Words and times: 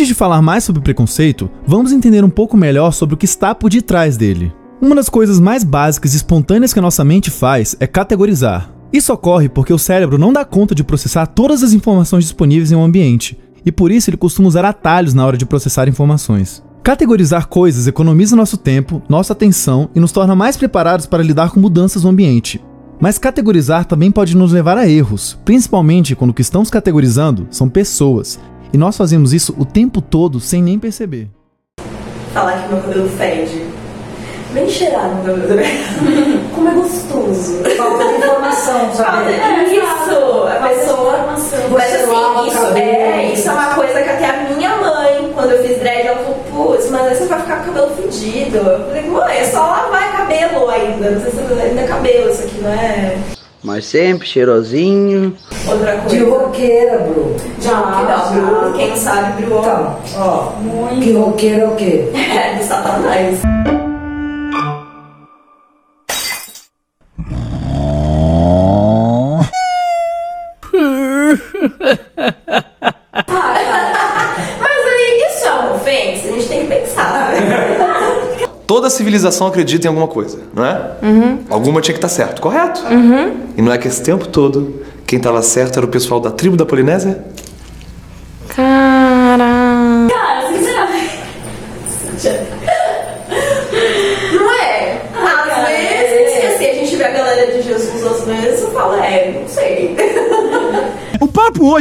Antes 0.00 0.08
de 0.08 0.14
falar 0.14 0.40
mais 0.40 0.64
sobre 0.64 0.80
preconceito, 0.80 1.50
vamos 1.66 1.92
entender 1.92 2.24
um 2.24 2.30
pouco 2.30 2.56
melhor 2.56 2.90
sobre 2.90 3.14
o 3.14 3.18
que 3.18 3.26
está 3.26 3.54
por 3.54 3.68
detrás 3.68 4.16
dele. 4.16 4.50
Uma 4.80 4.94
das 4.94 5.10
coisas 5.10 5.38
mais 5.38 5.62
básicas 5.62 6.14
e 6.14 6.16
espontâneas 6.16 6.72
que 6.72 6.78
a 6.78 6.82
nossa 6.82 7.04
mente 7.04 7.30
faz 7.30 7.76
é 7.78 7.86
categorizar. 7.86 8.72
Isso 8.90 9.12
ocorre 9.12 9.50
porque 9.50 9.74
o 9.74 9.78
cérebro 9.78 10.16
não 10.16 10.32
dá 10.32 10.42
conta 10.42 10.74
de 10.74 10.82
processar 10.82 11.26
todas 11.26 11.62
as 11.62 11.74
informações 11.74 12.24
disponíveis 12.24 12.72
em 12.72 12.76
um 12.76 12.82
ambiente, 12.82 13.38
e 13.62 13.70
por 13.70 13.90
isso 13.90 14.08
ele 14.08 14.16
costuma 14.16 14.48
usar 14.48 14.64
atalhos 14.64 15.12
na 15.12 15.26
hora 15.26 15.36
de 15.36 15.44
processar 15.44 15.86
informações. 15.86 16.62
Categorizar 16.82 17.48
coisas 17.48 17.86
economiza 17.86 18.34
nosso 18.34 18.56
tempo, 18.56 19.02
nossa 19.06 19.34
atenção 19.34 19.90
e 19.94 20.00
nos 20.00 20.12
torna 20.12 20.34
mais 20.34 20.56
preparados 20.56 21.04
para 21.04 21.22
lidar 21.22 21.50
com 21.50 21.60
mudanças 21.60 22.04
no 22.04 22.08
ambiente. 22.08 22.58
Mas 22.98 23.18
categorizar 23.18 23.84
também 23.84 24.10
pode 24.10 24.34
nos 24.34 24.50
levar 24.50 24.78
a 24.78 24.88
erros, 24.88 25.38
principalmente 25.44 26.16
quando 26.16 26.30
o 26.30 26.34
que 26.34 26.40
estamos 26.40 26.70
categorizando 26.70 27.46
são 27.50 27.68
pessoas, 27.68 28.38
e 28.72 28.78
nós 28.78 28.96
fazemos 28.96 29.32
isso 29.32 29.54
o 29.58 29.64
tempo 29.64 30.00
todo 30.00 30.40
sem 30.40 30.62
nem 30.62 30.78
perceber. 30.78 31.28
Falar 32.32 32.62
que 32.62 32.72
meu 32.72 32.82
cabelo 32.82 33.08
fede. 33.08 33.66
Bem 34.52 34.68
cheirado 34.68 35.14
meu 35.24 35.34
cabelo. 35.34 35.60
Como 36.54 36.68
é 36.68 36.72
gostoso. 36.72 37.62
Falta 37.76 38.04
de 38.04 38.14
informação, 38.16 38.94
sabe? 38.94 39.32
É 39.32 39.74
isso, 39.74 39.80
a 40.48 40.68
pessoa. 40.68 41.18
Mas 41.70 41.94
assim, 41.94 42.48
isso 42.48 42.66
é, 42.76 43.32
isso 43.32 43.48
é 43.48 43.52
uma 43.52 43.74
coisa 43.74 44.02
que 44.02 44.08
até 44.08 44.26
a 44.26 44.54
minha 44.54 44.76
mãe, 44.76 45.32
quando 45.34 45.52
eu 45.52 45.62
fiz 45.62 45.78
dread, 45.78 46.06
ela 46.06 46.18
falou, 46.18 46.44
putz, 46.50 46.90
mas 46.90 47.06
aí 47.06 47.14
você 47.14 47.26
vai 47.26 47.40
ficar 47.40 47.56
com 47.56 47.70
o 47.70 47.74
cabelo 47.74 47.96
fedido. 47.96 48.56
Eu 48.58 48.86
falei, 48.86 49.02
mãe, 49.02 49.38
é 49.38 49.44
só 49.44 49.60
lavar 49.60 50.16
cabelo 50.16 50.68
ainda. 50.68 51.10
Não 51.10 51.20
sei 51.20 51.30
se 51.30 51.38
ainda 51.38 51.80
é 51.80 51.86
cabelo 51.86 52.30
isso 52.30 52.42
aqui, 52.42 52.60
não 52.60 52.70
é 52.70 53.16
Mas 53.62 53.84
sempre 53.84 54.26
cheirosinho. 54.26 55.36
outra 55.68 55.98
coisa. 55.98 56.16
De 56.16 56.24
roqueira, 56.24 56.98
Bru. 56.98 57.36
De 57.58 57.68
roqueira, 57.68 58.16
Bru. 58.30 58.72
Quem 58.72 58.96
sabe, 58.96 59.42
Bru 59.42 59.58
Então, 59.58 59.96
ó, 60.16 60.52
que 61.00 61.12
roqueira 61.12 61.62
é 61.62 61.68
o 61.68 61.74
quê? 61.76 62.10
é 62.14 62.56
do 62.56 62.64
satanás. 62.64 63.40
Civilização 79.10 79.46
acredita 79.48 79.86
em 79.86 79.88
alguma 79.88 80.06
coisa, 80.06 80.38
não 80.54 80.64
é? 80.64 80.92
Alguma 81.48 81.80
tinha 81.80 81.92
que 81.92 81.98
estar 81.98 82.08
certo, 82.08 82.40
correto? 82.40 82.80
E 83.56 83.62
não 83.62 83.72
é 83.72 83.78
que 83.78 83.88
esse 83.88 84.02
tempo 84.02 84.28
todo 84.28 84.80
quem 85.06 85.16
estava 85.16 85.42
certo 85.42 85.76
era 85.76 85.84
o 85.84 85.88
pessoal 85.88 86.20
da 86.20 86.30
tribo 86.30 86.56
da 86.56 86.64
Polinésia? 86.64 87.24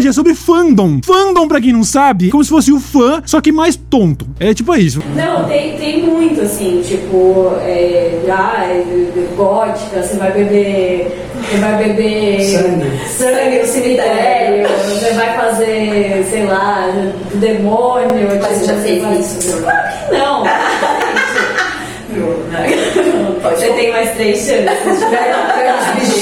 É 0.10 0.14
sobre 0.14 0.34
fandom. 0.34 1.00
Fandom, 1.04 1.48
pra 1.48 1.62
quem 1.62 1.72
não 1.72 1.84
sabe, 1.84 2.30
como 2.30 2.44
se 2.44 2.50
fosse 2.50 2.72
o 2.72 2.80
fã, 2.80 3.22
só 3.26 3.40
que 3.40 3.52
mais 3.52 3.76
tonto. 3.76 4.28
É 4.40 4.54
tipo 4.54 4.76
isso. 4.76 5.02
Não, 5.16 5.46
tem, 5.46 5.78
tem 5.78 6.04
muito, 6.04 6.42
assim, 6.42 6.82
tipo, 6.86 7.54
é, 7.62 8.20
ah, 8.30 8.66
é, 8.66 8.80
é, 8.80 9.36
gótica, 9.36 10.02
você 10.02 10.17
vai 10.17 10.32
beber. 10.32 11.26
Você 11.39 11.58
vai 11.58 11.83
beber 11.83 12.42
Sangue. 12.42 13.00
sangue 13.08 13.60
no 13.60 13.66
cemitério, 13.66 14.67
você 14.67 15.14
vai 15.14 15.38
fazer, 15.38 16.28
sei 16.30 16.45
lá, 16.45 16.92
demônio. 17.36 18.10
Mas 18.42 18.58
você 18.58 18.66
já 18.66 18.76
fez 18.76 19.04
isso? 19.20 19.62
Claro 19.62 19.88
que 20.10 20.17
não. 20.17 20.44
Você 23.42 23.72
tem 23.73 23.92
mais 23.92 24.12
três 24.16 24.38
chances. 24.39 25.04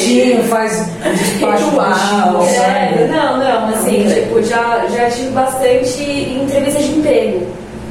Bichinhos, 0.07 0.47
faz 0.47 0.85
despacho 1.03 1.65
Ritual. 1.65 2.45
É, 2.45 3.07
não, 3.09 3.37
não, 3.37 3.69
assim, 3.69 4.07
tipo, 4.07 4.41
já, 4.43 4.85
já 4.87 5.09
tive 5.09 5.29
bastante 5.29 6.03
entrevista 6.03 6.79
de 6.79 6.89
emprego. 6.99 7.47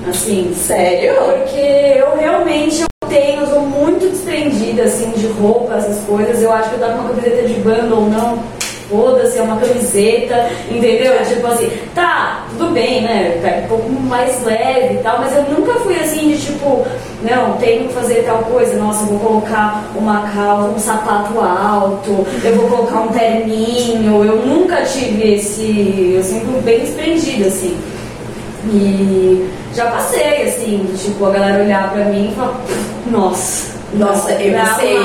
Assim, 0.08 0.54
Sério? 0.54 1.14
Porque 1.14 1.58
eu 1.58 2.16
realmente 2.16 2.82
eu 2.82 3.08
tenho, 3.08 3.40
eu 3.40 3.46
sou 3.48 3.60
muito 3.62 4.08
desprendida 4.08 4.84
assim 4.84 5.10
de 5.10 5.26
roupa, 5.26 5.74
essas 5.74 6.04
coisas. 6.04 6.42
Eu 6.42 6.52
acho 6.52 6.70
que 6.70 6.76
eu 6.76 6.80
tava 6.80 6.92
com 6.94 7.00
uma 7.00 7.08
camiseta 7.10 7.48
de 7.48 7.54
banda 7.54 7.94
ou 7.94 8.08
não. 8.08 8.38
Foda-se, 8.88 9.38
é 9.38 9.42
uma 9.42 9.56
camiseta, 9.56 10.48
entendeu? 10.70 11.12
Tipo 11.26 11.46
assim, 11.48 11.70
tá, 11.94 12.46
tudo 12.50 12.72
bem, 12.72 13.02
né? 13.02 13.40
Pega 13.42 13.64
um 13.64 13.68
pouco 13.68 13.90
mais 13.90 14.44
leve 14.44 14.94
e 14.94 14.98
tal, 14.98 15.18
mas 15.18 15.34
eu 15.34 15.42
nunca 15.42 15.74
fui 15.80 15.98
assim 15.98 16.28
de 16.28 16.40
tipo, 16.40 16.86
não, 17.22 17.56
tenho 17.56 17.88
que 17.88 17.94
fazer 17.94 18.22
tal 18.24 18.38
coisa, 18.44 18.76
nossa, 18.76 19.04
vou 19.06 19.18
colocar 19.18 19.84
uma 19.96 20.28
calça, 20.28 20.68
um 20.68 20.78
sapato 20.78 21.40
alto, 21.40 22.26
eu 22.44 22.56
vou 22.56 22.68
colocar 22.68 23.00
um 23.00 23.08
terninho. 23.08 24.24
Eu 24.24 24.46
nunca 24.46 24.82
tive 24.82 25.34
esse. 25.34 26.12
Eu 26.14 26.22
sempre 26.22 26.60
bem 26.62 26.80
desprendida, 26.80 27.48
assim. 27.48 27.76
E 28.66 29.48
já 29.74 29.86
passei, 29.86 30.42
assim, 30.42 30.86
tipo, 30.96 31.24
a 31.26 31.30
galera 31.30 31.62
olhar 31.62 31.92
pra 31.92 32.04
mim 32.06 32.30
e 32.30 32.34
falar, 32.34 32.60
nossa, 33.10 33.75
Nossa, 33.94 34.32
eu 34.32 34.52
dá 34.52 34.74
sei. 34.74 34.98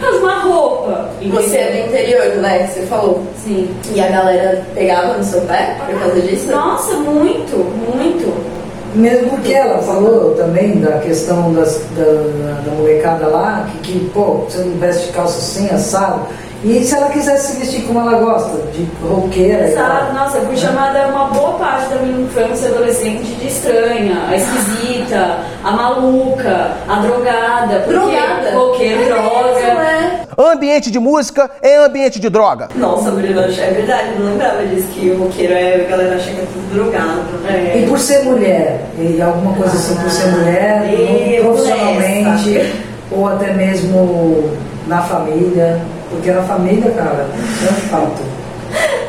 Mas 0.00 0.16
uma 0.16 0.38
roupa. 0.40 1.10
Você 1.22 1.56
é 1.56 1.72
do 1.72 1.88
interior, 1.88 2.36
né? 2.36 2.66
Que 2.66 2.72
você 2.72 2.86
falou. 2.86 3.22
Sim. 3.44 3.70
E 3.94 4.00
a 4.00 4.08
galera 4.08 4.64
pegava 4.74 5.18
no 5.18 5.24
seu 5.24 5.40
pé 5.42 5.76
por 5.86 5.98
causa 5.98 6.20
disso? 6.20 6.50
Nossa, 6.50 6.96
muito, 6.96 7.56
muito. 7.56 8.60
Mesmo 8.94 9.38
que 9.38 9.54
ela 9.54 9.78
falou 9.78 10.34
também 10.34 10.80
da 10.80 10.98
questão 10.98 11.52
das, 11.52 11.80
da, 11.96 12.60
da 12.64 12.72
molecada 12.76 13.28
lá, 13.28 13.68
que, 13.82 13.92
que, 13.92 14.10
pô, 14.10 14.46
você 14.48 14.58
não 14.58 14.76
veste 14.78 15.12
calça 15.12 15.38
assim, 15.38 15.70
assado. 15.70 16.26
E 16.62 16.84
se 16.84 16.94
ela 16.94 17.08
quisesse 17.08 17.52
se 17.52 17.58
vestir 17.58 17.82
como 17.86 18.00
ela 18.00 18.18
gosta, 18.20 18.58
de 18.72 18.86
roqueira 19.02 19.66
Exato, 19.66 20.12
nossa, 20.12 20.38
eu 20.38 20.46
fui 20.46 20.56
chamada 20.58 21.06
uma 21.08 21.24
boa 21.28 21.52
parte 21.54 21.88
da 21.88 21.96
minha 21.96 22.20
infância 22.20 22.66
e 22.66 22.74
adolescente 22.74 23.24
de 23.34 23.46
estranha, 23.48 24.26
a 24.28 24.36
esquisita, 24.36 25.38
a 25.64 25.70
maluca, 25.72 26.72
a 26.86 26.96
drogada. 26.96 27.80
Porque 27.80 27.92
Drogada? 27.92 28.50
Roqueiro, 28.54 29.02
É 29.02 29.06
droga. 29.06 29.54
mesmo, 29.54 29.80
é. 29.80 30.20
Ambiente 30.52 30.90
de 30.90 30.98
música 30.98 31.50
é 31.62 31.76
ambiente 31.76 32.20
de 32.20 32.28
droga. 32.28 32.68
Nossa, 32.74 33.10
Bruno, 33.10 33.40
é 33.40 33.70
verdade, 33.70 34.10
eu 34.14 34.20
não 34.20 34.32
lembrava 34.32 34.66
disso, 34.66 34.88
que 34.88 35.10
o 35.10 35.18
roqueiro 35.24 35.52
é, 35.54 35.86
a 35.86 35.90
galera 35.90 36.16
acha 36.16 36.30
que 36.30 36.40
é 36.40 36.44
tudo 36.52 36.74
drogado. 36.74 37.20
É. 37.48 37.78
E 37.78 37.86
por 37.88 37.98
ser 37.98 38.22
mulher, 38.24 38.84
e 38.98 39.20
alguma 39.22 39.54
coisa 39.54 39.72
assim, 39.74 39.94
por 39.96 40.10
ser 40.10 40.26
mulher, 40.28 40.82
Meu, 40.90 41.44
profissionalmente, 41.44 42.58
essa. 42.58 42.72
ou 43.10 43.28
até 43.28 43.52
mesmo 43.54 44.50
na 44.86 45.00
família, 45.02 45.80
porque 46.10 46.30
na 46.30 46.42
família, 46.42 46.90
cara, 46.90 47.26
é 47.30 47.70
um 47.70 47.88
fato. 47.88 48.22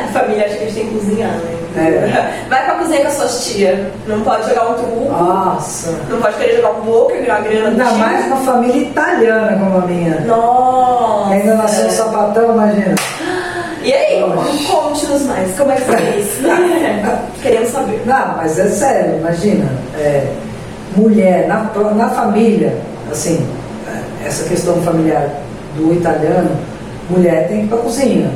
A 0.04 0.08
família 0.08 0.46
acha 0.46 0.56
que 0.56 0.64
a 0.64 0.68
gente 0.68 0.76
tem 0.76 0.88
que 0.88 1.00
cozinhar, 1.00 1.32
né? 1.32 1.62
É. 1.78 2.50
Vai 2.50 2.66
pra 2.66 2.76
cozinha 2.76 3.02
com 3.02 3.08
as 3.08 3.14
suas 3.14 3.46
tias. 3.46 3.80
Não 4.08 4.22
pode 4.22 4.50
jogar 4.50 4.72
um 4.72 4.74
truco. 4.74 5.10
Nossa. 5.10 5.98
Não 6.10 6.20
pode 6.20 6.36
querer 6.38 6.58
jogar 6.58 6.72
um 6.72 6.82
boca, 6.82 7.16
virar 7.16 7.42
grana 7.42 7.72
do 7.72 7.82
Ainda 7.82 7.98
mais 7.98 8.26
uma 8.26 8.38
família 8.38 8.82
italiana 8.82 9.58
como 9.58 9.78
a 9.78 9.88
minha. 9.88 10.20
Nossa. 10.22 11.34
Ainda 11.34 11.56
nasceu 11.56 11.88
um 11.88 11.92
sapatão, 11.92 12.54
imagina. 12.54 12.96
E 13.84 13.94
aí, 13.94 14.22
conte-nos 14.70 15.24
mais. 15.24 15.58
Como 15.58 15.72
é 15.72 15.76
que 15.76 15.82
foi 15.82 16.20
isso? 16.20 16.42
Queremos 17.42 17.70
saber. 17.70 18.02
Não, 18.06 18.36
mas 18.38 18.60
é 18.60 18.68
sério, 18.68 19.18
imagina. 19.18 19.66
é, 19.98 20.28
mulher, 20.96 21.48
na, 21.48 21.70
na 21.96 22.10
família, 22.10 22.78
assim, 23.10 23.48
é, 23.88 24.28
essa 24.28 24.44
questão 24.48 24.76
familiar 24.82 25.30
do 25.76 25.94
italiano, 25.94 26.52
mulher 27.12 27.48
tem 27.48 27.60
que 27.60 27.64
ir 27.66 27.68
pra 27.68 27.78
cozinha. 27.78 28.32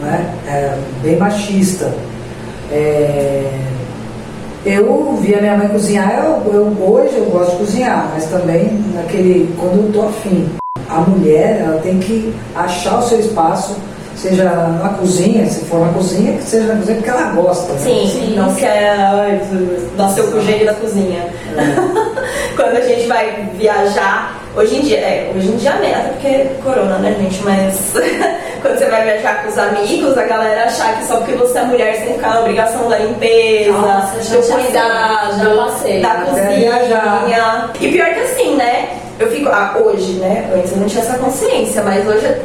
Né? 0.00 0.34
É 0.46 0.78
bem 1.02 1.16
machista. 1.16 1.92
É, 2.70 3.44
eu 4.64 5.16
via 5.22 5.40
minha 5.40 5.56
mãe 5.56 5.68
cozinhar, 5.68 6.12
eu, 6.18 6.52
eu- 6.52 6.76
hoje 6.86 7.16
eu 7.16 7.26
gosto 7.26 7.52
de 7.52 7.56
cozinhar, 7.58 8.10
mas 8.12 8.24
também 8.26 8.82
naquele, 8.94 9.54
quando 9.58 9.86
eu 9.86 9.92
tô 9.92 10.08
afim. 10.08 10.48
A 10.88 11.00
mulher, 11.00 11.60
ela 11.64 11.80
tem 11.80 11.98
que 11.98 12.34
achar 12.54 12.98
o 12.98 13.02
seu 13.02 13.18
espaço, 13.20 13.76
seja 14.16 14.44
na 14.44 14.88
cozinha, 14.98 15.46
se 15.46 15.64
for 15.66 15.80
na 15.86 15.92
cozinha, 15.92 16.32
que 16.38 16.42
seja 16.44 16.68
na 16.72 16.76
cozinha 16.76 16.96
porque 16.96 17.10
ela 17.10 17.30
gosta. 17.32 17.72
né? 17.74 17.78
Sim, 17.80 18.34
não 18.36 18.54
quer 18.54 18.90
ai, 18.98 19.40
nasceu 19.96 20.24
com 20.30 20.38
o 20.38 20.42
gênio 20.44 20.66
da 20.66 20.74
cozinha. 20.74 21.26
Quando 22.56 22.76
a 22.76 22.80
gente 22.80 23.06
vai 23.06 23.48
viajar, 23.56 24.40
hoje 24.56 24.76
em 24.76 24.80
dia, 24.80 24.98
é, 24.98 25.32
hoje 25.34 25.48
em 25.48 25.56
dia 25.56 25.70
é 25.70 26.10
porque 26.12 26.26
é 26.26 26.56
corona, 26.64 26.98
né, 26.98 27.14
gente? 27.20 27.42
Mas 27.44 27.92
quando 28.62 28.78
você 28.78 28.86
vai 28.86 29.04
viajar 29.04 29.42
com 29.42 29.48
os 29.48 29.58
amigos, 29.58 30.16
a 30.18 30.24
galera 30.24 30.64
achar 30.64 30.96
que 30.98 31.04
só 31.04 31.16
porque 31.18 31.32
você 31.34 31.58
é 31.58 31.62
mulher 31.64 31.94
você 31.94 32.00
tem 32.00 32.08
que 32.08 32.14
ficar 32.14 32.30
na 32.34 32.40
obrigação 32.40 32.88
da 32.88 32.98
limpeza, 32.98 33.72
Nossa, 33.72 34.22
já 34.22 34.36
do 34.56 34.62
cuidado, 34.62 35.38
já 35.38 35.56
passei. 35.64 36.00
da 36.02 36.10
cozinha. 36.14 36.48
viajar. 36.60 37.70
E 37.80 37.88
pior 37.92 38.06
que 38.14 38.20
assim, 38.20 38.56
né? 38.56 38.88
Eu 39.18 39.30
fico. 39.30 39.48
Ah, 39.48 39.76
hoje, 39.82 40.14
né? 40.14 40.50
Antes 40.54 40.72
eu 40.72 40.78
não 40.78 40.86
tinha 40.86 41.02
essa 41.02 41.16
consciência, 41.18 41.82
mas 41.82 42.06
hoje 42.06 42.36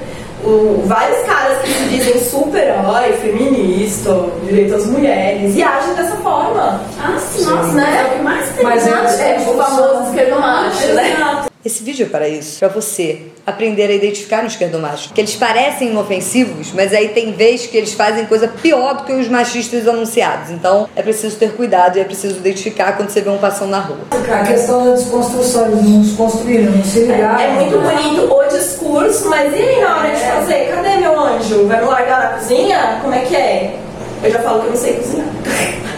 o- 0.43 0.81
vários 0.85 1.19
caras 1.25 1.57
que 1.61 1.67
se 1.69 1.83
dizem 1.89 2.17
super 2.21 2.63
herói, 2.63 3.11
feminista, 3.21 4.15
direito 4.43 4.75
às 4.75 4.85
mulheres, 4.85 5.55
e 5.55 5.61
agem 5.61 5.93
dessa 5.95 6.15
forma. 6.17 6.79
Ah, 6.99 7.17
sim, 7.19 7.43
nossa, 7.45 7.73
né? 7.73 8.03
É 8.03 8.07
o 8.13 8.17
que 8.17 8.23
mais 8.23 8.49
tem. 8.49 8.63
Mas 8.63 8.87
é- 8.87 9.35
É 9.35 9.37
o 9.49 9.53
famoso 9.57 10.03
esquerdomacho, 10.09 10.87
né? 10.93 11.11
Exato. 11.13 11.50
Esse 11.63 11.83
vídeo 11.83 12.07
é 12.07 12.09
para 12.09 12.27
isso, 12.27 12.57
para 12.57 12.69
você 12.69 13.21
aprender 13.45 13.83
a 13.83 13.93
identificar 13.93 14.41
no 14.41 14.47
esquerdomacho. 14.47 15.13
Que 15.13 15.21
eles 15.21 15.35
parecem 15.35 15.89
inofensivos, 15.89 16.71
mas 16.73 16.91
aí 16.91 17.09
tem 17.09 17.33
vez 17.33 17.67
que 17.67 17.77
eles 17.77 17.93
fazem 17.93 18.25
coisa 18.25 18.47
pior 18.47 18.95
do 18.95 19.03
que 19.03 19.13
os 19.13 19.27
machistas 19.27 19.87
anunciados. 19.87 20.49
Então 20.49 20.89
é 20.95 21.03
preciso 21.03 21.37
ter 21.37 21.51
cuidado 21.51 21.97
e 21.97 22.01
é 22.01 22.03
preciso 22.03 22.37
identificar 22.37 22.93
quando 22.93 23.09
você 23.09 23.21
vê 23.21 23.29
um 23.29 23.37
passando 23.37 23.69
na 23.69 23.79
rua. 23.79 23.99
A 24.09 24.43
questão 24.43 24.85
da 24.85 24.95
desconstrução, 24.95 25.67
eles 25.67 25.83
não 25.83 26.01
desconstruíram, 26.01 26.71
não 26.71 26.83
se 26.83 26.99
ligaram. 27.01 27.39
É 27.39 27.51
muito 27.51 27.77
bonito 27.77 28.33
o 28.33 28.43
discurso, 28.47 29.29
mas 29.29 29.53
e 29.53 29.61
aí 29.61 29.81
na 29.81 29.97
hora 29.99 30.09
de 30.09 30.19
fazer? 30.19 30.73
Cadê 30.73 30.97
meu 30.97 31.19
anjo? 31.19 31.67
Vai 31.67 31.79
me 31.79 31.85
largar 31.85 32.23
na 32.23 32.37
cozinha? 32.39 32.99
Como 33.03 33.13
é 33.13 33.19
que 33.19 33.35
é? 33.35 33.75
Eu 34.23 34.31
já 34.31 34.39
falo 34.39 34.61
que 34.61 34.65
eu 34.65 34.71
não 34.71 34.77
sei 34.77 34.93
cozinhar. 34.95 35.27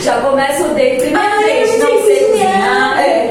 Já 0.00 0.20
começa 0.20 0.62
o 0.62 0.70
Ai, 0.70 1.44
vez, 1.44 1.80
eu 1.80 1.90
não 1.90 2.04
sei 2.06 2.24
cozinhar. 2.24 2.98
É, 2.98 3.25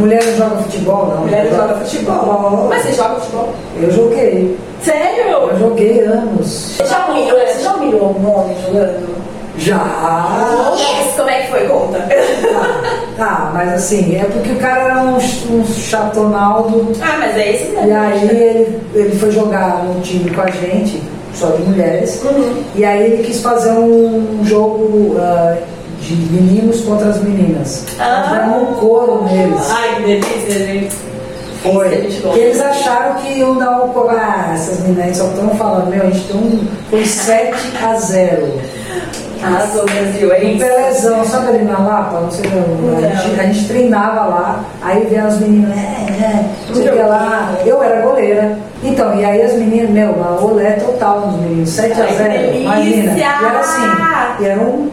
Mulher 0.00 0.24
não 0.24 0.36
joga 0.36 0.56
futebol, 0.62 1.06
não. 1.08 1.16
Mulher 1.18 1.50
joga 1.50 1.74
futebol. 1.74 2.66
Mas 2.70 2.82
você 2.82 2.92
joga 2.94 3.14
futebol? 3.16 3.54
Eu 3.80 3.90
joguei. 3.90 4.58
Sério? 4.82 5.28
Eu 5.28 5.58
joguei 5.58 6.00
anos. 6.00 6.76
Você 6.78 6.86
já 6.86 7.06
humilhou, 7.06 7.38
você 7.38 7.62
já 7.62 7.74
humilhou 7.74 8.16
um 8.18 8.34
homem 8.34 8.56
jogando? 8.64 9.20
Já. 9.58 9.78
Como 11.16 11.28
é 11.28 11.42
que 11.42 11.50
foi? 11.50 11.68
Conta. 11.68 11.98
Tá, 13.18 13.50
mas 13.52 13.74
assim, 13.74 14.16
é 14.16 14.24
porque 14.24 14.52
o 14.52 14.56
cara 14.56 14.84
era 14.84 15.02
um, 15.02 15.16
um 15.16 15.64
chatonaldo. 15.66 16.90
Ah, 17.02 17.18
mas 17.18 17.36
é 17.36 17.52
esse 17.52 17.70
mesmo. 17.70 17.88
E 17.88 17.92
aí 17.92 18.28
ele, 18.30 18.80
ele 18.94 19.18
foi 19.18 19.30
jogar 19.30 19.84
num 19.84 20.00
time 20.00 20.30
com 20.30 20.40
a 20.40 20.50
gente, 20.50 21.02
só 21.34 21.48
de 21.48 21.62
mulheres. 21.64 22.22
Uhum. 22.24 22.62
E 22.74 22.82
aí 22.82 23.12
ele 23.12 23.22
quis 23.22 23.42
fazer 23.42 23.72
um 23.72 24.40
jogo 24.44 25.16
ah, 25.18 25.58
de 26.00 26.14
meninos 26.32 26.80
contra 26.80 27.08
as 27.08 27.22
meninas. 27.22 27.84
Ah. 27.98 28.26
Nós 28.30 28.40
demos 28.40 28.70
um 28.70 28.74
couro 28.74 29.24
neles. 29.24 29.70
Ai, 29.70 29.96
que 29.96 30.02
delícia, 30.02 30.66
gente. 30.66 30.94
Foi. 31.62 31.88
Gosta. 31.90 32.20
Porque 32.22 32.38
eles 32.38 32.60
acharam 32.60 33.14
que 33.16 33.38
iam 33.38 33.56
dar 33.58 33.82
um 33.84 33.88
couro. 33.90 34.10
Ah, 34.10 34.52
essas 34.54 34.80
meninas 34.80 35.16
só 35.16 35.26
estão 35.26 35.50
falando, 35.50 35.88
meu, 35.90 36.02
a 36.02 36.06
gente 36.10 36.26
tem 36.26 36.36
um. 36.36 36.66
Foi 36.88 37.04
7 37.04 37.54
a 37.84 37.94
0. 37.96 38.60
Arrasou, 39.42 39.86
Brasil, 39.86 40.32
é 40.32 40.38
Um 40.44 40.48
isso. 40.50 40.58
Pelezão, 40.58 41.24
sabe 41.24 41.48
ali 41.48 41.64
na 41.64 41.78
Lapa? 41.78 42.20
Não 42.20 42.30
sei 42.30 42.50
não. 42.50 42.96
A 42.98 43.00
gente, 43.00 43.40
a 43.40 43.44
gente 43.44 43.68
treinava 43.68 44.26
lá, 44.26 44.64
aí 44.82 45.06
vieram 45.06 45.28
as 45.28 45.40
meninas, 45.40 45.70
é, 45.78 45.80
é, 46.22 46.44
não 46.68 46.74
sei 46.74 47.02
lá. 47.02 47.54
Eu 47.64 47.82
era 47.82 48.02
goleira. 48.02 48.58
Então, 48.82 49.18
e 49.18 49.24
aí 49.24 49.42
as 49.42 49.54
meninas, 49.54 49.90
meu, 49.90 50.10
uma 50.10 50.42
olé 50.44 50.72
total 50.72 51.20
nos 51.28 51.40
meninos, 51.40 51.70
7 51.70 52.00
a 52.00 52.04
Ai, 52.04 52.08
que 52.10 52.14
0 52.16 52.28
delícia! 52.32 52.58
imagina. 52.60 53.12
E 53.18 53.22
era 53.22 53.60
assim, 53.60 53.82
e 54.40 54.46
eram 54.46 54.88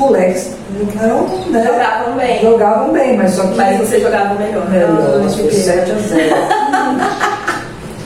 moleques, 0.00 0.52
eram, 1.00 1.26
né, 1.50 1.62
Jogavam 1.64 2.14
bem. 2.16 2.40
jogavam 2.40 2.92
bem, 2.92 3.16
mas 3.16 3.32
só 3.32 3.42
que. 3.42 3.56
Mas 3.56 3.78
você 3.78 4.00
jogava 4.00 4.34
melhor. 4.34 4.68
Melhor, 4.70 4.88
Ah, 4.90 5.20
mas 5.22 5.34
foi 5.34 5.50
7 5.50 5.90
a 5.92 5.94
0 5.94 6.36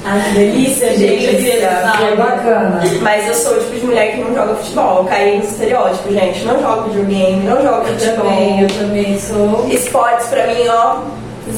Ai, 0.07 0.21
que 0.29 0.35
delícia, 0.39 0.89
gente. 0.95 1.25
Eu 1.25 1.33
Delícia. 1.33 1.69
Foi 1.97 2.11
dançar. 2.11 2.17
bacana. 2.17 2.81
Mas 3.01 3.27
eu 3.27 3.35
sou 3.35 3.53
o 3.57 3.61
tipo 3.61 3.75
de 3.81 3.87
mulher 3.87 4.13
que 4.13 4.21
não 4.21 4.35
joga 4.35 4.55
futebol. 4.57 4.99
Eu 4.99 5.05
caí 5.05 5.39
no 5.39 5.45
estereótipo, 5.45 6.13
gente. 6.13 6.45
Não 6.45 6.61
jogo 6.61 6.91
videogame, 6.91 7.43
não 7.45 7.63
jogo 7.63 7.77
Eu 7.79 7.85
futebol. 7.87 8.25
também, 8.27 8.61
eu 8.61 8.69
também 8.69 9.19
sou. 9.19 9.67
Esportes 9.71 10.27
pra 10.27 10.47
mim, 10.47 10.69
ó, 10.69 10.97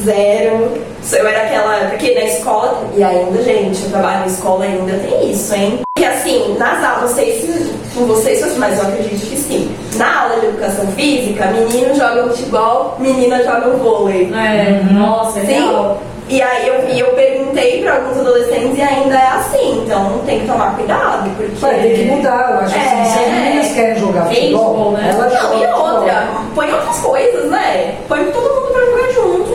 zero. 0.05 0.73
Eu 1.13 1.27
era 1.29 1.43
aquela. 1.45 1.89
Porque 1.91 2.15
na 2.15 2.25
escola, 2.25 2.83
e 2.97 3.03
ainda, 3.03 3.43
gente, 3.43 3.83
eu 3.85 3.91
trabalho 3.91 4.21
na 4.21 4.27
escola 4.27 4.65
ainda 4.65 4.93
tem 4.99 5.31
isso, 5.31 5.55
hein? 5.55 5.81
E 5.99 6.05
assim, 6.05 6.57
nas 6.59 6.85
aulas, 6.85 7.13
se 7.13 7.73
com 7.95 8.05
vocês, 8.07 8.57
mas 8.59 8.79
eu 8.79 8.85
acredito 8.87 9.27
que 9.29 9.37
sim. 9.37 9.75
Na 9.95 10.23
aula 10.25 10.41
de 10.41 10.47
educação 10.47 10.87
física, 10.89 11.47
meninos 11.47 11.97
jogam 11.97 12.29
futebol, 12.29 12.97
meninas 12.99 13.45
jogam 13.45 13.77
vôlei. 13.79 14.31
É, 14.35 14.81
nossa, 14.93 15.41
é 15.41 15.45
Sim. 15.47 15.95
E 16.29 16.43
aí 16.43 16.67
eu, 16.67 16.89
e 16.91 16.99
eu 16.99 17.07
perguntei 17.15 17.83
pra 17.83 17.95
alguns 17.95 18.19
adolescentes 18.19 18.77
e 18.77 18.83
ainda 18.83 19.15
é 19.15 19.29
assim, 19.29 19.85
então 19.85 20.19
tem 20.27 20.41
que 20.41 20.47
tomar 20.49 20.75
cuidado, 20.75 21.31
porque. 21.37 21.53
Vai 21.61 21.81
ter 21.81 21.95
que 21.99 22.05
mudar, 22.07 22.51
eu 22.51 22.59
acho 22.67 22.75
que 22.75 22.81
se 22.81 23.19
as 23.21 23.27
É. 23.29 23.31
meninas 23.31 23.73
querem 23.73 23.99
jogar 24.01 24.27
futebol, 24.27 24.91
né? 24.91 25.15
elas 25.17 25.33
Não, 25.33 25.41
jogam 25.41 25.57
e 25.57 25.67
futebol. 25.67 25.95
outra, 25.95 26.29
põe 26.55 26.73
outras 26.73 26.99
coisas, 26.99 27.45
né? 27.51 27.95
Põe 28.09 28.25
todo 28.33 28.56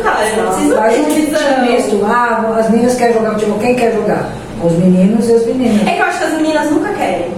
Não 0.04 0.48
precisa 0.48 0.76
Faz 0.78 0.98
um 1.00 1.04
ter 1.06 1.12
time 1.12 1.26
divisão. 1.26 1.66
misto. 1.66 2.06
Ah, 2.06 2.56
as 2.60 2.70
meninas 2.70 2.96
querem 2.96 3.14
jogar 3.14 3.32
futebol. 3.34 3.60
Quem 3.60 3.76
quer 3.76 3.94
jogar? 3.94 4.30
Os 4.64 4.72
meninos 4.74 5.28
e 5.30 5.34
as 5.34 5.46
meninas. 5.46 5.88
É 5.88 5.92
que 5.94 6.00
eu 6.02 6.06
acho 6.06 6.18
que 6.20 6.24
as 6.26 6.34
meninas 6.34 6.72
nunca 6.72 6.90
querem. 6.94 7.32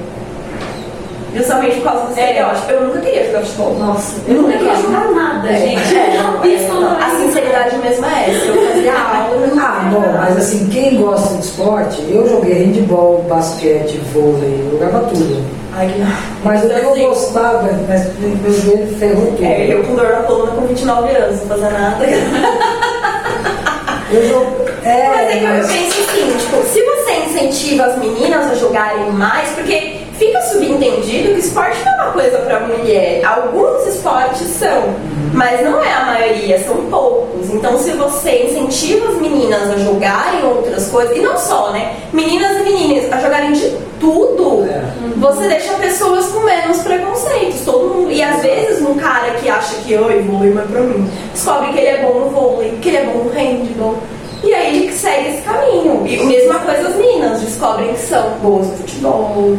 Justamente 1.35 1.77
por 1.77 1.83
causa 1.85 2.05
do 2.05 2.09
estereótipo. 2.09 2.71
Eu 2.71 2.81
nunca 2.83 2.99
queria 2.99 3.25
jogar 3.25 3.39
futebol. 3.41 3.75
Nossa, 3.79 4.15
eu 4.27 4.35
não 4.41 4.51
queria 4.51 4.75
jogar 4.75 5.11
nada, 5.11 5.47
gente. 5.55 5.95
É, 5.95 6.21
Não, 6.21 6.45
isso 6.45 6.73
não 6.73 6.91
a 6.97 7.09
sinceridade 7.09 7.75
mesmo 7.77 8.05
é 8.05 8.29
essa. 8.29 8.45
Eu 8.45 8.67
fazia 8.67 8.93
aula. 8.93 9.29
eu 9.33 9.55
não 9.55 9.63
Ah, 9.63 9.89
bom, 9.91 10.03
mas 10.19 10.37
assim, 10.37 10.67
quem 10.67 10.97
gosta 11.01 11.33
de 11.35 11.43
esporte, 11.45 12.03
eu 12.09 12.27
joguei 12.29 12.65
handball, 12.65 13.25
basquete, 13.27 13.99
vôlei, 14.13 14.63
eu 14.63 14.71
jogava 14.77 14.99
tudo. 15.07 15.43
Que 15.79 16.05
Mas 16.43 16.63
o 16.63 16.67
que 16.67 16.73
eu 16.73 16.91
Assim, 16.91 17.07
gostava, 17.07 17.69
mas 17.87 18.19
meu 18.19 18.53
joelho 18.53 18.95
ferrou 18.97 19.27
tudo. 19.27 19.43
É, 19.43 19.73
eu 19.73 19.83
com 19.83 19.95
dor 19.95 20.09
na 20.09 20.23
coluna 20.23 20.51
com 20.51 20.67
29 20.67 21.15
anos, 21.15 21.39
não 21.41 21.47
fazia 21.47 21.69
nada. 21.69 22.05
Eu 24.11 24.29
jogo. 24.29 24.65
É, 24.83 25.09
Mas 25.09 25.29
é 25.29 25.39
que 25.39 25.45
eu 25.45 25.49
penso 25.49 26.01
assim, 26.01 26.37
tipo, 26.37 26.63
se 26.67 26.83
você 26.83 27.11
incentiva 27.25 27.85
as 27.85 27.97
meninas 27.97 28.51
a 28.51 28.55
jogarem 28.55 29.11
mais, 29.11 29.49
porque 29.49 30.01
fica 30.19 30.39
subentendido 30.41 31.33
que 31.33 31.39
esporte 31.39 31.77
não 31.83 31.91
é 31.91 32.03
uma 32.03 32.11
coisa 32.11 32.37
pra 32.39 32.59
mulher. 32.59 33.25
Alguns 33.25 33.87
esportes 33.87 34.47
são, 34.47 34.93
mas 35.33 35.63
não 35.63 35.83
é 35.83 35.91
a 35.91 36.05
maioria, 36.05 36.63
são 36.63 36.75
poucos. 36.91 37.49
Então 37.49 37.77
se 37.79 37.91
você 37.91 38.45
incentiva 38.45 39.09
as 39.09 39.15
meninas 39.15 39.71
a 39.71 39.77
jogarem 39.77 40.43
outras 40.45 40.87
coisas, 40.89 41.15
e 41.17 41.21
não 41.21 41.37
só, 41.37 41.71
né? 41.71 41.95
Meninas 42.11 42.52
tudo, 44.03 44.65
É. 44.69 44.81
você 45.15 45.47
deixa 45.47 45.73
pessoas 45.75 46.25
com 46.27 46.41
menos 46.41 46.79
preconceitos. 46.79 47.61
Todo 47.63 47.93
mundo. 47.95 48.11
E 48.11 48.21
às 48.21 48.41
vezes 48.41 48.81
um 48.81 48.95
cara 48.95 49.31
que 49.35 49.49
acha 49.49 49.75
que 49.75 49.95
oi, 49.97 50.21
vôlei 50.23 50.53
não 50.53 50.61
é 50.61 50.65
pra 50.65 50.81
mim, 50.81 51.09
descobre 51.33 51.71
que 51.71 51.77
ele 51.79 51.87
é 51.87 52.01
bom 52.03 52.19
no 52.19 52.29
vôlei, 52.29 52.77
que 52.81 52.89
ele 52.89 52.97
é 52.97 53.05
bom 53.05 53.23
no 53.23 53.29
handball. 53.31 53.95
E 54.43 54.53
aí 54.53 54.83
ele 54.83 54.91
segue 54.91 55.29
esse 55.29 55.41
caminho. 55.43 56.05
E 56.05 56.19
a 56.19 56.23
mesma 56.25 56.59
coisa 56.59 56.89
as 56.89 56.95
meninas 56.97 57.39
descobrem 57.39 57.93
que 57.93 57.99
são 58.01 58.29
boas 58.41 58.67
no 58.67 58.73
futebol, 58.75 59.55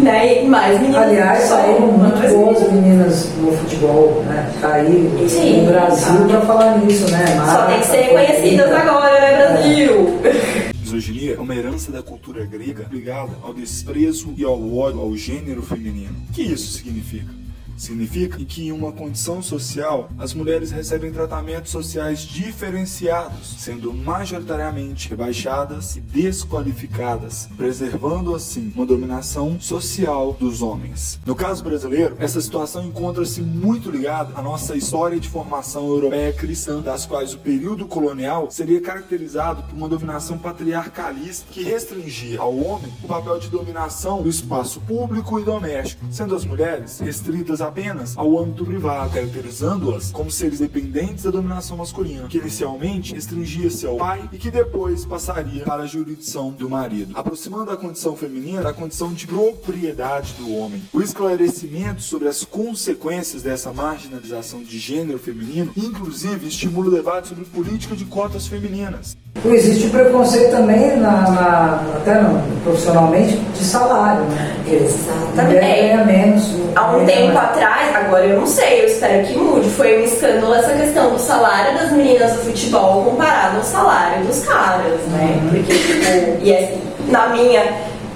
né? 0.00 0.42
E 0.42 0.48
mais 0.48 0.80
meninas. 0.80 1.02
Aliás, 1.04 1.38
saíram 1.44 1.80
muito 1.82 2.34
boas 2.36 2.72
meninas. 2.72 3.28
no 3.38 3.52
futebol, 3.52 4.24
né? 4.26 4.50
Caíram 4.60 5.28
Sim. 5.28 5.60
no 5.62 5.70
Brasil 5.72 6.26
pra 6.28 6.40
falar 6.40 6.78
nisso, 6.78 7.08
né? 7.12 7.24
Só 7.48 7.62
tem 7.66 7.78
que 7.78 7.86
ser 7.86 8.12
Marta, 8.12 8.32
conhecidas 8.32 8.66
Fernanda. 8.66 8.90
agora, 8.90 9.20
né, 9.20 9.36
Brasil? 9.52 10.73
Misoginia 10.94 11.34
é 11.34 11.40
uma 11.40 11.56
herança 11.56 11.90
da 11.90 12.04
cultura 12.04 12.46
grega 12.46 12.88
ligada 12.88 13.36
ao 13.42 13.52
desprezo 13.52 14.32
e 14.36 14.44
ao 14.44 14.76
ódio 14.76 15.00
ao 15.00 15.16
gênero 15.16 15.60
feminino. 15.60 16.14
O 16.30 16.32
que 16.32 16.42
isso 16.42 16.70
significa? 16.70 17.43
Significa 17.76 18.38
que 18.44 18.68
em 18.68 18.72
uma 18.72 18.92
condição 18.92 19.42
social, 19.42 20.08
as 20.18 20.32
mulheres 20.34 20.70
recebem 20.70 21.12
tratamentos 21.12 21.70
sociais 21.70 22.20
diferenciados, 22.20 23.56
sendo 23.58 23.92
majoritariamente 23.92 25.08
rebaixadas 25.08 25.96
e 25.96 26.00
desqualificadas, 26.00 27.48
preservando 27.56 28.34
assim 28.34 28.72
uma 28.74 28.86
dominação 28.86 29.60
social 29.60 30.36
dos 30.38 30.62
homens. 30.62 31.18
No 31.26 31.34
caso 31.34 31.64
brasileiro, 31.64 32.16
essa 32.18 32.40
situação 32.40 32.84
encontra-se 32.86 33.40
muito 33.40 33.90
ligada 33.90 34.32
à 34.38 34.42
nossa 34.42 34.76
história 34.76 35.18
de 35.18 35.28
formação 35.28 35.88
europeia 35.88 36.32
cristã, 36.32 36.80
das 36.80 37.06
quais 37.06 37.34
o 37.34 37.38
período 37.38 37.86
colonial 37.86 38.50
seria 38.50 38.80
caracterizado 38.80 39.62
por 39.64 39.76
uma 39.76 39.88
dominação 39.88 40.38
patriarcalista 40.38 41.46
que 41.50 41.62
restringia 41.62 42.40
ao 42.40 42.56
homem 42.56 42.92
o 43.02 43.08
papel 43.08 43.38
de 43.38 43.48
dominação 43.48 44.22
do 44.22 44.28
espaço 44.28 44.80
público 44.80 45.38
e 45.38 45.44
doméstico, 45.44 46.04
sendo 46.10 46.34
as 46.34 46.44
mulheres 46.44 47.00
restritas 47.00 47.60
apenas 47.66 48.16
ao 48.16 48.38
âmbito 48.38 48.64
privado, 48.64 49.12
caracterizando-as 49.12 50.10
como 50.10 50.30
seres 50.30 50.58
dependentes 50.58 51.24
da 51.24 51.30
dominação 51.30 51.76
masculina, 51.76 52.28
que 52.28 52.38
inicialmente 52.38 53.14
restringia-se 53.14 53.86
ao 53.86 53.96
pai 53.96 54.28
e 54.32 54.38
que 54.38 54.50
depois 54.50 55.04
passaria 55.04 55.64
para 55.64 55.82
a 55.82 55.86
jurisdição 55.86 56.50
do 56.50 56.68
marido, 56.68 57.16
aproximando 57.16 57.70
a 57.70 57.76
condição 57.76 58.16
feminina 58.16 58.62
da 58.62 58.72
condição 58.72 59.12
de 59.12 59.26
propriedade 59.26 60.34
do 60.34 60.52
homem. 60.54 60.82
O 60.92 61.02
esclarecimento 61.02 62.02
sobre 62.02 62.28
as 62.28 62.44
consequências 62.44 63.42
dessa 63.42 63.72
marginalização 63.72 64.62
de 64.62 64.78
gênero 64.78 65.18
feminino, 65.18 65.72
inclusive, 65.76 66.48
estimula 66.48 66.88
o 66.88 66.90
debate 66.90 67.28
sobre 67.28 67.44
política 67.44 67.96
de 67.96 68.04
cotas 68.04 68.46
femininas. 68.46 69.16
Existe 69.44 69.86
o 69.88 69.90
preconceito 69.90 70.52
também, 70.52 70.96
na, 70.96 71.10
na- 71.30 71.80
até 71.96 72.14
no, 72.20 72.40
profissionalmente, 72.62 73.36
de 73.36 73.64
salário, 73.64 74.22
né? 74.22 74.54
Exatamente. 74.66 75.46
mulher 75.46 75.60
ganha 75.60 76.04
menos. 76.04 76.54
Há 76.74 76.96
um 76.96 77.04
tempo 77.04 77.34
mais. 77.34 77.50
atrás, 77.50 77.94
agora 77.96 78.24
eu 78.26 78.40
não 78.40 78.46
sei, 78.46 78.82
eu 78.82 78.86
espero 78.86 79.26
que 79.26 79.36
mude, 79.36 79.68
foi 79.70 80.00
um 80.00 80.04
escândalo 80.04 80.54
essa 80.54 80.72
questão 80.72 81.10
do 81.10 81.18
salário 81.18 81.76
das 81.78 81.92
meninas 81.92 82.32
do 82.32 82.38
futebol 82.38 83.02
comparado 83.04 83.58
ao 83.58 83.64
salário 83.64 84.24
dos 84.24 84.44
caras, 84.44 85.00
né? 85.10 85.38
Porque, 85.50 85.74
tipo, 85.74 86.42
e 86.42 86.56
assim, 86.56 86.80
na 87.08 87.28
minha, 87.28 87.62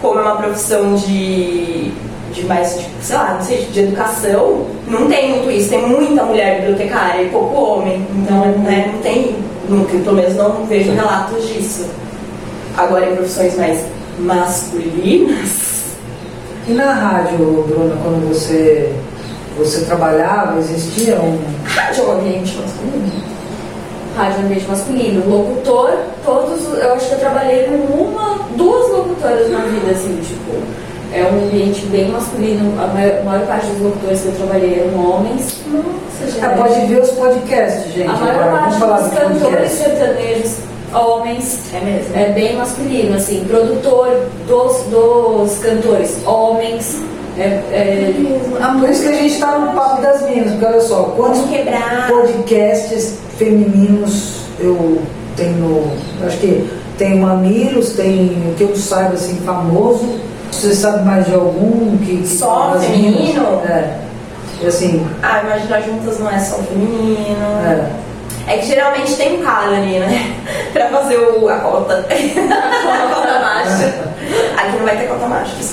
como 0.01 0.21
é 0.21 0.23
uma 0.23 0.37
profissão 0.37 0.95
de, 0.95 1.91
de 2.33 2.45
mais, 2.47 2.79
tipo, 2.79 2.91
sei 3.03 3.17
lá, 3.17 3.35
não 3.35 3.43
sei, 3.43 3.67
de 3.71 3.81
educação, 3.81 4.67
não 4.87 5.07
tem 5.09 5.31
muito 5.31 5.51
isso. 5.51 5.69
Tem 5.69 5.87
muita 5.87 6.23
mulher 6.23 6.61
bibliotecária 6.61 7.23
e 7.23 7.29
pouco 7.29 7.55
homem. 7.61 8.07
Então, 8.17 8.47
né, 8.63 8.91
não 8.95 9.01
tem, 9.03 9.37
nunca, 9.69 9.97
pelo 9.99 10.17
menos 10.17 10.35
não 10.35 10.65
vejo 10.67 10.93
relatos 10.93 11.47
disso. 11.49 11.87
Agora, 12.77 13.11
em 13.11 13.17
profissões 13.17 13.57
mais 13.57 13.85
masculinas, 14.19 15.69
E 16.67 16.73
na 16.73 16.93
rádio, 16.93 17.65
Bruna, 17.67 17.97
quando 18.03 18.29
você, 18.29 18.93
você 19.57 19.87
trabalhava, 19.87 20.59
existia 20.59 21.17
um. 21.17 21.39
rádio 21.65 22.03
é 22.03 22.07
um 22.07 22.13
ambiente 22.13 22.57
masculino. 22.57 23.13
Rádio 24.17 24.45
ambiente 24.45 24.69
masculino. 24.69 25.31
Locutor, 25.31 25.97
todos. 26.25 26.79
Eu 26.79 26.93
acho 26.93 27.09
que 27.09 27.15
eu 27.15 27.19
trabalhei 27.21 27.65
com 27.65 27.75
uma, 27.75 28.39
duas 28.55 28.91
locutoras 28.91 29.51
na 29.51 29.61
vida, 29.61 29.93
assim, 29.93 30.21
tipo. 30.21 30.63
É 31.19 31.31
um 31.33 31.47
ambiente 31.47 31.85
bem 31.87 32.09
masculino. 32.11 32.81
A 32.81 32.87
maior, 32.89 33.21
a 33.21 33.25
maior 33.25 33.47
parte 33.47 33.67
dos 33.67 33.81
locutores 33.81 34.21
que 34.21 34.27
eu 34.29 34.33
trabalhei 34.33 34.81
eram 34.81 35.11
homens. 35.11 35.57
Nossa. 35.67 36.47
Ah, 36.47 36.55
pode 36.57 36.87
ver 36.87 37.01
os 37.03 37.11
podcasts, 37.11 37.93
gente. 37.93 38.09
A 38.09 38.13
maior 38.13 38.43
agora. 38.43 38.61
parte 38.61 39.05
dos 39.05 39.41
do 39.41 39.41
cantores 39.45 39.71
sertanejos, 39.73 40.57
homens, 40.95 41.59
É 41.75 41.81
mesmo? 41.85 42.17
é 42.17 42.33
bem 42.33 42.57
masculino, 42.57 43.17
assim, 43.17 43.45
produtor 43.47 44.29
dos, 44.47 44.77
dos 44.91 45.59
cantores, 45.59 46.19
homens, 46.27 46.97
é, 47.37 47.43
é, 47.43 48.15
Ah, 48.61 48.77
por 48.81 48.89
isso 48.89 49.03
que 49.03 49.09
a 49.09 49.13
gente 49.13 49.35
está 49.35 49.59
no 49.59 49.73
papo 49.75 50.03
das 50.03 50.23
minas, 50.29 50.51
porque 50.53 50.65
olha 50.65 50.81
só, 50.81 51.03
quantos 51.17 51.41
podcasts 52.09 53.19
femininos 53.39 54.41
eu 54.59 55.01
tenho, 55.37 55.85
acho 56.27 56.37
que 56.39 56.69
tem 56.97 57.21
Mamilos, 57.21 57.91
tem 57.91 58.43
o 58.51 58.55
que 58.57 58.65
eu 58.65 58.75
saiba 58.77 59.15
assim, 59.15 59.37
famoso. 59.45 60.05
Você 60.51 60.75
sabe 60.75 61.05
mais 61.05 61.27
de 61.27 61.35
algum 61.35 61.97
que. 61.99 62.19
que 62.23 62.27
Só 62.29 62.77
feminino? 62.81 63.63
É. 63.69 63.99
Assim, 64.67 65.07
Ah, 65.23 65.41
Imaginar 65.45 65.83
Juntas 65.83 66.19
não 66.19 66.31
é 66.31 66.39
só 66.39 66.57
feminino. 66.57 67.37
é. 67.65 68.09
É 68.51 68.57
que 68.57 68.67
geralmente 68.67 69.15
tem 69.17 69.39
um 69.41 69.45
cara 69.45 69.77
ali, 69.77 69.99
né? 69.99 70.35
pra 70.73 70.89
fazer 70.89 71.19
o, 71.19 71.47
a 71.51 71.57
cota. 71.59 71.99
a 72.09 73.15
cota 73.15 73.41
macho. 73.41 73.85
Aqui 74.57 74.77
não 74.79 74.85
vai 74.87 74.97
ter 74.97 75.07
cota 75.07 75.27
macho. 75.27 75.53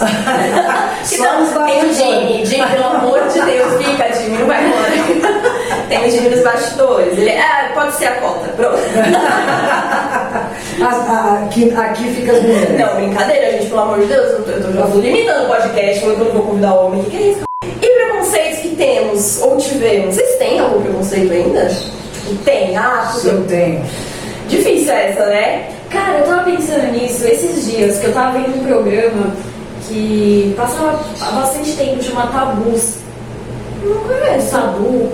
Então, 1.11 1.65
tem 1.65 1.85
o. 1.85 1.93
Jimmy. 1.93 2.45
Jimmy, 2.45 2.67
pelo 2.67 2.83
amor 2.85 3.21
de 3.29 3.39
Deus, 3.41 3.81
fica, 3.81 4.11
Jimmy, 4.13 4.39
não 4.39 4.47
vai 4.47 4.65
embora. 4.65 5.44
Tem 5.87 6.05
o 6.07 6.11
Jimmy 6.11 6.29
nos 6.29 6.43
bastidores. 6.43 7.17
Ele, 7.17 7.31
ah, 7.31 7.71
pode 7.73 7.95
ser 7.95 8.05
a 8.05 8.15
cota. 8.15 8.47
Pronto. 8.55 8.77
As- 10.81 11.09
a- 11.09 11.43
aqui, 11.45 11.71
aqui 11.73 12.03
fica 12.13 12.33
as 12.33 12.41
mulheres. 12.41 12.77
Não, 12.79 12.95
brincadeira, 12.95 13.51
gente, 13.53 13.67
pelo 13.67 13.81
amor 13.81 13.99
de 13.99 14.05
Deus. 14.07 14.31
Eu 14.31 14.43
tô, 14.43 14.51
eu 14.51 14.61
tô 14.63 14.71
já 14.73 14.87
tô 14.87 14.97
limitando 14.99 15.45
o 15.45 15.47
podcast, 15.47 15.99
falando 16.01 16.15
que 16.15 16.21
eu 16.21 16.25
não 16.25 16.33
vou 16.33 16.43
convidar 16.43 16.73
homem. 16.73 17.01
O 17.01 17.03
que, 17.05 17.11
que 17.11 17.17
é 17.17 17.27
isso? 17.31 17.43
E 17.81 17.87
preconceitos 17.87 18.59
que 18.59 18.75
temos 18.75 19.41
ou 19.41 19.57
tivemos? 19.57 20.15
Vocês 20.15 20.35
têm 20.37 20.59
algum 20.59 20.81
preconceito 20.81 21.31
ainda? 21.31 21.71
Tem, 22.43 22.75
ah, 22.77 23.13
eu 23.23 23.43
tenho. 23.45 23.83
Difícil 24.47 24.91
essa, 24.93 25.25
né? 25.27 25.69
Cara, 25.89 26.19
eu 26.19 26.25
tava 26.25 26.43
pensando 26.43 26.91
nisso 26.91 27.25
esses 27.25 27.65
dias, 27.65 27.97
que 27.99 28.05
eu 28.07 28.13
tava 28.13 28.37
vendo 28.39 28.59
um 28.61 28.65
programa 28.67 29.33
que 29.87 30.53
passava 30.57 30.99
há 31.21 31.31
bastante 31.31 31.71
tempo 31.73 31.95
de 31.97 32.11
uma 32.11 32.27
tabus. 32.27 32.95
Não 33.83 33.97
conheço. 34.01 34.51
Tabu. 34.51 35.11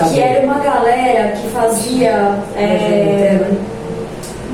Tabu. 0.00 0.14
Que 0.14 0.20
era 0.20 0.44
uma 0.44 0.58
galera 0.58 1.28
que 1.32 1.48
fazia. 1.48 2.34
é, 2.56 3.40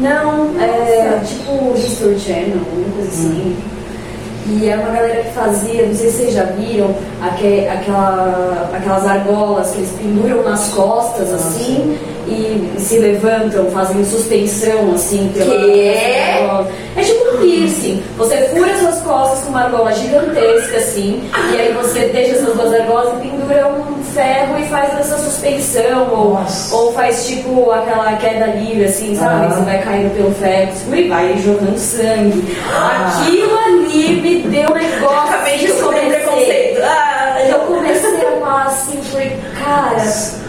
não, 0.01 0.51
é 0.61 1.21
tipo 1.25 1.75
History 1.77 2.19
Channel, 2.19 2.59
alguma 2.59 2.95
coisa 2.97 3.09
assim. 3.09 3.57
E 4.49 4.69
é 4.69 4.77
uma 4.77 4.91
galera 4.91 5.23
que 5.25 5.33
fazia, 5.33 5.87
não 5.87 5.95
sei 5.95 6.09
se 6.11 6.19
vocês 6.19 6.35
já 6.35 6.45
viram, 6.45 6.95
aque- 7.21 7.67
aquela, 7.67 8.71
aquelas 8.73 9.05
argolas 9.05 9.71
que 9.73 9.79
eles 9.79 9.91
penduram 9.99 10.45
nas 10.45 10.69
costas 10.69 11.33
assim 11.33 11.99
e 12.29 12.73
se 12.79 12.99
levantam, 12.99 13.69
fazem 13.73 14.05
suspensão 14.05 14.93
assim 14.95 15.33
pela 15.35 15.51
Quê? 15.51 15.95
argola. 16.39 16.69
É 16.97 17.01
tipo 17.03 17.25
um 17.35 17.39
piercing. 17.39 18.03
Você 18.17 18.37
fura 18.55 18.79
suas 18.79 19.01
costas 19.01 19.41
com 19.45 19.51
uma 19.51 19.63
argola 19.65 19.93
gigantesca 19.93 20.77
assim, 20.77 21.29
e 21.53 21.57
aí 21.61 21.73
você 21.73 22.01
deixa 22.13 22.37
essas 22.37 22.55
duas 22.55 22.73
argolas 22.73 23.15
e 23.15 23.29
pendura 23.29 23.67
um 23.67 23.96
ferro 24.17 24.59
e 24.59 24.67
faz 24.69 24.99
essa 24.99 25.19
suspensão, 25.19 26.09
ou, 26.11 26.39
ou 26.73 26.93
faz 26.95 27.27
tipo 27.27 27.71
aquela 27.71 28.17
queda 28.17 28.47
livre 28.47 28.87
assim, 28.87 29.15
sabe? 29.15 29.55
Você 29.55 29.61
vai 29.61 29.83
caindo 29.83 30.17
pelo 30.17 30.35
ferro 30.35 30.73
e 30.95 31.09
vai 31.09 31.37
jogando 31.39 31.77
sangue. 31.77 32.57
Ah. 32.73 33.21
Aquilo 33.21 33.59
ali 33.59 34.21
me 34.23 34.43
deu 34.49 34.71
um 34.71 34.75
negócio. 34.75 35.19
Acabei 35.19 35.59
de 35.59 35.67
descobrir 35.67 36.09
preconceito. 36.09 36.81
Ah, 36.83 37.37
Eu 37.47 37.59
comecei 37.61 38.27
a 38.27 38.37
amar 38.37 38.67
assim, 38.69 38.99
falei, 39.03 39.37
cara, 39.63 40.03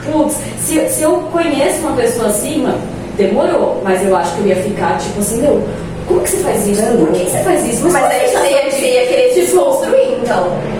putz, 0.06 0.38
se, 0.60 0.90
se 0.90 1.04
eu 1.04 1.18
conheço 1.32 1.80
uma 1.82 1.98
pessoa 1.98 2.30
acima, 2.30 2.76
demorou, 3.18 3.82
mas 3.84 4.02
eu 4.04 4.16
acho 4.16 4.34
que 4.36 4.42
eu 4.42 4.48
ia 4.48 4.56
ficar 4.56 4.98
tipo 4.98 5.20
assim, 5.20 5.42
meu, 5.42 5.62
como 6.08 6.22
que 6.22 6.30
você 6.30 6.38
faz 6.38 6.66
isso? 6.66 6.82
Por 6.84 7.12
que 7.12 7.26
você 7.26 7.40
faz 7.40 7.66
isso? 7.66 7.84
Mas 7.84 8.00
qual 8.00 8.06
aí 8.06 8.30
você 8.30 8.50
ia, 8.50 8.72
você 8.72 8.86
ia 8.94 9.08
querer 9.08 9.34
se 9.34 9.42
desconstruir, 9.42 10.20
então. 10.24 10.77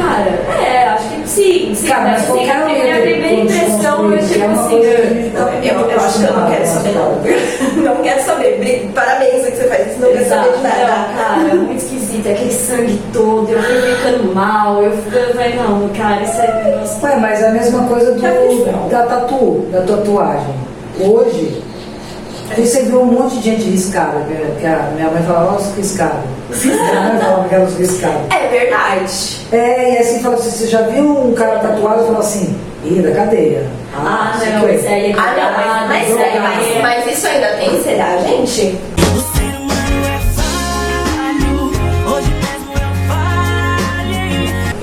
Cara, 0.00 0.62
é, 0.62 0.88
acho 0.88 1.08
que 1.08 1.28
sim, 1.28 1.74
sim. 1.74 1.88
Cara, 1.88 2.10
mas 2.12 2.22
sim. 2.22 2.32
Minha 2.32 2.96
ter 2.96 3.02
primeira 3.02 3.32
impressão 3.42 4.08
foi 4.08 4.18
é 4.18 4.22
tipo 4.22 4.50
assim, 4.50 4.76
eu, 4.82 5.88
eu 5.88 6.00
acho 6.00 6.18
que 6.18 6.24
eu 6.24 6.32
não 6.32 6.50
quero 6.50 6.66
saber, 6.66 6.92
não. 6.92 7.94
Não 7.94 7.96
quero 8.02 8.22
saber. 8.22 8.90
Parabéns 8.94 9.46
que 9.46 9.56
você 9.56 9.68
faz 9.68 9.86
isso, 9.88 10.00
não 10.00 10.12
quero 10.12 10.28
saber 10.28 10.56
de 10.56 10.62
nada. 10.62 11.08
cara, 11.16 11.54
muito 11.54 11.76
esquisito, 11.76 12.28
aquele 12.28 12.52
sangue 12.52 13.00
todo, 13.12 13.50
eu 13.50 13.62
fui 13.62 13.94
ficando 13.94 14.34
mal, 14.34 14.82
eu 14.82 14.92
falei, 15.02 15.54
não, 15.56 15.88
cara, 15.90 16.22
isso 16.22 16.40
é. 16.40 16.82
Ué, 17.02 17.16
mas 17.16 17.42
é 17.42 17.48
a 17.48 17.52
mesma 17.52 17.84
coisa 17.84 18.12
do, 18.12 18.88
da 18.88 19.02
tatu, 19.06 19.68
da 19.72 19.82
tatuagem. 19.82 20.54
Hoje, 21.00 21.62
viu 22.84 23.02
um 23.02 23.06
monte 23.06 23.38
de 23.38 23.42
gente 23.42 23.62
riscada, 23.70 24.24
que, 24.60 24.66
a 24.66 24.90
minha 24.94 25.10
mãe 25.10 25.22
falava, 25.22 25.62
que 25.62 25.80
riscada. 25.80 26.22
Minha 26.50 27.00
mãe 27.00 27.18
falava 27.18 27.48
que 27.48 27.54
era 27.54 27.64
riscada. 27.64 28.20
É 28.30 28.48
verdade. 28.48 29.46
É, 29.52 29.94
e 29.94 29.98
assim 29.98 30.20
fala 30.20 30.34
assim, 30.34 30.50
você 30.50 30.66
já 30.66 30.82
viu 30.82 31.28
um 31.28 31.32
cara 31.34 31.58
tatuado 31.58 32.02
e 32.02 32.06
falou 32.06 32.20
assim, 32.20 32.58
ih, 32.84 33.00
da 33.00 33.12
cadeia. 33.12 33.66
Ah, 33.94 34.36
sei 34.38 34.52
não, 34.52 34.60
que. 34.66 34.72
isso 34.72 34.88
aí 34.88 35.10
é 35.10 35.14
Ah, 35.16 35.34
não, 35.36 35.88
mas, 35.88 36.10
mas, 36.10 36.20
é, 36.20 36.40
mas, 36.40 36.66
é. 36.66 36.82
mas 36.82 37.06
isso 37.06 37.26
ainda 37.26 37.48
tem, 37.56 37.82
será, 37.82 38.16
gente? 38.18 38.78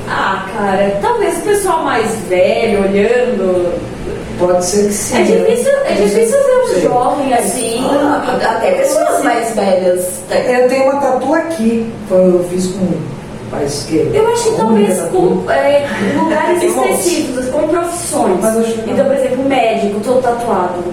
Ah, 0.07 0.45
cara, 0.55 0.97
talvez 1.01 1.37
o 1.37 1.41
pessoal 1.41 1.83
mais 1.83 2.15
velho 2.27 2.83
olhando. 2.83 3.88
Pode 4.39 4.63
ser 4.65 4.87
que 4.87 4.93
sim. 4.93 5.17
É 5.17 5.23
difícil, 5.23 5.71
é 5.85 5.93
difícil 5.93 6.37
ver 6.43 6.77
um 6.77 6.81
jovem 6.81 7.33
assim. 7.33 7.85
Ah, 7.91 8.55
Até 8.55 8.71
pessoas 8.71 9.23
mais 9.23 9.53
velhas. 9.53 10.07
né? 10.29 10.63
Eu 10.63 10.69
tenho 10.69 10.83
uma 10.85 11.01
tatu 11.01 11.33
aqui, 11.33 11.91
eu 12.09 12.45
fiz 12.49 12.67
com 12.67 12.87
faz 13.51 13.85
que 13.89 14.11
Eu 14.13 14.27
acho 14.31 14.43
que 14.51 14.57
talvez 14.57 15.01
com 15.09 15.51
é, 15.51 15.85
lugares 16.15 16.61
específicos, 16.63 17.49
com 17.49 17.67
profissões. 17.67 18.39
Então, 18.87 19.05
por 19.05 19.15
exemplo, 19.15 19.43
médico, 19.45 19.99
todo 20.01 20.21
tatuado. 20.21 20.83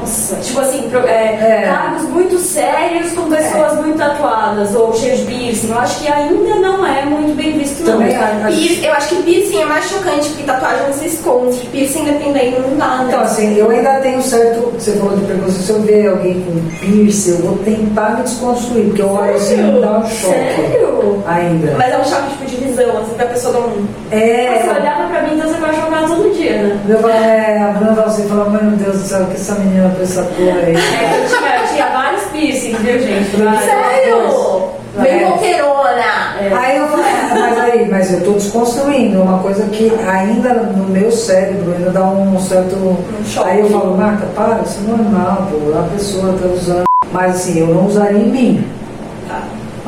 Nossa, 0.00 0.36
tipo 0.36 0.60
assim, 0.60 0.88
pro- 0.90 1.06
é, 1.06 1.62
É. 1.62 1.62
cargos 1.68 2.02
muito 2.08 2.38
sérios 2.38 3.12
com 3.12 3.28
pessoas 3.28 3.74
muito 3.78 3.98
tatuadas, 3.98 4.74
ou 4.74 4.92
cheios 4.94 5.20
de 5.20 5.26
piercing. 5.26 5.70
Eu 5.70 5.78
acho 5.78 6.00
que 6.00 6.08
ainda 6.08 6.54
não 6.56 6.86
é 6.86 7.04
muito 7.04 7.34
bem 7.36 7.58
visto, 7.58 7.82
não, 7.84 7.92
Também 7.98 8.12
cara. 8.14 8.46
acho. 8.46 8.84
Eu 8.84 8.92
acho 8.94 9.08
que 9.08 9.22
piercing 9.22 9.60
é 9.62 9.64
mais 9.66 9.84
chocante, 9.88 10.28
porque 10.30 10.42
tatuagem 10.44 10.86
você 10.92 11.06
esconde. 11.06 11.58
Piercing, 11.70 12.04
dependendo, 12.04 12.62
não 12.62 12.76
dá, 12.76 12.96
né? 12.98 13.04
Então, 13.08 13.20
assim, 13.20 13.56
eu 13.56 13.70
ainda 13.70 13.94
tenho 14.00 14.22
certo. 14.22 14.72
Você 14.78 14.92
falou 14.92 15.16
de 15.16 15.24
preconceito. 15.26 15.60
Se 15.62 15.70
eu 15.70 15.82
ver 15.82 16.08
alguém 16.08 16.40
com 16.42 16.60
piercing, 16.80 17.30
eu 17.32 17.36
vou 17.38 17.58
tentar 17.58 18.16
me 18.16 18.22
desconstruir, 18.22 18.84
porque 18.86 19.02
eu 19.02 19.10
olho 19.10 19.34
assim 19.34 19.56
me 19.56 19.80
dá 19.80 19.98
um 19.98 20.02
choque. 20.06 20.34
Sério? 20.34 21.22
Ainda. 21.26 21.74
Mas 21.76 21.92
é 21.92 21.98
um 21.98 22.04
choque 22.04 22.28
de 22.30 22.34
visão, 22.70 22.98
assim, 22.98 23.14
pra 23.14 23.26
pessoa 23.26 23.58
um. 23.66 23.86
É. 24.10 24.62
Você 24.62 24.70
olhava 24.80 25.08
pra 25.08 25.22
mim, 25.22 25.34
então 25.36 25.48
você 25.48 25.60
vai 25.60 25.74
jogar 25.74 26.06
todo 26.06 26.34
dia, 26.34 26.62
né? 26.62 26.80
Eu 26.88 26.98
falo, 26.98 27.12
é, 27.12 27.58
a 27.58 27.66
Bruna 27.72 28.02
assim, 28.04 28.28
falou, 28.28 28.50
meu 28.50 28.60
Deus 28.72 28.98
do 28.98 29.06
céu, 29.06 29.26
que 29.26 29.34
essa 29.34 29.54
menina 29.56 29.92
com 29.96 30.02
essa 30.02 30.22
cor 30.22 30.54
aí. 30.64 30.74
É 30.74 31.22
eu 31.22 31.28
tinha, 31.28 31.56
eu 31.56 31.68
tinha 31.68 31.86
vários 31.88 32.22
piercing, 32.24 32.74
viu, 32.76 32.98
gente? 32.98 33.36
Vários. 33.36 33.64
Sério? 33.64 34.80
Bem 34.96 35.22
É. 35.22 35.24
roqueirona! 35.24 36.60
Aí 36.60 36.76
eu 36.78 36.88
falei, 36.88 37.04
ah, 37.06 37.34
mas 37.34 37.58
aí, 37.60 37.88
mas 37.88 38.12
eu 38.12 38.24
tô 38.24 38.32
desconstruindo, 38.32 39.18
é 39.18 39.22
uma 39.22 39.38
coisa 39.38 39.64
que 39.66 39.92
ainda 40.04 40.54
no 40.54 40.88
meu 40.88 41.12
cérebro 41.12 41.72
ainda 41.76 41.90
dá 41.90 42.04
um 42.04 42.38
certo. 42.40 42.96
choque. 43.24 43.50
aí 43.50 43.60
eu 43.60 43.70
falo, 43.70 43.96
Marta, 43.96 44.26
para, 44.34 44.62
isso 44.62 44.80
é 44.84 44.90
normal, 44.90 45.48
pô, 45.50 45.78
a 45.78 45.82
pessoa 45.94 46.32
tá 46.32 46.48
usando. 46.48 46.84
Mas 47.12 47.36
assim, 47.36 47.60
eu 47.60 47.68
não 47.68 47.86
usaria 47.86 48.18
em 48.18 48.30
mim. 48.30 48.64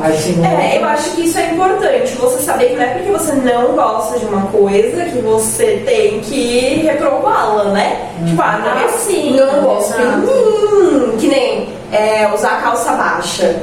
Assim, 0.03 0.33
não. 0.37 0.45
É, 0.59 0.77
eu 0.79 0.85
acho 0.85 1.11
que 1.11 1.21
isso 1.25 1.39
é 1.39 1.51
importante. 1.51 2.13
Você 2.15 2.41
saber 2.41 2.65
que 2.69 2.75
não 2.75 2.83
é 2.83 2.87
porque 2.87 3.11
você 3.11 3.31
não 3.33 3.67
gosta 3.73 4.19
de 4.19 4.25
uma 4.25 4.41
coisa 4.47 5.05
que 5.05 5.19
você 5.19 5.81
tem 5.85 6.19
que 6.19 6.81
reprová-la, 6.83 7.65
né? 7.71 8.09
Tipo, 8.27 8.41
ah, 8.41 8.59
não, 8.63 8.85
Ah, 8.85 8.89
sim, 8.89 9.35
não 9.37 9.61
gosto 9.61 9.93
mim. 9.97 11.17
Que 11.19 11.27
nem 11.27 11.69
é, 11.91 12.29
usar 12.33 12.61
calça 12.61 12.91
baixa. 12.93 13.55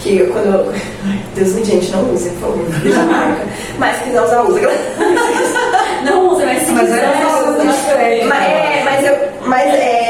que 0.00 0.18
eu, 0.18 0.26
quando 0.32 0.46
eu. 0.54 0.72
Ai, 1.08 1.18
Deus 1.34 1.52
me 1.54 1.64
gente, 1.64 1.90
não 1.90 2.12
use, 2.12 2.28
por 2.30 2.50
favor, 2.50 2.66
deixa 2.82 3.00
a 3.00 3.04
marca. 3.04 3.46
Mas 3.78 3.96
quiser 4.02 4.20
usar, 4.22 4.42
usa. 4.42 4.60
Não 6.04 6.28
usa, 6.28 6.46
mas 6.46 6.62
se 6.62 6.72
Mas 6.72 6.84
quiser, 6.88 7.04
é 7.04 7.26
uma 7.26 7.42
coisa 7.42 7.62
usa. 7.62 7.72
diferente. 7.72 8.24
Mas, 8.26 8.42
é, 8.44 8.82
mas, 8.84 9.06
eu, 9.06 9.16
mas 9.46 9.74
é, 9.74 10.05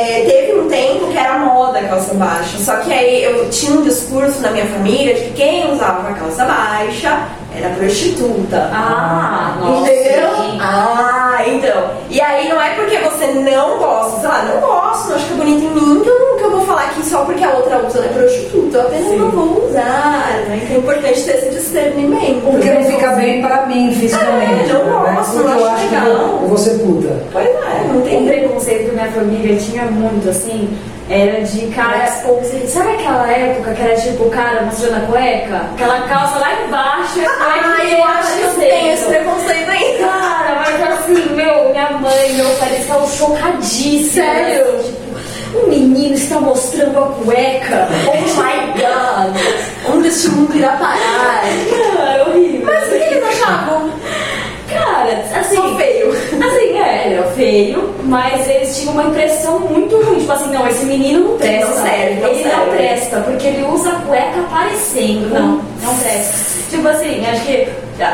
que 1.16 1.20
era 1.20 1.38
moda 1.38 1.78
a 1.78 1.88
calça 1.88 2.12
baixa. 2.12 2.58
Só 2.58 2.76
que 2.76 2.92
aí 2.92 3.24
eu 3.24 3.48
tinha 3.48 3.72
um 3.72 3.82
discurso 3.82 4.40
na 4.42 4.50
minha 4.50 4.66
família 4.66 5.14
de 5.14 5.20
que 5.22 5.30
quem 5.30 5.72
usava 5.72 6.10
a 6.10 6.12
calça 6.12 6.44
baixa 6.44 7.26
era 7.56 7.70
prostituta. 7.74 8.70
Ah, 8.70 9.56
nossa. 9.58 9.90
Entendeu? 9.90 10.28
sim. 10.36 10.58
Ah, 10.60 11.38
então. 11.46 11.90
E 12.10 12.20
aí 12.20 12.50
não 12.50 12.60
é 12.60 12.74
porque 12.74 12.98
você 12.98 13.28
não 13.28 13.78
gosta, 13.78 14.20
sei 14.20 14.28
lá, 14.28 14.42
não 14.42 14.60
gosto, 14.60 15.08
não 15.08 15.16
acho 15.16 15.24
que 15.24 15.32
é 15.32 15.36
bonito 15.36 15.64
em 15.64 15.70
mim, 15.70 16.02
que 16.02 16.08
eu 16.08 16.18
vou 16.18 16.35
falar 16.66 16.90
que 16.90 17.02
só 17.06 17.24
porque 17.24 17.42
a 17.44 17.50
outra 17.52 17.78
usa 17.86 17.98
ela 17.98 18.06
é 18.06 18.08
prostituta. 18.10 18.76
Eu 18.78 18.82
apenas 18.86 19.08
Sim. 19.08 19.16
não 19.18 19.30
vou 19.30 19.66
usar. 19.68 20.42
Né? 20.48 20.68
É 20.70 20.76
importante 20.76 21.22
ter 21.22 21.36
esse 21.36 21.50
discernimento. 21.50 22.42
Porque 22.50 22.70
não 22.70 22.84
fica 22.84 23.12
bem 23.12 23.40
pra 23.42 23.66
mim 23.66 23.94
fisicamente. 23.94 24.70
É, 24.70 24.74
não 24.74 25.02
né? 25.02 25.14
gosto, 25.16 25.36
não 25.36 25.58
eu 25.58 25.66
acho 25.66 25.74
acho 25.76 25.88
que 25.88 25.94
eu 25.94 26.00
legal. 26.00 26.28
vou, 26.28 26.42
eu 26.42 26.48
vou 26.48 26.58
ser 26.58 26.78
puta. 26.78 27.22
Pois 27.32 27.46
é, 27.46 27.84
não 27.88 27.96
Um 27.96 28.02
tem. 28.02 28.26
preconceito 28.26 28.88
que 28.90 28.94
minha 28.94 29.10
família 29.12 29.56
tinha 29.56 29.82
muito, 29.84 30.28
assim, 30.28 30.68
era 31.08 31.40
de 31.42 31.66
cara. 31.68 32.06
Sabe 32.06 32.90
aquela 32.94 33.30
época 33.30 33.72
que 33.74 33.82
era 33.82 33.94
tipo 33.96 34.24
o 34.24 34.30
cara 34.30 34.62
mostrando 34.62 34.96
a 34.96 35.00
cueca? 35.06 35.56
Aquela 35.74 36.00
calça 36.02 36.38
lá 36.38 36.48
embaixo 36.66 37.18
e 37.20 37.24
a 37.24 37.28
cueca 37.30 37.76
Ah, 37.78 37.84
eu 37.84 38.04
acho 38.04 38.36
que 38.36 38.42
eu 38.42 38.54
tenho 38.54 38.92
esse 38.92 39.04
preconceito 39.04 39.70
ainda. 39.70 40.06
Cara, 40.06 40.62
mas 40.64 40.98
assim, 40.98 41.34
meu, 41.34 41.70
minha 41.70 41.90
mãe, 41.92 42.32
meu 42.34 42.48
pai, 42.58 42.68
eles 42.70 42.82
ficavam 42.82 43.08
chocadíssimos. 43.08 44.10
Sério? 44.12 44.64
Tipo, 44.82 45.05
um 45.54 45.68
menino 45.68 46.14
está 46.14 46.40
mostrando 46.40 46.98
a 46.98 47.06
cueca. 47.08 47.88
Oh 48.08 48.20
my 48.40 48.72
god. 48.80 49.94
Onde 49.94 50.08
este 50.08 50.28
mundo 50.28 50.56
irá 50.56 50.72
parar? 50.72 51.42
Cara, 51.42 52.16
é 52.16 52.22
horrível. 52.28 52.62
Mas 52.66 52.86
o 52.86 52.90
que 52.90 52.96
eles 52.96 53.24
achavam? 53.24 53.90
Cara, 54.78 55.24
assim. 55.40 55.56
Só 55.56 55.76
feio. 55.76 56.10
Assim, 56.12 56.78
é, 56.78 57.02
ele 57.06 57.14
era 57.16 57.26
feio, 57.30 57.94
mas 58.04 58.48
eles 58.48 58.76
tinham 58.76 58.92
uma 58.92 59.04
impressão 59.04 59.60
muito 59.60 59.96
ruim. 60.02 60.18
Tipo 60.20 60.32
assim, 60.32 60.52
não, 60.52 60.66
esse 60.68 60.84
menino 60.84 61.30
não 61.30 61.38
presta. 61.38 61.66
Não 61.66 61.82
serve, 61.82 62.14
não 62.20 62.28
ele 62.30 62.44
não 62.44 62.50
serve. 62.50 62.70
presta, 62.76 63.20
porque 63.20 63.46
ele 63.46 63.64
usa 63.66 63.88
a 63.90 63.94
cueca 64.00 64.40
aparecendo. 64.40 65.32
Não, 65.34 65.62
não 65.82 65.96
presta. 65.98 66.56
Tipo 66.70 66.88
assim, 66.88 67.24
acho 67.26 67.42
que 67.42 67.68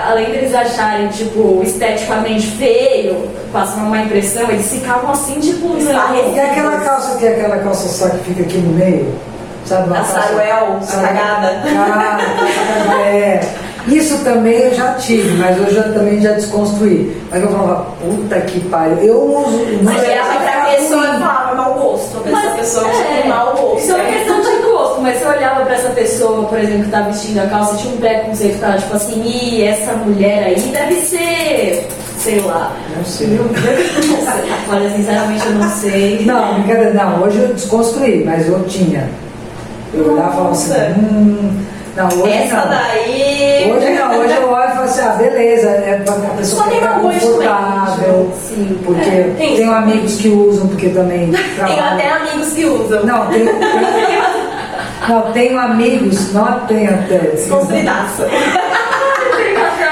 além 0.06 0.26
deles 0.30 0.54
acharem, 0.54 1.08
tipo, 1.08 1.60
esteticamente 1.64 2.46
feio, 2.52 3.28
passam 3.52 3.84
uma 3.86 3.98
impressão, 4.02 4.48
eles 4.50 4.70
ficavam 4.70 5.10
assim, 5.10 5.40
tipo, 5.40 5.68
não. 5.68 6.34
E 6.34 6.38
aquela 6.40 6.78
calça 6.80 7.16
que 7.18 7.26
é 7.26 7.30
aquela 7.30 7.58
calça 7.58 7.88
só 7.88 8.08
que 8.10 8.18
fica 8.24 8.42
aqui 8.42 8.58
no 8.58 8.72
meio? 8.74 9.14
Sabe? 9.64 9.86
uma 9.88 9.96
A 9.96 10.00
calça- 10.02 10.20
saruel, 10.22 10.80
cagada. 10.90 11.62
Ah, 11.66 13.00
é. 13.00 13.40
Isso 13.88 14.18
também 14.24 14.54
eu 14.54 14.74
já 14.74 14.94
tive, 14.94 15.36
mas 15.38 15.58
eu 15.58 15.74
já, 15.74 15.82
também 15.84 16.20
já 16.20 16.32
desconstruí. 16.32 17.20
Mas 17.30 17.42
eu 17.42 17.50
falava, 17.50 17.86
puta 18.00 18.40
que 18.42 18.60
pariu. 18.68 18.96
Eu 19.02 19.38
uso. 19.38 19.66
Mas 19.82 19.96
uso 19.96 20.10
olhava 20.10 20.40
pra 20.40 20.70
essa 20.70 20.82
pessoa 20.82 21.04
e 21.04 21.18
falava 21.18 21.54
mau 21.54 21.74
gosto. 21.74 22.18
A 22.18 22.20
pessoa, 22.20 22.52
a 22.52 22.56
pessoa 22.56 22.86
é, 22.88 23.22
com 23.22 23.28
mau 23.28 23.56
gosto. 23.56 23.78
Isso 23.78 23.92
é 23.92 23.94
uma 23.94 24.12
questão 24.12 24.40
de 24.40 24.62
gosto, 24.62 25.00
mas 25.00 25.18
se 25.18 25.24
eu 25.24 25.30
olhava 25.30 25.64
pra 25.64 25.74
essa 25.74 25.88
pessoa, 25.90 26.44
por 26.44 26.58
exemplo, 26.58 26.84
que 26.84 26.90
tá 26.90 27.00
vestindo 27.02 27.38
a 27.40 27.46
calça, 27.46 27.76
tinha 27.76 27.94
um 27.94 27.96
preconceito, 27.96 28.60
tava 28.60 28.78
tipo 28.78 28.94
assim, 28.94 29.22
Ih, 29.22 29.64
essa 29.64 29.92
mulher 29.94 30.44
aí 30.44 30.60
deve 30.60 30.94
ser, 31.00 31.88
sei 32.18 32.40
lá. 32.40 32.72
Não 32.96 33.04
sei. 33.04 33.26
Não 33.28 33.48
sei. 33.52 34.52
Olha, 34.70 34.90
sinceramente 34.90 35.44
eu 35.46 35.52
não 35.52 35.68
sei. 35.70 36.24
Não, 36.24 36.54
brincadeira, 36.54 36.94
não. 36.94 37.22
Hoje 37.22 37.38
eu 37.38 37.48
desconstruí, 37.48 38.22
mas 38.24 38.48
eu 38.48 38.62
tinha. 38.64 39.08
Eu 39.92 40.12
olhava 40.12 40.30
e 40.30 40.34
falava 40.34 40.50
assim, 40.52 41.00
hum. 41.00 41.62
Não, 41.94 42.08
hoje 42.08 42.32
Essa 42.32 42.56
não. 42.56 42.68
daí. 42.70 43.41
Hoje 43.70 43.90
não, 43.90 44.18
hoje 44.18 44.34
eu 44.34 44.50
olho 44.50 44.64
e 44.68 44.72
falo 44.72 44.84
assim, 44.84 45.00
ah, 45.02 45.14
beleza, 45.18 45.68
é 45.68 46.02
pra 46.04 46.14
a 46.14 46.18
pessoa 46.36 46.64
tem 46.64 46.80
ficar 46.80 47.00
confortável. 47.00 48.32
Sim. 48.48 48.78
Porque 48.84 49.08
É, 49.10 49.34
tem 49.38 49.56
tenho 49.56 49.72
amigos 49.72 50.16
que 50.16 50.28
usam, 50.28 50.68
porque 50.68 50.88
também 50.88 51.30
Tenho 51.32 51.54
trabalham. 51.56 51.94
até 51.94 52.08
amigos 52.10 52.52
que 52.52 52.64
usam. 52.64 53.04
Não, 53.04 53.26
tenho, 53.26 53.46
tenho, 53.58 54.22
não, 55.08 55.32
tenho 55.32 55.58
amigos, 55.58 56.32
não 56.32 56.60
tenho 56.66 56.90
até. 56.90 57.18
Desconstruidaço. 57.18 58.22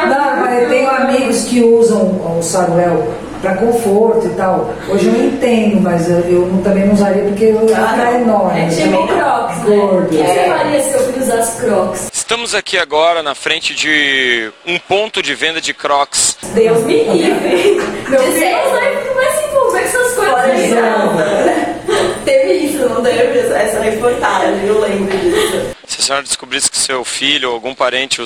Não, 0.09 0.37
mas 0.41 0.63
eu 0.63 0.69
tenho 0.69 0.91
amigos 0.91 1.45
que 1.45 1.63
usam 1.63 1.99
o 2.39 2.43
saruel 2.43 3.07
para 3.43 3.55
conforto 3.55 4.27
e 4.27 4.31
tal. 4.31 4.71
Hoje 4.89 5.07
eu 5.09 5.25
entendo, 5.27 5.81
mas 5.81 6.09
eu, 6.11 6.19
eu 6.21 6.61
também 6.63 6.87
não 6.87 6.95
usaria 6.95 7.23
porque 7.25 7.45
eu 7.45 7.67
ia 7.69 7.77
Ah, 7.77 7.89
ficar 7.89 8.21
enorme. 8.21 8.61
É 8.61 8.67
tipo 8.69 9.07
crocs, 9.07 9.57
né? 9.65 9.77
Gordo. 9.77 10.05
O 10.05 10.09
que 10.09 10.17
você 10.17 10.23
É. 10.23 10.55
faria 10.57 10.81
se 10.83 10.93
eu 10.95 11.23
usasse 11.23 11.61
crocs? 11.63 12.10
Estamos 12.31 12.55
aqui 12.55 12.79
agora 12.79 13.25
na 13.25 13.35
frente 13.35 13.75
de 13.75 14.53
um 14.65 14.79
ponto 14.79 15.21
de 15.21 15.35
venda 15.35 15.61
de 15.61 15.75
Crocs. 15.75 16.39
Deus 16.55 16.85
me 16.85 17.03
livre. 17.03 17.75
Meu 18.09 18.23
De 18.23 18.39
Deus, 18.39 18.71
vai, 18.71 19.05
não 19.05 19.15
vai 19.15 19.33
se 19.33 19.45
envolver 19.49 19.71
com 19.71 19.77
essas 19.79 20.15
coisas. 20.15 20.75
casa. 20.75 22.21
Teve 22.25 22.53
isso, 22.53 22.89
não 22.89 23.03
teve 23.03 23.37
essa 23.37 23.81
reportagem, 23.81 24.65
eu 24.65 24.79
lembro 24.79 25.19
disso. 25.19 25.77
Se 25.89 26.01
a 26.01 26.05
senhora 26.05 26.23
descobrisse 26.23 26.71
que 26.71 26.79
seu 26.79 27.05
filho 27.05 27.49
ou 27.49 27.55
algum 27.57 27.75
parente 27.75 28.23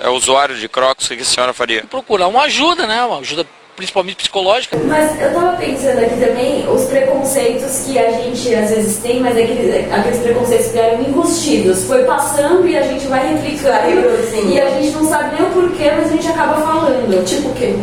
é 0.00 0.08
usuário 0.08 0.56
de 0.56 0.68
Crocs, 0.68 1.08
o 1.08 1.16
que 1.16 1.22
a 1.22 1.24
senhora 1.24 1.52
faria? 1.52 1.84
procurar 1.84 2.26
uma 2.26 2.42
ajuda, 2.42 2.88
né? 2.88 3.04
Uma 3.04 3.20
ajuda 3.20 3.46
principalmente 3.78 4.16
psicológica. 4.16 4.76
Mas 4.76 5.20
eu 5.22 5.32
tava 5.32 5.56
pensando 5.56 6.00
aqui 6.00 6.16
também 6.16 6.68
os 6.68 6.84
preconceitos 6.86 7.84
que 7.86 7.96
a 7.96 8.10
gente 8.10 8.52
às 8.52 8.70
vezes 8.70 8.96
tem, 8.98 9.20
mas 9.20 9.36
aqueles, 9.36 9.92
aqueles 9.92 10.18
preconceitos 10.18 10.72
que 10.72 10.78
eram 10.78 11.00
enrustidos. 11.00 11.84
Foi 11.84 12.02
passando 12.02 12.66
e 12.66 12.76
a 12.76 12.82
gente 12.82 13.06
vai 13.06 13.32
replicando. 13.32 14.26
Sim. 14.30 14.50
E 14.50 14.60
a 14.60 14.70
gente 14.70 14.90
não 14.96 15.08
sabe 15.08 15.36
nem 15.36 15.48
o 15.48 15.52
porquê, 15.52 15.92
mas 15.96 16.08
a 16.08 16.10
gente 16.10 16.26
acaba 16.28 16.60
falando. 16.60 17.24
Tipo 17.24 17.50
o 17.50 17.54
quê? 17.54 17.78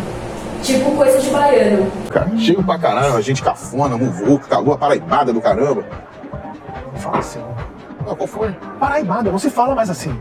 Tipo 0.62 0.92
coisa 0.92 1.18
de 1.18 1.30
baiano. 1.30 1.90
Cara, 2.10 2.30
cheio 2.38 2.62
pra 2.62 2.78
caramba, 2.78 3.22
gente 3.22 3.42
cafona, 3.42 3.98
muvuco, 3.98 4.48
calor, 4.50 4.78
paraibada 4.78 5.32
do 5.32 5.40
caramba. 5.40 5.86
Fala 6.96 7.20
assim. 7.20 7.40
Ah, 8.02 8.16
qual 8.16 8.28
foi? 8.28 8.52
Paraibada, 8.80 9.32
não 9.32 9.40
se 9.40 9.50
fala 9.50 9.74
mais 9.74 9.90
assim. 9.90 10.14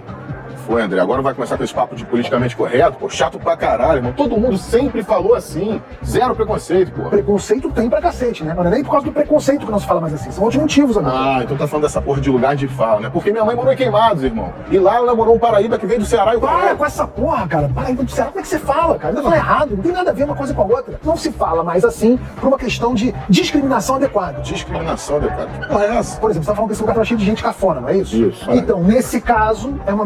Foi, 0.66 0.82
André. 0.82 1.00
Agora 1.00 1.20
vai 1.20 1.34
começar 1.34 1.56
com 1.56 1.64
esse 1.64 1.74
papo 1.74 1.94
de 1.94 2.04
politicamente 2.04 2.56
correto, 2.56 2.96
pô. 2.98 3.08
Chato 3.08 3.38
pra 3.38 3.56
caralho, 3.56 3.98
irmão. 3.98 4.12
Todo 4.12 4.36
mundo 4.36 4.56
sempre 4.56 5.02
falou 5.02 5.34
assim. 5.34 5.80
Zero 6.04 6.34
preconceito, 6.34 6.92
pô. 6.92 7.08
Preconceito 7.10 7.70
tem 7.70 7.90
pra 7.90 8.00
cacete, 8.00 8.42
né? 8.42 8.54
Não 8.54 8.64
é 8.64 8.70
nem 8.70 8.82
por 8.82 8.92
causa 8.92 9.06
do 9.06 9.12
preconceito 9.12 9.66
que 9.66 9.70
não 9.70 9.78
se 9.78 9.86
fala 9.86 10.00
mais 10.00 10.14
assim. 10.14 10.30
São 10.30 10.44
outros 10.44 10.60
motivos, 10.60 10.96
amigo. 10.96 11.14
Ah, 11.14 11.40
então 11.42 11.56
tá 11.56 11.66
falando 11.66 11.84
dessa 11.84 12.00
porra 12.00 12.20
de 12.20 12.30
lugar 12.30 12.56
de 12.56 12.66
fala, 12.66 13.00
né? 13.00 13.10
Porque 13.12 13.30
minha 13.30 13.44
mãe 13.44 13.54
morou 13.54 13.72
em 13.72 13.76
Queimados, 13.76 14.24
irmão. 14.24 14.52
E 14.70 14.78
lá 14.78 14.96
ela 14.96 15.06
namorou 15.06 15.34
um 15.34 15.38
Paraíba 15.38 15.78
que 15.78 15.86
veio 15.86 16.00
do 16.00 16.06
Ceará 16.06 16.34
e 16.34 16.36
o 16.36 16.40
Para 16.40 16.74
com 16.74 16.84
essa 16.84 17.06
porra, 17.06 17.46
cara. 17.46 17.70
Paraíba 17.74 18.02
do 18.02 18.10
Ceará, 18.10 18.30
como 18.30 18.40
é 18.40 18.42
que 18.42 18.48
você 18.48 18.58
fala, 18.58 18.98
cara? 18.98 19.08
Ainda 19.08 19.22
fala 19.22 19.36
errado. 19.36 19.76
Não 19.76 19.82
tem 19.82 19.92
nada 19.92 20.10
a 20.10 20.14
ver 20.14 20.24
uma 20.24 20.34
coisa 20.34 20.54
com 20.54 20.62
a 20.62 20.64
outra. 20.64 20.98
Não 21.04 21.16
se 21.16 21.30
fala 21.30 21.62
mais 21.62 21.84
assim 21.84 22.18
por 22.40 22.48
uma 22.48 22.58
questão 22.58 22.94
de 22.94 23.14
discriminação 23.28 23.96
adequada. 23.96 24.40
Discriminação. 24.40 25.20
Que 25.20 25.68
porra 25.68 25.84
é 25.84 25.96
essa? 25.96 26.18
Por 26.18 26.30
exemplo, 26.30 26.44
você 26.44 26.50
tá 26.50 26.56
falando 26.56 26.68
que 26.68 26.74
esse 26.74 26.82
lugar 26.82 26.96
tá 26.96 27.04
cheio 27.04 27.18
de 27.18 27.26
gente 27.26 27.42
cafona, 27.42 27.80
não 27.80 27.88
é 27.88 27.96
isso? 27.98 28.16
Isso. 28.16 28.50
Então, 28.50 28.82
nesse 28.82 29.20
caso, 29.20 29.74
é 29.86 29.92
uma 29.92 30.04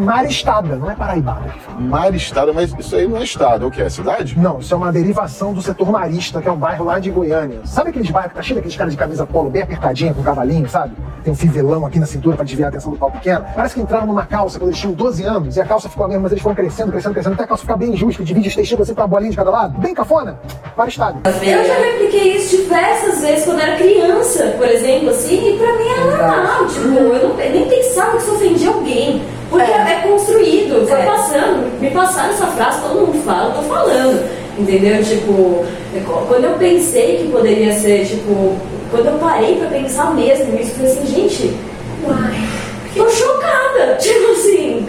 maristada, 0.48 0.76
não 0.76 0.90
é 0.90 0.94
paraibada 0.94 1.48
que 1.50 1.60
fala. 1.60 1.78
Mas 1.80 2.74
isso 2.78 2.96
aí 2.96 3.06
não 3.06 3.18
é 3.18 3.22
estado, 3.22 3.64
é 3.64 3.68
o 3.68 3.70
que? 3.70 3.82
É 3.82 3.88
cidade? 3.88 4.38
Não, 4.38 4.58
isso 4.58 4.72
é 4.72 4.76
uma 4.76 4.90
derivação 4.90 5.52
do 5.52 5.60
setor 5.60 5.90
marista, 5.90 6.40
que 6.40 6.48
é 6.48 6.52
um 6.52 6.56
bairro 6.56 6.84
lá 6.84 6.98
de 6.98 7.10
Goiânia. 7.10 7.60
Sabe 7.64 7.90
aqueles 7.90 8.10
bairros 8.10 8.32
que 8.32 8.36
tá 8.36 8.42
cheio 8.42 8.56
daqueles 8.56 8.76
caras 8.76 8.92
de 8.92 8.98
camisa 8.98 9.26
polo 9.26 9.50
bem 9.50 9.62
apertadinha, 9.62 10.14
com 10.14 10.22
cavalinho, 10.22 10.68
sabe? 10.68 10.94
Tem 11.22 11.32
um 11.32 11.36
fivelão 11.36 11.84
aqui 11.84 11.98
na 11.98 12.06
cintura 12.06 12.36
pra 12.36 12.44
desviar 12.44 12.68
a 12.68 12.70
atenção 12.70 12.92
do 12.92 12.98
pau 12.98 13.10
pequeno. 13.10 13.44
Parece 13.54 13.74
que 13.74 13.80
entraram 13.80 14.06
numa 14.06 14.24
calça 14.24 14.58
quando 14.58 14.70
eles 14.70 14.80
tinham 14.80 14.94
12 14.94 15.24
anos 15.24 15.56
e 15.56 15.60
a 15.60 15.64
calça 15.64 15.88
ficou 15.88 16.06
a 16.06 16.08
mesma, 16.08 16.22
mas 16.22 16.32
eles 16.32 16.42
foram 16.42 16.56
crescendo, 16.56 16.90
crescendo, 16.90 17.12
crescendo, 17.12 17.34
até 17.34 17.44
a 17.44 17.46
calça 17.46 17.62
ficar 17.62 17.76
bem 17.76 17.94
justa, 17.96 18.24
divide 18.24 18.48
os 18.48 18.54
testículos 18.54 18.88
assim 18.88 18.94
pra 18.94 19.04
uma 19.04 19.08
bolinha 19.08 19.30
de 19.30 19.36
cada 19.36 19.50
lado. 19.50 19.78
Bem 19.78 19.94
cafona. 19.94 20.38
Maristado. 20.76 21.20
Eu 21.24 21.64
já 21.64 21.74
repliquei 21.74 22.36
isso 22.36 22.56
diversas 22.56 23.20
vezes 23.20 23.44
quando 23.44 23.60
era 23.60 23.76
criança, 23.76 24.54
por 24.56 24.66
exemplo, 24.66 25.10
assim, 25.10 25.54
e 25.54 25.58
pra 25.58 25.72
mim 25.74 25.88
era 25.88 26.04
normal. 26.04 26.66
Tipo, 26.66 26.86
eu, 26.86 27.28
não, 27.28 27.40
eu 27.40 27.52
nem 27.52 27.68
pensava 27.68 28.12
que 28.12 28.18
isso 28.18 28.34
ofendia 28.34 28.68
alguém. 28.68 29.22
Porque 29.50 29.70
é, 29.70 30.00
construído, 30.08 30.86
foi 30.86 31.00
É. 31.00 31.04
passando. 31.04 31.80
Me 31.80 31.90
passaram 31.90 32.30
essa 32.30 32.46
frase, 32.48 32.80
todo 32.82 33.06
mundo 33.06 33.22
fala, 33.24 33.48
eu 33.54 33.62
tô 33.62 33.62
falando. 33.68 34.30
Entendeu? 34.58 35.02
Tipo, 35.04 35.64
é 35.94 36.00
quando 36.28 36.44
eu 36.44 36.52
pensei 36.58 37.18
que 37.18 37.28
poderia 37.32 37.72
ser, 37.78 38.04
tipo, 38.06 38.56
quando 38.90 39.06
eu 39.06 39.18
parei 39.18 39.56
pra 39.56 39.68
pensar 39.68 40.12
mesmo 40.14 40.46
nisso, 40.52 40.72
eu 40.80 40.88
falei 40.88 40.92
assim, 40.92 41.06
gente, 41.06 41.56
uai, 42.04 42.48
tô 42.96 43.08
chocada. 43.08 43.96
Tipo 44.00 44.32
assim, 44.32 44.86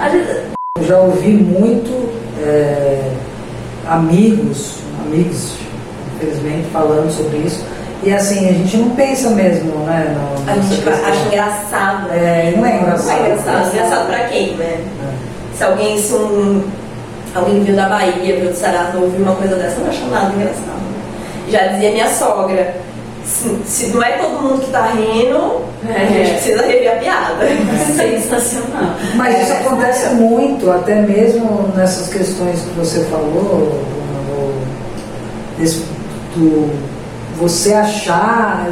a 0.00 0.08
gente- 0.08 0.48
Eu 0.78 0.84
já 0.84 0.98
ouvi 0.98 1.28
muito 1.28 2.08
é, 2.44 3.10
amigos, 3.86 4.78
amigos, 5.06 5.52
infelizmente, 6.16 6.68
falando 6.72 7.10
sobre 7.10 7.38
isso. 7.38 7.64
E 8.02 8.12
assim, 8.12 8.48
a 8.48 8.52
gente 8.52 8.76
não 8.76 8.90
pensa 8.90 9.30
mesmo, 9.30 9.72
né? 9.84 10.14
no- 10.16 10.50
A 10.50 10.54
gente 10.54 10.88
acha 10.88 11.26
engraçado. 11.26 12.10
É, 12.12 12.54
não 12.56 12.64
é 12.64 12.76
engraçado. 12.80 13.18
É 13.18 13.20
engraçado. 13.32 13.74
Engraçado 13.74 14.06
pra 14.06 14.18
quem, 14.28 14.54
né? 14.56 14.80
Se 15.56 15.64
alguém, 15.64 16.00
se 16.00 16.12
um, 16.14 16.62
alguém 17.34 17.64
viu 17.64 17.74
da 17.74 17.88
Bahia, 17.88 18.36
viu 18.40 18.50
do 18.50 18.56
não 18.94 19.02
ouviu 19.02 19.20
uma 19.24 19.34
coisa 19.34 19.56
dessa, 19.56 19.80
não 19.80 19.88
acha 19.90 20.04
nada 20.06 20.32
engraçado. 20.34 20.78
Já 21.50 21.66
dizia 21.66 21.90
minha 21.90 22.08
sogra, 22.08 22.76
se, 23.24 23.56
se 23.66 23.86
não 23.88 24.02
é 24.02 24.12
todo 24.12 24.40
mundo 24.42 24.60
que 24.64 24.70
tá 24.70 24.92
rindo, 24.92 25.62
a 25.88 25.92
É. 25.92 26.06
gente 26.08 26.30
precisa 26.34 26.62
rever 26.62 26.92
a 26.92 26.96
piada. 26.96 27.46
Sensacional. 27.96 28.94
Mas 29.16 29.42
isso 29.42 29.52
É, 29.52 29.56
acontece 29.60 30.14
muito, 30.14 30.70
até 30.70 30.94
mesmo 31.02 31.68
nessas 31.74 32.06
questões 32.08 32.60
que 32.60 32.70
você 32.78 33.00
falou, 33.06 33.82
desse- 35.58 35.84
do 36.36 36.70
você 37.38 37.72
achar, 37.72 38.66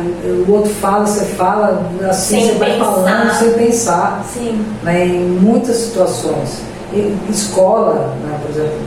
o 0.46 0.52
outro 0.52 0.70
fala, 0.74 1.06
você 1.06 1.24
fala, 1.24 1.88
assim 2.08 2.40
Sem 2.40 2.48
você 2.48 2.54
vai 2.58 2.72
pensar. 2.72 2.84
falando 2.84 3.34
sem 3.38 3.52
pensar. 3.52 4.24
Sim. 4.32 4.66
Né, 4.82 5.06
em 5.06 5.20
muitas 5.20 5.76
situações. 5.76 6.60
Em 6.92 7.16
escola, 7.30 8.14
né, 8.22 8.38
por 8.42 8.50
exemplo, 8.50 8.78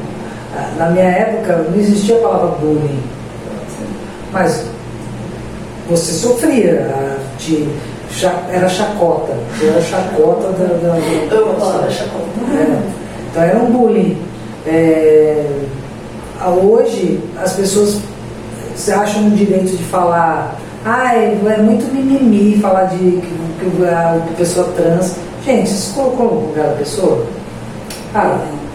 ah, 0.55 0.69
na 0.77 0.89
minha 0.89 1.05
época 1.05 1.65
não 1.69 1.79
existia 1.79 2.17
a 2.17 2.21
palavra 2.21 2.47
bullying, 2.59 2.99
mas 4.31 4.65
você 5.89 6.13
sofria 6.13 6.91
ah, 6.93 7.17
de 7.37 7.67
era 8.51 8.67
chacota, 8.67 9.33
você 9.53 9.67
era 9.67 9.81
chacota 9.81 10.51
da, 10.53 10.65
da, 10.65 11.35
da 11.35 11.53
palavra 11.59 11.91
chacota. 11.91 12.25
É. 12.53 12.81
Então 13.29 13.43
era 13.43 13.59
um 13.59 13.71
bullying. 13.71 14.17
É, 14.65 15.45
hoje 16.63 17.21
as 17.41 17.53
pessoas 17.53 17.99
se 18.79 18.91
acham 18.91 19.23
no 19.23 19.35
direito 19.35 19.75
de 19.75 19.83
falar, 19.83 20.55
ai, 20.85 21.37
é 21.47 21.57
muito 21.57 21.93
mimimi 21.93 22.59
falar 22.61 22.85
de 22.85 22.97
que, 22.97 23.21
que 23.59 23.85
a 23.85 24.21
pessoa 24.37 24.67
trans. 24.75 25.15
Gente, 25.45 25.69
você 25.69 25.75
se 25.75 25.93
colocou 25.93 26.25
no 26.25 26.47
lugar 26.47 26.67
da 26.67 26.75
pessoa? 26.75 27.25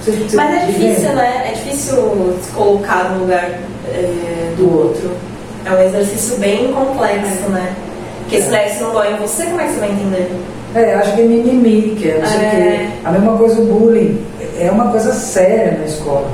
Você, 0.00 0.12
você 0.12 0.36
Mas 0.36 0.62
é 0.62 0.66
difícil, 0.66 1.12
né? 1.14 1.48
É 1.48 1.52
difícil 1.52 2.36
se 2.42 2.52
colocar 2.52 3.10
no 3.10 3.20
lugar 3.20 3.44
é, 3.88 4.52
do 4.56 4.78
outro. 4.78 5.10
É 5.64 5.70
um 5.70 5.82
exercício 5.82 6.36
bem 6.38 6.72
complexo, 6.72 7.48
né? 7.48 7.74
Porque 8.20 8.40
se 8.40 8.48
né, 8.48 8.68
se 8.68 8.82
não 8.82 8.92
dói 8.92 9.12
em 9.12 9.16
você, 9.16 9.44
como 9.46 9.60
é 9.60 9.64
que 9.64 9.72
você 9.72 9.80
vai 9.80 9.90
entender? 9.90 10.30
É, 10.74 10.94
acho 10.94 11.14
que 11.14 11.20
é 11.20 11.24
mimimi, 11.24 11.96
que 11.96 12.10
é 12.10 12.18
não 12.18 12.26
sei 12.26 12.38
o 12.38 12.42
É. 12.42 12.50
quê. 12.50 12.88
A 13.04 13.12
mesma 13.12 13.36
coisa 13.38 13.60
o 13.60 13.64
bullying. 13.64 14.18
É 14.58 14.70
uma 14.70 14.90
coisa 14.90 15.12
séria 15.12 15.78
na 15.78 15.84
escola. 15.84 16.28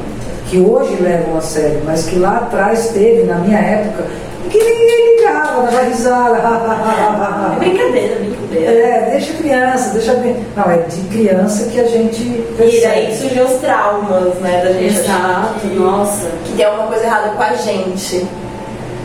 Que 0.50 0.58
hoje 0.58 0.96
levam 1.00 1.38
a 1.38 1.40
sério, 1.40 1.80
mas 1.84 2.06
que 2.06 2.18
lá 2.18 2.38
atrás 2.38 2.88
teve, 2.88 3.22
na 3.22 3.36
minha 3.36 3.58
época, 3.58 4.04
que 4.50 4.58
ninguém 4.58 5.16
ligava, 5.18 5.62
dava 5.62 5.82
risada. 5.84 6.36
É 6.36 7.58
brincadeira, 7.58 8.16
brincadeira. 8.16 8.72
É, 8.72 9.10
deixa 9.12 9.32
criança, 9.34 9.90
deixa. 9.90 10.14
Não, 10.56 10.64
é 10.70 10.78
de 10.78 11.00
criança 11.02 11.70
que 11.70 11.78
a 11.78 11.84
gente. 11.86 12.20
E 12.22 12.54
percebe. 12.56 12.80
daí 12.82 13.16
surgiu 13.16 13.44
os 13.44 13.52
traumas, 13.60 14.34
né? 14.40 14.60
Da 14.64 14.72
gente 14.72 14.98
Exato, 14.98 15.60
que, 15.60 15.68
nossa. 15.68 16.26
que 16.44 16.52
tem 16.56 16.66
alguma 16.66 16.88
coisa 16.88 17.04
errada 17.04 17.28
com 17.30 17.42
a 17.44 17.54
gente. 17.54 18.26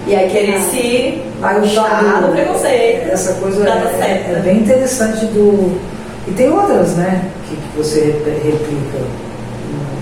E 0.07 0.15
aí 0.15 0.29
querer 0.29 0.59
se 0.59 1.21
Aí 1.43 1.57
o 1.57 1.61
puxar 1.61 1.89
tabu, 1.89 2.21
no 2.27 2.31
preconceito. 2.33 3.11
Essa 3.11 3.33
coisa 3.35 3.69
é, 3.69 4.33
é 4.35 4.41
bem 4.43 4.57
interessante 4.61 5.25
do. 5.27 5.79
E 6.27 6.31
tem 6.31 6.49
outras, 6.49 6.95
né? 6.95 7.23
Que, 7.47 7.55
que 7.55 7.77
você 7.77 8.01
rep- 8.01 8.25
replica. 8.43 9.05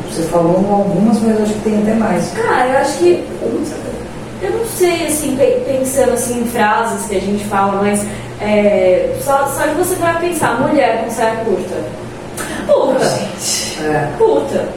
Você 0.10 0.24
falou 0.24 0.58
algumas, 0.70 1.20
mas 1.22 1.42
acho 1.42 1.54
que 1.54 1.60
tem 1.62 1.82
até 1.82 1.94
mais. 1.96 2.32
Cara, 2.34 2.68
eu 2.70 2.78
acho 2.80 2.98
que. 3.00 3.28
Eu 4.42 4.52
não 4.52 4.66
sei, 4.66 5.08
assim, 5.08 5.38
pe- 5.38 5.64
pensando 5.66 6.12
assim 6.14 6.42
em 6.42 6.46
frases 6.48 7.06
que 7.08 7.16
a 7.16 7.22
gente 7.22 7.46
fala, 7.46 7.82
mas 7.82 8.06
é, 8.42 9.16
só, 9.24 9.48
só 9.48 9.66
de 9.68 9.74
você 9.76 9.96
vai 9.96 10.20
pensar, 10.20 10.60
mulher 10.60 11.04
com 11.04 11.10
saia 11.12 11.38
curta. 11.46 11.76
Puta. 12.68 13.23
É. 13.84 14.10
Puta. 14.18 14.68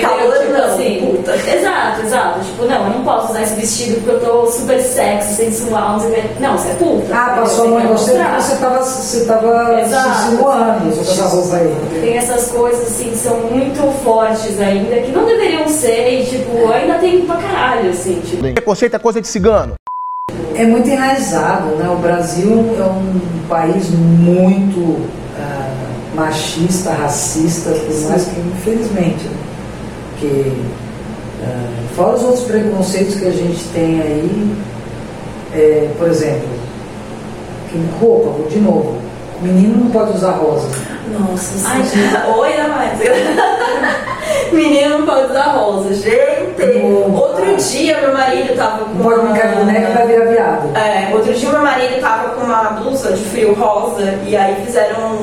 Calor 0.00 0.36
Tipo 0.38 0.52
não, 0.52 0.64
assim, 0.64 1.16
puta. 1.16 1.36
Exato, 1.36 2.00
exato. 2.02 2.40
Tipo, 2.40 2.64
não, 2.64 2.84
eu 2.86 2.90
não 2.90 3.04
posso 3.04 3.30
usar 3.30 3.42
esse 3.42 3.54
vestido 3.54 3.96
porque 3.96 4.10
eu 4.10 4.20
tô 4.20 4.46
super 4.46 4.80
sexy, 4.80 5.34
sensual, 5.34 5.92
não 5.92 6.00
sei 6.00 6.10
o 6.10 6.14
quê. 6.14 6.22
Não, 6.40 6.56
você 6.56 6.68
é 6.70 6.74
puta. 6.74 7.14
Ah, 7.14 7.36
passou 7.40 7.64
a 7.66 7.68
mão 7.68 7.80
em 7.80 7.86
você 7.88 8.12
porque 8.12 8.40
você 8.40 8.52
estava 8.54 8.82
você 8.82 9.24
tava 9.24 9.80
Exato. 9.80 10.14
se 10.14 10.30
simulando 10.30 10.94
com 10.94 11.00
essa 11.00 11.24
roupa 11.24 11.56
aí. 11.56 11.76
Tem 12.00 12.16
essas 12.16 12.50
coisas 12.50 12.82
assim 12.82 13.10
que 13.10 13.16
são 13.16 13.36
muito 13.40 13.82
fortes 14.02 14.60
ainda, 14.60 14.96
que 14.96 15.12
não 15.12 15.24
deveriam 15.24 15.68
ser, 15.68 16.20
e 16.20 16.26
tipo, 16.26 16.72
ainda 16.72 16.94
tem 16.94 17.26
pra 17.26 17.36
caralho, 17.36 17.90
assim, 17.90 18.20
tipo. 18.24 18.42
Preconceito 18.42 18.94
é 18.94 18.98
coisa 18.98 19.20
de 19.20 19.28
cigano. 19.28 19.74
É 20.54 20.64
muito 20.64 20.88
enraizado, 20.88 21.76
né? 21.76 21.88
O 21.88 21.96
Brasil 21.96 22.76
é 22.78 22.82
um 22.82 23.20
país 23.48 23.90
muito 23.90 25.06
machista, 26.16 26.90
racista, 26.90 27.70
por 27.70 28.08
mais 28.08 28.24
que 28.24 28.40
infelizmente, 28.40 29.24
né? 29.24 29.36
que 30.18 30.64
ah, 31.44 31.68
fora 31.94 32.16
os 32.16 32.22
outros 32.22 32.44
preconceitos 32.44 33.14
que 33.16 33.26
a 33.26 33.30
gente 33.30 33.62
tem 33.74 34.00
aí, 34.00 34.56
é, 35.54 35.90
por 35.98 36.08
exemplo, 36.08 36.48
que 37.70 37.78
roupa, 38.00 38.30
vou 38.30 38.48
de 38.48 38.58
novo, 38.58 38.98
menino 39.42 39.84
não 39.84 39.90
pode 39.90 40.16
usar 40.16 40.32
rosa. 40.32 40.68
Nossa, 41.18 41.68
Ai, 41.68 41.82
gente. 41.84 42.16
Oi, 42.38 42.68
mais. 42.68 42.98
Menino 44.52 44.98
não 44.98 45.06
pode 45.06 45.30
usar 45.30 45.52
rosa. 45.52 45.94
Gente, 45.94 46.62
outro 47.14 47.56
dia 47.56 48.00
meu 48.00 48.12
marido 48.12 48.56
tava 48.56 48.84
com. 48.84 48.94
Não 48.94 49.04
pode 49.04 49.20
brincar 49.20 49.48
de 49.48 49.56
boneca 49.56 49.92
vai 49.92 50.06
virar 50.06 50.24
viado. 50.26 50.76
É, 50.76 51.14
outro 51.14 51.32
dia 51.32 51.50
meu 51.50 51.62
marido 51.62 52.00
tava 52.00 52.30
com 52.30 52.44
uma 52.44 52.62
blusa 52.70 53.12
de 53.12 53.24
frio 53.24 53.54
rosa 53.54 54.18
e 54.24 54.36
aí 54.36 54.56
fizeram 54.64 55.18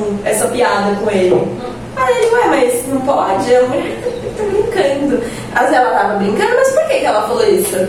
piada 0.84 0.96
com 0.96 1.10
ele. 1.10 1.48
Aí 1.96 2.16
ele, 2.16 2.34
ué, 2.34 2.46
mas 2.48 2.86
não 2.88 3.00
pode? 3.02 3.50
Eu, 3.52 3.68
mulher, 3.68 3.96
tá 4.36 4.42
brincando. 4.44 5.22
Mas 5.54 5.72
ela 5.72 5.90
tava 5.90 6.14
brincando, 6.14 6.54
mas 6.56 6.68
por 6.72 6.84
que, 6.88 6.98
que 6.98 7.04
ela 7.06 7.22
falou 7.22 7.46
isso? 7.48 7.88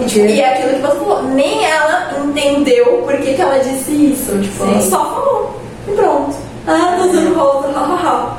E, 0.00 0.04
tipo, 0.06 0.26
e 0.26 0.40
é 0.40 0.52
aquilo 0.54 0.74
que 0.74 0.80
você 0.80 0.98
falou, 0.98 1.22
nem 1.22 1.64
ela 1.64 2.10
entendeu 2.24 3.02
por 3.04 3.16
que, 3.18 3.34
que 3.34 3.40
ela 3.40 3.58
disse 3.58 3.92
isso. 3.92 4.36
Tipo, 4.40 4.64
ela 4.64 4.80
Sim. 4.80 4.90
só 4.90 4.98
falou. 4.98 5.60
E 5.86 5.92
pronto. 5.92 6.34
Ah, 6.66 6.96
tô 6.98 7.04
usando 7.08 7.34
rosa, 7.38 7.68
hahaha. 7.68 8.36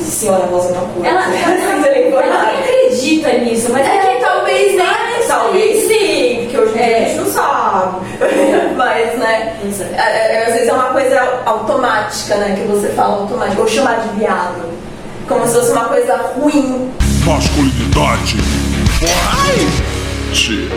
Senhora 0.00 0.46
rosa 0.46 0.72
na 0.72 0.80
cor. 0.80 1.04
Ela, 1.04 1.24
ela, 1.24 2.24
ela 2.24 2.42
acredita 2.58 3.32
nisso, 3.38 3.70
mas 3.72 3.86
é, 3.86 3.98
que 4.14 4.20
talvez 4.24 4.74
nem. 4.76 4.88
Talvez 5.26 5.86
sim, 5.86 6.40
porque 6.44 6.56
hoje 6.58 6.72
dia 6.72 6.82
a 6.82 6.88
É. 6.88 7.04
gente 7.04 7.18
não 7.18 7.26
sabe. 7.78 8.74
Mas, 8.76 9.18
né? 9.18 9.56
é, 9.96 10.34
é, 10.34 10.46
Às 10.46 10.52
vezes 10.54 10.68
é 10.68 10.72
uma 10.72 10.84
coisa 10.92 11.20
automática, 11.46 12.36
né? 12.36 12.56
Que 12.56 12.66
você 12.66 12.88
fala 12.88 13.16
automática. 13.20 13.60
Ou 13.60 13.68
chamar 13.68 14.00
de 14.00 14.18
viado. 14.18 14.68
Como 15.26 15.46
se 15.46 15.54
fosse 15.54 15.72
uma 15.72 15.84
coisa 15.84 16.16
ruim. 16.16 16.90
Masculinidade. 17.24 18.36
Forte. 18.98 20.68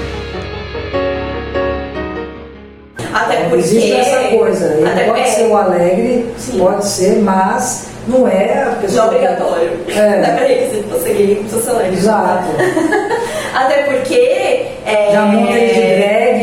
Até 3.13 3.43
porque. 3.43 3.55
Existe 3.57 3.93
essa 3.93 4.35
coisa. 4.35 4.73
Ele 4.73 4.87
Até 4.89 5.03
pode 5.05 5.19
é, 5.21 5.25
ser 5.25 5.43
o 5.47 5.55
alegre, 5.57 6.33
pode 6.57 6.85
ser, 6.85 7.19
mas 7.21 7.87
não 8.07 8.27
é 8.27 8.63
a 8.63 8.65
Não 8.71 8.75
pessoa. 8.75 9.03
é 9.03 9.07
obrigatório. 9.07 9.71
É. 9.87 10.17
Não 10.17 10.25
é 10.25 10.35
pra 10.35 10.51
isso. 10.51 10.75
Se 10.75 10.81
você 10.81 11.13
gay, 11.13 11.35
precisa 11.35 11.61
ser 11.61 11.69
alegre. 11.71 11.97
Exato. 11.97 12.47
Até 13.53 13.83
porque. 13.83 14.67
É, 14.85 15.09
Já 15.13 15.27
ele 15.33 15.73
de 15.73 15.79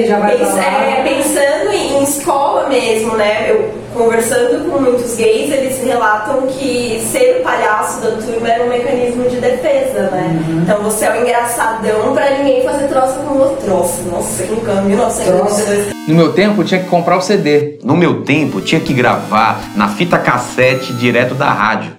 já 0.07 0.19
vai 0.19 0.37
pens- 0.37 0.57
é, 0.57 1.03
pensando 1.05 1.73
em, 1.73 1.99
em 1.99 2.03
escola 2.03 2.69
mesmo, 2.69 3.17
né? 3.17 3.51
Eu 3.51 3.79
conversando 3.95 4.71
com 4.71 4.79
muitos 4.81 5.17
gays, 5.17 5.51
eles 5.53 5.83
relatam 5.83 6.43
que 6.47 7.03
ser 7.11 7.39
o 7.41 7.43
palhaço 7.43 8.01
da 8.01 8.11
turma 8.13 8.49
era 8.49 8.63
um 8.65 8.69
mecanismo 8.69 9.29
de 9.29 9.37
defesa, 9.37 10.03
né? 10.13 10.41
Uhum. 10.49 10.61
Então 10.63 10.83
você 10.83 11.07
é 11.07 11.13
o 11.13 11.21
engraçadão 11.23 12.13
pra 12.15 12.31
ninguém 12.31 12.63
fazer 12.63 12.87
troça 12.87 13.15
com 13.15 13.35
o 13.35 13.39
outro. 13.41 13.65
Troça, 13.65 14.03
nossa, 14.11 14.43
que 14.45 14.53
nunca, 14.53 14.73
1992. 14.83 15.87
No 16.07 16.15
meu 16.15 16.33
tempo, 16.33 16.63
tinha 16.65 16.81
que 16.81 16.89
comprar 16.89 17.17
o 17.17 17.21
CD. 17.21 17.79
No 17.83 17.97
meu 17.97 18.23
tempo, 18.23 18.61
tinha 18.61 18.81
que 18.81 18.93
gravar 18.93 19.61
na 19.75 19.89
fita 19.89 20.17
cassete 20.19 20.93
direto 20.93 21.35
da 21.35 21.51
rádio. 21.51 21.91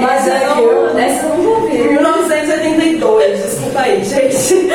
Mas 0.00 0.28
é 0.28 0.40
que 0.52 0.60
eu. 0.60 0.98
Essa 0.98 1.26
eu 1.26 1.28
não 1.38 1.42
vou 1.44 1.60
ver. 1.62 1.88
1982, 1.92 3.42
desculpa 3.42 3.80
aí, 3.80 4.04
gente. 4.04 4.68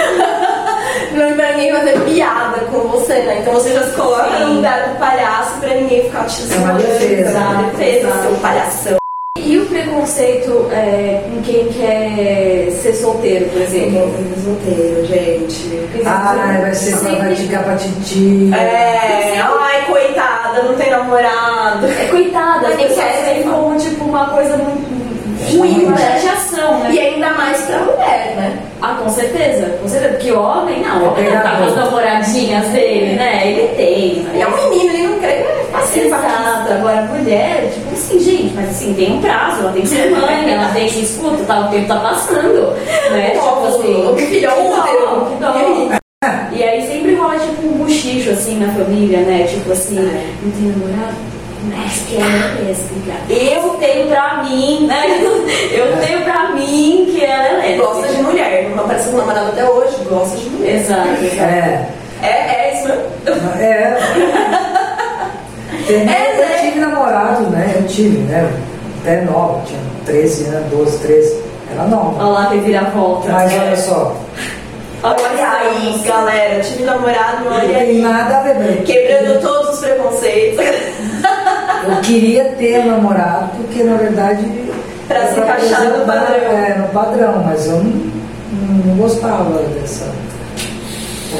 Não 1.18 1.26
é 1.26 1.34
pra 1.34 1.52
ninguém 1.54 1.72
fazer 1.72 2.00
piada 2.02 2.60
com 2.72 2.80
você, 2.90 3.14
né? 3.14 3.40
Então 3.42 3.54
você 3.54 3.74
já 3.74 3.84
se 3.86 3.96
coloca 3.96 4.40
no 4.40 4.54
lugar 4.54 4.90
do 4.90 5.00
palhaço 5.00 5.60
pra 5.60 5.74
ninguém 5.74 6.04
ficar 6.04 6.26
te 6.26 6.54
É 6.54 6.58
uma 6.58 6.74
defesa. 6.74 7.40
Uma 7.40 7.64
defesa, 7.64 8.22
seu 8.22 8.32
palhação. 8.36 8.98
E 9.40 9.58
o 9.58 9.66
preconceito 9.66 10.70
é, 10.72 11.24
com 11.28 11.42
quem 11.42 11.70
quer 11.70 12.70
ser 12.72 12.94
solteiro, 12.94 13.50
por 13.50 13.62
exemplo? 13.62 14.14
solteiro, 14.44 15.06
gente. 15.08 15.90
Ai, 16.06 16.62
vai 16.62 16.74
ser 16.76 16.96
vai 16.96 17.36
ficar 17.36 17.64
pra 17.64 17.76
titi. 17.78 18.52
É, 18.54 19.40
ai, 19.40 19.86
coitada, 19.88 20.64
não 20.64 20.76
tem 20.76 20.92
namorado. 20.92 21.88
É 21.88 22.08
coitada, 22.12 22.68
as 22.68 22.76
pessoas 22.76 23.44
como 23.44 23.78
tipo 23.78 24.04
uma 24.06 24.30
coisa 24.30 24.56
muito 24.58 24.97
ruim, 25.56 25.86
uma 25.86 25.92
né? 25.96 26.20
chateação, 26.22 26.80
né? 26.80 26.92
E 26.92 27.00
ainda 27.00 27.30
mais 27.32 27.62
pra 27.62 27.80
mulher, 27.80 28.34
né? 28.36 28.60
Ah, 28.82 28.98
com 29.02 29.10
certeza, 29.10 29.78
com 29.82 29.88
certeza. 29.88 30.14
Porque 30.14 30.32
homem, 30.32 30.82
não, 30.82 31.06
É 31.06 31.08
homem 31.10 31.24
não 31.26 31.42
tá 31.42 31.58
com 31.58 31.64
as 31.64 31.76
namoradinhas 31.76 32.68
dele, 32.68 33.16
né? 33.16 33.48
Ele 33.48 33.68
tem. 33.76 34.28
E 34.36 34.42
é 34.42 34.48
um 34.48 34.70
menino, 34.70 34.94
ele 34.94 35.08
não 35.08 35.20
quer. 35.20 35.28
É 35.28 35.68
fácil, 35.72 36.04
Exato, 36.04 36.74
agora 36.74 37.02
mulher, 37.04 37.72
tipo 37.74 37.94
assim, 37.94 38.20
gente, 38.20 38.54
mas 38.56 38.70
assim, 38.70 38.94
tem 38.94 39.14
um 39.14 39.22
prazo, 39.22 39.62
ela 39.62 39.72
tem 39.74 39.82
que 39.82 39.88
ser 39.88 40.12
mãe, 40.12 40.52
ela 40.54 40.70
tem 40.74 40.88
que 40.88 41.02
escuta, 41.02 41.44
tá, 41.46 41.60
o 41.62 41.70
tempo 41.70 41.88
tá 41.88 42.00
passando, 42.00 42.74
né? 43.12 43.32
Tipo 43.38 43.66
assim, 43.68 43.94
O 43.94 44.10
é 44.10 44.12
um 44.12 44.16
que 44.16 44.40
dó, 44.42 44.82
útero. 44.82 45.26
que 45.32 45.42
dó. 45.42 45.98
E 46.52 46.64
aí 46.64 46.88
sempre 46.88 47.16
rola 47.16 47.38
assim 48.32 48.60
na 48.60 48.72
família, 48.74 49.20
né? 49.20 49.46
Tipo 49.48 49.72
assim, 49.72 49.96
não 49.96 50.52
tem 50.52 50.72
namorado? 50.72 51.37
Mas 51.64 52.02
que 52.08 52.18
é. 52.18 53.56
Eu 53.56 53.70
tenho 53.80 54.08
pra 54.08 54.44
mim, 54.44 54.88
né? 54.88 55.04
Eu 55.72 55.98
tenho 55.98 56.22
pra 56.24 56.50
mim 56.52 57.10
que 57.12 57.24
ela 57.26 57.44
é 57.44 57.58
lésbica. 57.58 57.86
Gosta 57.86 58.08
de 58.14 58.22
mulher, 58.22 58.70
não 58.76 58.84
apareceu 58.86 59.12
com 59.12 59.18
namorado 59.18 59.48
até 59.50 59.66
hoje, 59.70 59.96
gosta 60.10 60.38
de 60.38 60.50
mulher. 60.50 60.76
Exato, 60.76 61.10
exato. 61.24 61.42
É. 61.42 61.88
É, 62.22 62.28
é 62.28 62.74
isso 62.74 62.88
mesmo? 62.88 63.52
É. 63.62 63.98
Tem- 65.88 66.10
É, 66.10 66.36
eu 66.56 66.62
tive 66.62 66.80
namorado, 66.80 67.50
né? 67.50 67.76
Eu 67.78 67.88
tive, 67.88 68.18
né? 68.20 68.50
Até 69.02 69.22
nova, 69.22 69.62
tinha 69.66 69.80
13 70.06 70.46
anos, 70.46 70.70
12, 70.72 70.98
13. 71.00 71.44
Era 71.72 71.84
nova. 71.86 72.24
Olha 72.24 72.32
lá, 72.40 72.46
tem 72.48 72.62
vira-volta. 72.62 73.30
Mas 73.32 73.54
olha 73.54 73.78
só, 73.78 74.16
Olha 75.04 75.50
aí, 75.60 76.02
galera, 76.06 76.60
tive 76.62 76.84
namorado, 76.84 77.46
não 77.46 77.56
olha 77.56 77.68
tem 77.68 77.76
aí. 77.78 78.02
nada 78.02 78.40
a 78.40 78.42
ver. 78.42 78.56
né? 78.56 78.82
Quebrando 78.84 79.40
todos 79.42 79.76
os 79.76 79.80
preconceitos. 79.80 80.66
Eu 81.86 82.02
queria 82.02 82.46
ter 82.58 82.80
um 82.80 82.92
namorado 82.92 83.50
porque, 83.58 83.84
na 83.84 83.98
verdade. 83.98 84.46
Pra 85.08 85.28
se 85.28 85.40
encaixar 85.40 85.98
no 85.98 86.06
padrão. 86.06 86.36
É, 86.36 86.78
no 86.80 86.88
padrão, 86.90 87.44
mas 87.46 87.66
eu 87.66 87.84
não, 87.84 87.94
não 88.86 88.96
gostava 88.98 89.60
dessa 89.74 90.06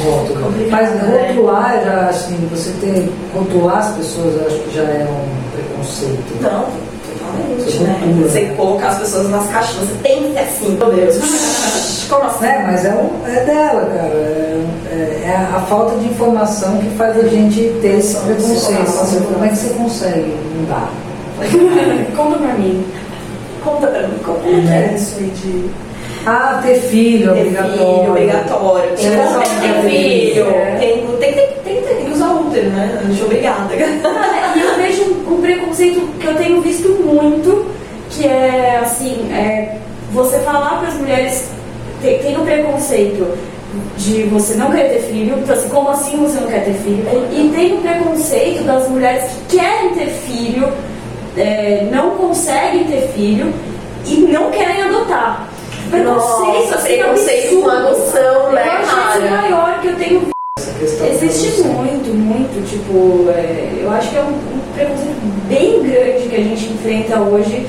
rótula. 0.04 0.50
Mas 0.70 0.90
né? 0.90 1.28
rotular, 1.28 1.82
já, 1.84 2.08
assim, 2.08 2.36
você 2.50 2.70
ter. 2.80 3.10
rotular 3.34 3.78
as 3.78 3.96
pessoas, 3.96 4.34
eu 4.36 4.46
acho 4.46 4.58
que 4.60 4.76
já 4.76 4.82
é 4.82 5.06
um 5.08 5.50
preconceito. 5.52 6.42
Não, 6.42 6.66
totalmente, 7.18 7.78
né? 7.78 8.22
Você 8.22 8.46
colocar 8.56 8.88
as 8.88 8.98
pessoas 9.00 9.30
nas 9.30 9.46
caixas, 9.48 9.74
você 9.74 9.94
tem 10.02 10.22
que 10.24 10.32
ser 10.32 10.38
assim, 10.40 10.76
meu 10.76 10.90
Deus. 10.92 11.96
Assim? 12.16 12.46
É, 12.46 12.62
mas 12.66 12.84
é, 12.84 12.90
um, 12.90 13.10
é 13.26 13.44
dela, 13.44 13.84
cara. 13.94 14.08
É, 14.14 14.64
é- 14.90 15.22
é 15.28 15.36
a 15.54 15.60
falta 15.60 15.96
de 15.98 16.06
informação 16.06 16.78
que 16.78 16.88
faz 16.96 17.16
a 17.18 17.28
gente 17.28 17.60
ter 17.82 17.98
esse 17.98 18.16
preconceito. 18.16 18.80
Assim, 18.82 19.20
como 19.20 19.44
é 19.44 19.48
que 19.48 19.56
você 19.56 19.68
consegue 19.74 20.34
mudar? 20.56 20.90
Conta 22.16 22.38
pra 22.38 22.54
mim. 22.54 22.84
Conta 23.64 23.86
pra 23.88 24.08
mim, 24.08 24.18
como 24.24 24.38
é 24.38 24.42
que 24.42 24.68
é 24.92 24.94
isso 24.96 25.16
aí 25.18 25.26
de. 25.30 25.70
Ah, 26.26 26.60
ter 26.62 26.74
filho, 26.80 27.32
Ter 27.32 27.40
obrigatório. 27.40 27.78
filho, 27.78 28.10
obrigatório. 28.10 28.90
Tem 28.96 29.10
sabe 29.12 29.44
tem 29.44 29.54
que 29.54 29.60
ter 29.60 29.68
é 29.68 29.88
filho. 29.88 30.50
é. 30.50 30.76
Tem, 30.78 31.06
tem, 31.06 31.32
tem, 31.32 31.46
tem, 31.64 31.82
tem 31.82 32.04
que 32.06 32.12
usar 32.12 32.28
útero, 32.32 32.70
né? 32.70 33.00
Deixa 33.04 33.24
obrigada. 33.24 33.74
E 33.74 34.60
eu 34.60 34.76
vejo 34.76 35.02
um, 35.04 35.34
um 35.34 35.40
preconceito 35.40 36.00
que 36.18 36.26
eu 36.26 36.34
tenho 36.34 36.60
visto 36.60 36.88
muito, 37.02 37.66
que 38.10 38.26
é 38.26 38.80
assim, 38.82 39.30
é, 39.32 39.76
você 40.12 40.38
falar 40.40 40.78
para 40.80 40.88
as 40.88 40.94
mulheres, 40.94 41.44
tem, 42.00 42.18
tem 42.18 42.36
o 42.36 42.44
preconceito 42.44 43.36
de 43.96 44.22
você 44.24 44.54
não 44.54 44.70
querer 44.70 44.88
ter 44.88 45.02
filho, 45.02 45.38
então 45.38 45.54
assim, 45.54 45.68
como 45.68 45.88
assim 45.90 46.16
você 46.16 46.40
não 46.40 46.48
quer 46.48 46.64
ter 46.64 46.74
filho? 46.74 47.04
E 47.32 47.50
tem 47.54 47.74
o 47.74 47.80
preconceito 47.82 48.64
das 48.64 48.88
mulheres 48.88 49.24
que 49.48 49.58
querem 49.58 49.90
ter 49.94 50.08
filho, 50.08 50.72
é, 51.36 51.86
não 51.90 52.10
conseguem 52.12 52.84
ter 52.84 53.08
filho 53.08 53.52
e 54.06 54.16
não 54.20 54.50
querem 54.50 54.82
adotar. 54.82 55.48
Preconceito, 55.90 56.70
Nossa, 56.70 56.74
assim, 56.76 56.98
preconceito 56.98 57.44
absurdo. 57.44 57.62
com 57.62 57.70
adoção, 57.70 58.52
né, 58.52 58.66
Eu 58.66 58.72
acho 58.72 58.84
esse 58.84 59.18
o 59.18 59.22
cara? 59.22 59.30
maior 59.42 59.80
que 59.80 59.88
eu 59.88 59.96
tenho 59.96 60.28
Existe 60.80 61.62
muito, 61.62 62.14
muito, 62.14 62.64
tipo, 62.68 63.28
é, 63.30 63.80
eu 63.82 63.90
acho 63.90 64.10
que 64.10 64.16
é 64.16 64.20
um, 64.20 64.28
um 64.28 64.60
preconceito 64.74 65.18
bem 65.48 65.82
grande 65.82 66.28
que 66.28 66.36
a 66.36 66.42
gente 66.44 66.66
enfrenta 66.66 67.20
hoje, 67.20 67.66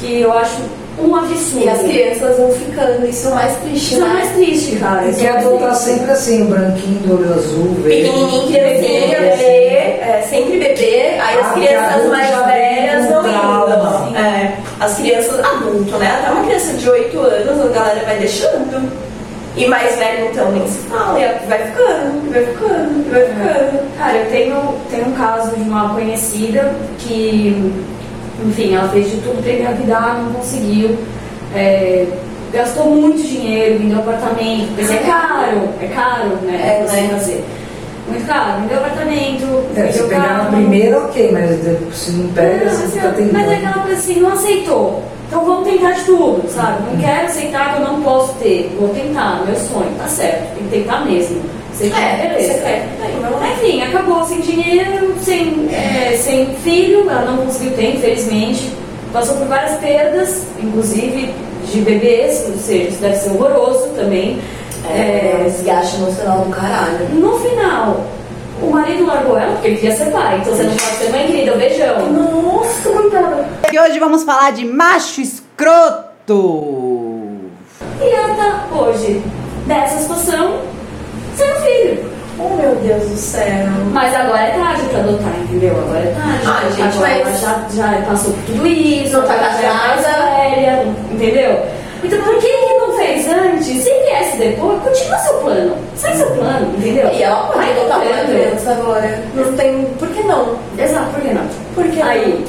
que 0.00 0.20
eu 0.20 0.32
acho 0.32 0.62
um 0.98 1.14
absurdo. 1.14 1.64
E 1.64 1.68
as 1.68 1.82
crianças 1.82 2.36
vão 2.38 2.50
ficando, 2.52 3.06
isso 3.06 3.28
é 3.28 3.30
mais 3.34 3.56
triste, 3.56 3.94
Isso 3.94 4.02
é 4.02 4.06
né? 4.08 4.12
mais 4.14 4.30
triste, 4.30 4.76
cara. 4.76 5.04
E 5.06 5.26
é 5.26 5.32
mais 5.32 5.46
adotar 5.46 5.68
triste. 5.70 5.84
sempre 5.84 6.10
assim, 6.12 6.42
o 6.42 6.46
branquinho 6.46 6.98
do 7.00 7.14
olho 7.18 7.34
azul, 7.34 7.74
verde. 7.82 8.02
Pequenininho, 8.10 8.46
criancinha, 8.48 9.20
bebê, 9.20 9.44
é, 9.44 10.26
sempre 10.28 10.58
bebê, 10.58 11.00
aí 11.20 11.38
as 11.40 11.46
Ah, 11.46 11.52
crianças 11.52 11.92
adulto 11.94 12.08
mais 12.10 12.46
velhas 12.46 13.10
não 13.10 13.22
trauma. 13.22 14.06
indo. 14.08 14.16
É, 14.16 14.56
as 14.80 14.96
crianças 14.96 15.40
adulto, 15.44 15.96
né? 15.98 16.18
Até 16.20 16.30
uma 16.32 16.44
criança 16.44 16.72
de 16.74 16.88
8 16.88 17.18
anos, 17.18 17.60
a 17.66 17.68
galera 17.68 18.04
vai 18.04 18.16
deixando. 18.18 19.06
E 19.58 19.66
mais 19.66 19.96
velho, 19.96 20.26
então, 20.30 20.52
nem 20.52 20.68
se 20.68 20.76
fala, 20.80 21.18
e 21.18 21.46
vai 21.48 21.58
ficando, 21.66 22.30
vai 22.30 22.44
ficando, 22.44 23.10
vai 23.10 23.22
ficando. 23.22 23.96
Cara, 23.96 24.16
eu 24.18 24.30
tenho, 24.30 24.74
tenho 24.90 25.06
um 25.08 25.12
caso 25.12 25.56
de 25.56 25.62
uma 25.62 25.94
conhecida 25.94 26.74
que, 26.98 27.72
enfim, 28.44 28.74
ela 28.74 28.88
fez 28.88 29.10
de 29.10 29.16
tudo 29.18 29.42
pra 29.42 29.52
engravidar, 29.52 30.22
não 30.22 30.32
conseguiu. 30.32 30.96
É, 31.54 32.06
gastou 32.52 32.86
muito 32.86 33.22
dinheiro, 33.22 33.78
vendeu 33.78 33.98
apartamento, 33.98 34.74
porque 34.74 34.92
é 34.92 34.98
caro, 34.98 35.68
é 35.80 35.86
caro, 35.88 36.28
né? 36.42 36.78
É, 36.80 36.90
né? 36.90 37.08
fazer. 37.10 37.44
Muito 38.08 38.26
caro, 38.26 38.60
vendeu 38.62 38.78
apartamento, 38.78 39.64
É, 39.74 39.86
se 39.86 39.98
vendeu 39.98 40.08
pegar 40.08 40.20
na 40.20 40.28
carro. 40.44 40.50
primeira, 40.56 40.98
ok, 41.00 41.30
mas 41.32 41.96
se 41.96 42.10
não 42.12 42.28
pega, 42.28 42.64
Não, 42.66 42.72
você 42.72 42.84
assim, 42.84 43.00
tá 43.00 43.08
tentando. 43.10 43.32
mas 43.32 43.50
é 43.50 43.54
aquela 43.56 43.82
coisa 43.82 43.96
assim, 43.98 44.20
não 44.20 44.32
aceitou. 44.32 45.02
Então 45.28 45.44
vamos 45.44 45.68
tentar 45.68 45.90
de 45.90 46.04
tudo, 46.04 46.48
sabe? 46.48 46.84
Não 46.88 46.96
quero 47.00 47.26
aceitar 47.26 47.74
que 47.74 47.82
eu 47.82 47.88
não 47.88 48.00
posso 48.02 48.32
ter. 48.34 48.72
Vou 48.78 48.90
tentar, 48.90 49.42
meu 49.44 49.56
sonho, 49.56 49.90
tá 49.98 50.06
certo. 50.06 50.54
Tem 50.54 50.62
que 50.64 50.70
tentar 50.70 51.04
mesmo. 51.04 51.42
Você 51.72 51.90
quer, 51.90 52.00
É, 52.24 52.28
beleza. 52.28 52.52
você 52.54 52.60
quer. 52.60 52.88
Aí. 53.02 53.52
Enfim, 53.52 53.82
acabou 53.82 54.24
sem 54.24 54.40
dinheiro, 54.40 55.14
sem, 55.20 55.68
é, 55.72 56.16
sem 56.16 56.46
filho, 56.62 57.10
ela 57.10 57.22
não 57.32 57.38
conseguiu 57.38 57.72
ter, 57.72 57.96
infelizmente. 57.96 58.72
Passou 59.12 59.36
por 59.36 59.48
várias 59.48 59.76
perdas, 59.78 60.42
inclusive 60.62 61.34
de 61.72 61.80
bebês, 61.80 62.44
ou 62.48 62.56
seja, 62.58 62.88
isso 62.90 63.00
deve 63.00 63.16
ser 63.16 63.30
horroroso 63.30 63.88
também. 63.96 64.38
É, 64.90 65.36
um 65.40 65.44
desgaste 65.44 65.96
emocional 65.96 66.40
do 66.40 66.50
caralho. 66.50 67.08
No 67.12 67.38
final, 67.38 68.00
o 68.62 68.70
marido 68.70 69.06
largou 69.06 69.38
ela 69.38 69.52
porque 69.52 69.68
ele 69.68 69.76
queria 69.76 69.96
ser 69.96 70.10
pai. 70.10 70.38
Então 70.40 70.54
você 70.54 70.62
não 70.64 70.70
pode 70.76 70.96
ser 70.96 71.10
mãe 71.10 71.26
querida, 71.26 71.54
um 71.54 71.58
beijão. 71.58 72.12
Nossa, 72.12 72.88
coitada. 72.90 73.46
E 73.72 73.78
hoje 73.78 73.98
vamos 73.98 74.22
falar 74.24 74.52
de 74.52 74.64
macho 74.64 75.20
escroto. 75.20 76.64
E 78.00 78.08
ela 78.10 78.34
tá 78.34 78.66
hoje 78.76 79.22
nessa 79.66 79.98
situação 79.98 80.60
sendo 81.36 81.54
filho. 81.60 82.16
Oh, 82.38 82.50
meu 82.54 82.74
Deus 82.76 83.02
do 83.08 83.16
céu. 83.16 83.66
Mas 83.92 84.14
agora 84.14 84.42
é 84.42 84.50
tarde 84.58 84.82
pra 84.90 84.98
adotar, 85.00 85.32
entendeu? 85.40 85.74
Agora 85.78 86.00
é 86.00 86.14
tarde. 86.14 86.46
Ah, 86.46 86.68
gente, 86.70 86.96
agora 86.98 87.22
mas- 87.24 87.40
já, 87.40 87.64
já 87.74 88.02
passou 88.06 88.32
por 88.34 88.42
tudo 88.44 88.66
isso, 88.66 89.16
Não 89.16 89.22
tá 89.26 89.34
é 89.34 89.40
mais 89.40 89.60
casada. 89.60 90.36
velha, 90.36 90.86
entendeu? 91.10 91.66
Então 92.04 92.20
por 92.22 92.36
que 92.38 92.46
fez 93.26 93.38
antes? 93.38 93.66
Se 93.66 93.90
viesse 93.90 94.36
depois, 94.38 94.82
continua 94.82 95.18
seu 95.18 95.34
plano. 95.38 95.76
Segue 95.96 96.16
seu 96.18 96.30
plano, 96.30 96.74
entendeu? 96.78 97.08
E 97.12 97.22
ela 97.22 97.48
pode 97.48 97.70
adotar 97.70 98.00
uma 98.02 98.24
criança 98.24 98.70
agora. 98.72 99.22
Não 99.34 99.52
tem. 99.56 99.84
Por 99.98 100.08
que 100.08 100.22
não? 100.22 100.56
Exato, 100.78 101.10
por 101.12 101.20
que 101.20 101.34
não? 101.34 101.46
Por 101.74 101.84
que 101.84 101.98
não? 101.98 102.06
Aí. 102.08 102.44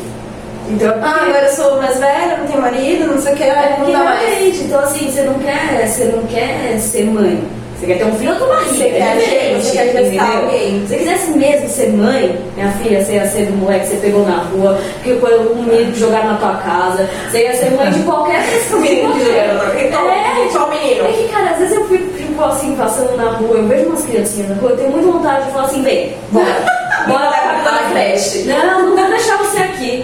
Então, 0.70 0.94
Ah, 1.02 1.22
agora 1.24 1.46
eu 1.46 1.54
sou 1.54 1.78
mais 1.78 1.98
velha, 1.98 2.38
não 2.40 2.46
tenho 2.48 2.62
marido, 2.62 3.08
não 3.08 3.22
sei 3.22 3.34
o 3.34 3.38
que, 3.38 3.44
É, 3.44 3.78
não 3.80 3.90
dá 3.90 4.00
mais. 4.00 4.60
então 4.62 4.80
assim, 4.82 5.10
você 5.10 5.22
não 5.22 5.36
quer, 5.36 5.88
você 5.88 6.06
não 6.06 6.24
quer 6.24 6.78
ser 6.80 7.06
mãe. 7.06 7.42
Você 7.80 7.86
quer 7.86 7.98
ter 8.00 8.06
um 8.06 8.14
filho, 8.16 8.32
eu 8.32 8.40
tô 8.40 8.48
barriga. 8.48 8.74
Você 8.74 8.90
quer 8.90 8.98
é 9.00 9.20
gente, 9.20 9.30
diferente, 9.30 9.66
você 9.66 9.72
quer 9.72 9.86
gestar 9.86 10.26
entendeu? 10.26 10.44
alguém. 10.44 10.82
Se 10.82 10.88
você 10.88 10.98
quisesse 10.98 11.32
mesmo 11.32 11.70
ser 11.70 11.90
mãe, 11.94 12.40
minha 12.56 12.72
filha, 12.72 13.06
você 13.06 13.12
ia 13.14 13.28
ser 13.28 13.46
do 13.46 13.58
moleque 13.58 13.82
que 13.82 13.88
você 13.92 13.98
pegou 13.98 14.26
na 14.28 14.38
rua, 14.38 14.80
que 15.04 15.14
foi 15.16 15.40
um 15.40 15.62
menino 15.64 15.92
que 15.92 16.00
jogaram 16.00 16.32
na 16.32 16.38
tua 16.38 16.56
casa, 16.56 17.08
você 17.30 17.44
ia 17.44 17.54
ser 17.56 17.72
mãe 17.72 17.92
de 17.92 18.00
qualquer 18.00 18.44
pessoa. 18.50 18.82
Menino 18.82 19.14
que 19.14 19.26
jogaram. 19.26 19.62
É, 19.78 20.50
Qual 20.52 20.70
menino? 20.72 21.06
É 21.06 21.12
que, 21.12 21.28
cara, 21.30 21.52
às 21.52 21.58
vezes 21.60 21.76
eu 21.76 21.86
fico, 21.88 22.14
fico 22.14 22.44
assim, 22.44 22.76
passando 22.76 23.16
na 23.16 23.32
rua, 23.32 23.58
eu 23.58 23.68
vejo 23.68 23.86
umas 23.90 24.04
criancinhas 24.06 24.50
na 24.50 24.56
rua, 24.56 24.72
eu 24.72 24.78
tenho 24.78 24.90
muita 24.92 25.12
vontade 25.12 25.46
de 25.46 25.52
falar 25.52 25.66
assim, 25.66 25.84
vem, 25.84 26.14
bora. 26.32 26.66
Bora 27.08 27.47
Vai 27.72 27.80
pra 27.80 27.88
na 27.88 27.90
creche. 27.92 28.40
Não, 28.44 28.82
não 28.90 28.96
vou 28.96 29.08
deixar 29.10 29.38
você 29.38 29.58
aqui. 29.60 30.04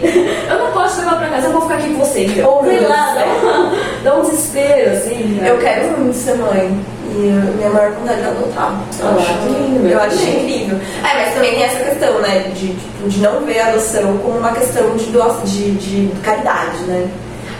Eu 0.49 0.59
não 0.59 0.71
posso 0.71 0.99
levar 0.99 1.17
pra 1.17 1.27
casa, 1.29 1.47
eu 1.47 1.51
vou 1.51 1.61
ficar 1.61 1.75
aqui 1.75 1.89
com 1.93 1.99
você. 1.99 2.25
Então. 2.25 2.59
Oh, 2.61 2.65
Sei 2.65 2.79
lá, 2.81 3.15
dá, 3.15 3.25
uma- 3.25 3.71
dá 4.03 4.15
um 4.15 4.21
desespero, 4.21 4.91
assim. 4.91 5.23
né? 5.41 5.49
Eu 5.49 5.57
quero 5.57 5.97
muito 5.99 6.15
ser 6.17 6.35
mãe. 6.35 6.79
E 7.15 7.15
minha 7.57 7.69
maior 7.69 7.91
vontade 7.91 8.21
é 8.21 8.25
adotar. 8.25 8.73
Eu 8.99 9.07
Ah, 9.07 9.15
acho 9.19 9.33
lindo, 9.47 9.87
Eu 9.87 10.01
acho 10.01 10.15
incrível. 10.15 10.79
É, 11.03 11.13
mas 11.25 11.33
também 11.35 11.51
tem 11.51 11.63
essa 11.63 11.83
questão, 11.83 12.19
né? 12.19 12.39
De, 12.55 12.67
tipo, 12.69 13.07
de 13.09 13.19
não 13.19 13.39
ver 13.41 13.59
a 13.59 13.67
adoção 13.67 14.17
como 14.17 14.39
uma 14.39 14.51
questão 14.51 14.95
de, 14.95 15.05
de, 15.45 15.71
de 15.75 16.19
caridade, 16.21 16.77
né? 16.87 17.07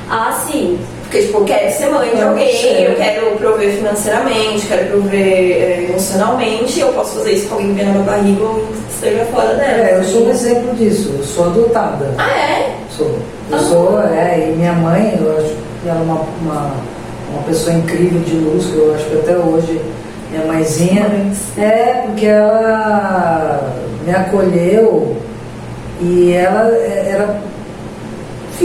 Ah, 0.10 0.32
sim. 0.48 0.80
Porque, 1.14 1.28
tipo, 1.28 1.38
eu 1.42 1.46
quero 1.46 1.72
ser 1.72 1.90
mãe 1.92 2.10
de 2.16 2.22
alguém, 2.24 2.84
eu 2.86 2.96
quero 2.96 3.38
prover 3.38 3.70
financeiramente, 3.74 4.66
quero 4.66 4.88
prover 4.88 5.22
é, 5.22 5.86
emocionalmente, 5.88 6.80
eu 6.80 6.88
posso 6.92 7.20
fazer 7.20 7.34
isso 7.34 7.50
com 7.50 7.54
alguém 7.54 7.76
vem 7.76 7.86
na 7.86 7.92
minha 7.92 8.04
barriga 8.04 8.44
ou 8.44 8.68
esteja 8.90 9.24
fora 9.26 9.54
dela. 9.54 9.90
É, 9.90 9.98
eu 10.00 10.04
sou 10.06 10.26
um 10.26 10.32
exemplo 10.32 10.74
disso, 10.76 11.14
eu 11.16 11.24
sou 11.24 11.46
adotada. 11.46 12.16
Ah, 12.18 12.32
é? 12.36 12.76
Sou. 12.90 13.16
Eu 13.52 13.60
sou, 13.60 14.02
é, 14.02 14.50
e 14.50 14.56
minha 14.58 14.74
mãe, 14.74 15.16
eu 15.22 15.38
acho 15.38 15.50
que 15.84 15.88
ela 15.90 16.00
é 16.00 16.02
uma, 16.02 16.22
uma, 16.42 16.72
uma 17.32 17.44
pessoa 17.46 17.76
incrível 17.76 18.20
de 18.22 18.34
luz, 18.34 18.66
que 18.66 18.76
eu 18.76 18.96
acho 18.96 19.06
que 19.06 19.16
até 19.20 19.38
hoje, 19.38 19.80
minha 20.32 20.46
mãezinha. 20.48 21.06
É, 21.60 22.06
porque 22.08 22.26
ela 22.26 23.72
me 24.04 24.12
acolheu 24.16 25.16
e 26.02 26.34
ela 26.34 26.70
é- 26.72 27.10
era 27.14 27.40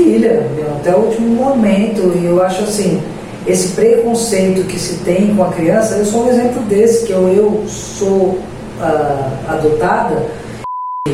filha, 0.02 0.46
até 0.78 0.94
o 0.94 0.98
último 1.00 1.28
momento. 1.28 2.12
E 2.16 2.26
eu 2.26 2.42
acho 2.42 2.62
assim, 2.62 3.02
esse 3.46 3.68
preconceito 3.74 4.66
que 4.66 4.78
se 4.78 4.98
tem 4.98 5.34
com 5.34 5.42
a 5.42 5.48
criança, 5.48 5.96
eu 5.96 6.04
sou 6.04 6.24
um 6.24 6.28
exemplo 6.28 6.62
desse, 6.62 7.06
que 7.06 7.12
eu, 7.12 7.28
eu 7.28 7.64
sou 7.66 8.38
ah, 8.80 9.30
adotada, 9.48 10.22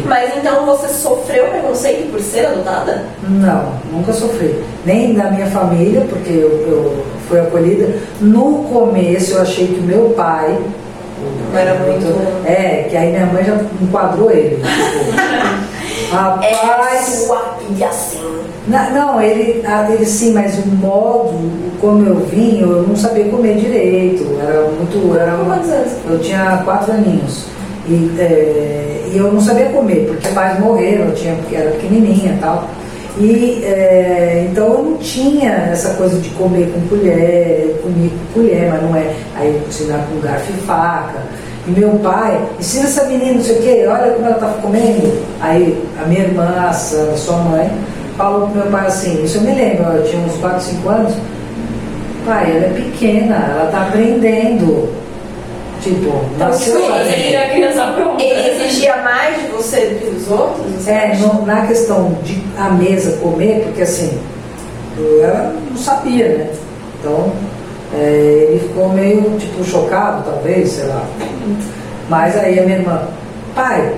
Mas 0.07 0.37
então 0.37 0.66
você 0.66 0.88
sofreu 0.88 1.47
preconceito 1.49 2.11
por 2.11 2.20
ser 2.20 2.47
adotada? 2.47 3.05
não, 3.23 3.73
nunca 3.90 4.12
sofri. 4.12 4.62
Nem 4.85 5.14
da 5.14 5.31
minha 5.31 5.47
família, 5.47 6.03
porque 6.11 6.31
eu, 6.31 6.51
eu 6.68 7.05
fui 7.29 7.40
acolhida. 7.40 7.94
No 8.20 8.64
começo 8.64 9.35
eu 9.35 9.42
achei 9.42 9.66
que 9.68 9.81
meu 9.81 10.11
pai. 10.11 10.59
Não 11.53 11.59
era 11.59 11.75
muito- 11.79 12.47
É, 12.47 12.87
que 12.90 12.97
aí 12.97 13.12
minha 13.12 13.27
mãe 13.27 13.44
já 13.44 13.57
enquadrou 13.81 14.31
ele. 14.31 14.57
Tipo, 14.57 16.12
rapaz. 16.14 16.92
É 16.92 17.27
sua 17.27 17.57
filha 17.61 17.88
assim. 17.88 18.44
Na- 18.66 18.90
Não, 18.90 19.20
ele, 19.20 19.62
ele 19.92 20.07
sim, 20.07 20.33
mas 20.33 20.59
o 20.59 20.66
modo, 20.68 21.33
como 21.81 22.07
eu 22.07 22.16
vim, 22.27 22.61
eu 22.61 22.83
não 22.83 22.96
sabia 22.96 23.24
comer 23.27 23.57
direito. 23.57 24.24
Era 24.40 24.62
muito. 24.68 25.16
Era 25.16 25.35
eu 26.11 26.18
tinha 26.20 26.62
quatro 26.64 26.92
aninhos. 26.92 27.44
E, 27.87 28.11
é, 28.18 29.09
e 29.12 29.16
eu 29.18 29.31
não 29.33 29.40
sabia 29.40 29.66
comer, 29.66 30.07
porque 30.09 30.29
pais 30.29 30.59
morreram, 30.59 31.07
eu 31.07 31.14
tinha, 31.14 31.35
porque 31.35 31.55
era 31.57 31.70
pequenininha 31.72 32.33
e 32.35 32.38
tal. 32.40 32.68
E 33.18 33.62
é, 33.64 34.48
então 34.50 34.66
eu 34.72 34.83
não 34.83 34.96
tinha 34.96 35.50
essa 35.70 35.90
coisa 35.94 36.18
de 36.18 36.31
comer 36.31 36.72
com 36.72 36.81
colher, 36.88 37.66
eu 37.68 37.74
comia 37.83 38.09
com 38.11 38.40
colher, 38.40 38.70
mas 38.70 38.83
não 38.83 38.96
é. 38.96 39.12
Aí 39.37 39.55
eu 39.55 39.68
ensinar 39.68 40.05
com 40.11 40.18
garfo 40.20 40.50
e 40.53 40.61
faca. 40.66 41.18
E 41.66 41.70
meu 41.70 41.90
pai, 42.03 42.40
ensina 42.59 42.85
essa 42.85 43.05
menina, 43.05 43.35
não 43.35 43.42
sei 43.44 43.59
o 43.59 43.62
quê, 43.62 43.87
olha 43.87 44.12
como 44.12 44.27
ela 44.27 44.35
está 44.35 44.48
comendo. 44.61 45.12
Aí 45.40 45.79
a 46.03 46.07
minha 46.07 46.20
irmã, 46.22 46.66
a 46.68 46.72
Sandra, 46.72 47.16
sua 47.16 47.37
mãe, 47.37 47.70
falou 48.16 48.48
pro 48.48 48.57
meu 48.62 48.70
pai 48.70 48.87
assim, 48.87 49.22
isso 49.24 49.38
eu 49.38 49.42
me 49.42 49.55
lembro, 49.55 49.85
eu 49.92 50.05
tinha 50.05 50.22
uns 50.22 50.37
4, 50.38 50.61
5 50.61 50.88
anos, 50.88 51.14
pai, 52.27 52.50
ela 52.57 52.66
é 52.66 52.70
pequena, 52.70 53.35
ela 53.50 53.64
está 53.66 53.83
aprendendo. 53.83 54.88
Tipo, 55.83 56.24
nasceu 56.38 56.81
Então. 56.81 58.16
Ele 58.18 58.48
exigia 58.48 58.96
mais 59.03 59.42
de 59.42 59.48
você 59.48 59.81
do 59.81 59.98
que 60.00 60.11
dos 60.12 60.31
outros? 60.31 60.88
É, 60.88 61.14
no- 61.18 61.44
na 61.44 61.66
questão 61.66 62.16
de 62.22 62.42
a 62.59 62.70
mesa 62.70 63.18
comer, 63.18 63.64
porque 63.64 63.83
assim, 63.83 64.18
eu 64.96 65.22
era- 65.24 65.53
não 65.70 65.77
sabia, 65.77 66.29
né? 66.29 66.50
Então, 67.00 67.31
é, 67.94 68.48
ele 68.50 68.61
ficou 68.61 68.88
meio, 68.90 69.37
tipo, 69.38 69.62
chocado, 69.62 70.22
talvez, 70.24 70.70
sei 70.70 70.85
lá. 70.87 71.05
Mas 72.09 72.35
aí 72.38 72.59
a 72.59 72.62
minha 72.62 72.79
irmã, 72.79 73.03
pai, 73.55 73.92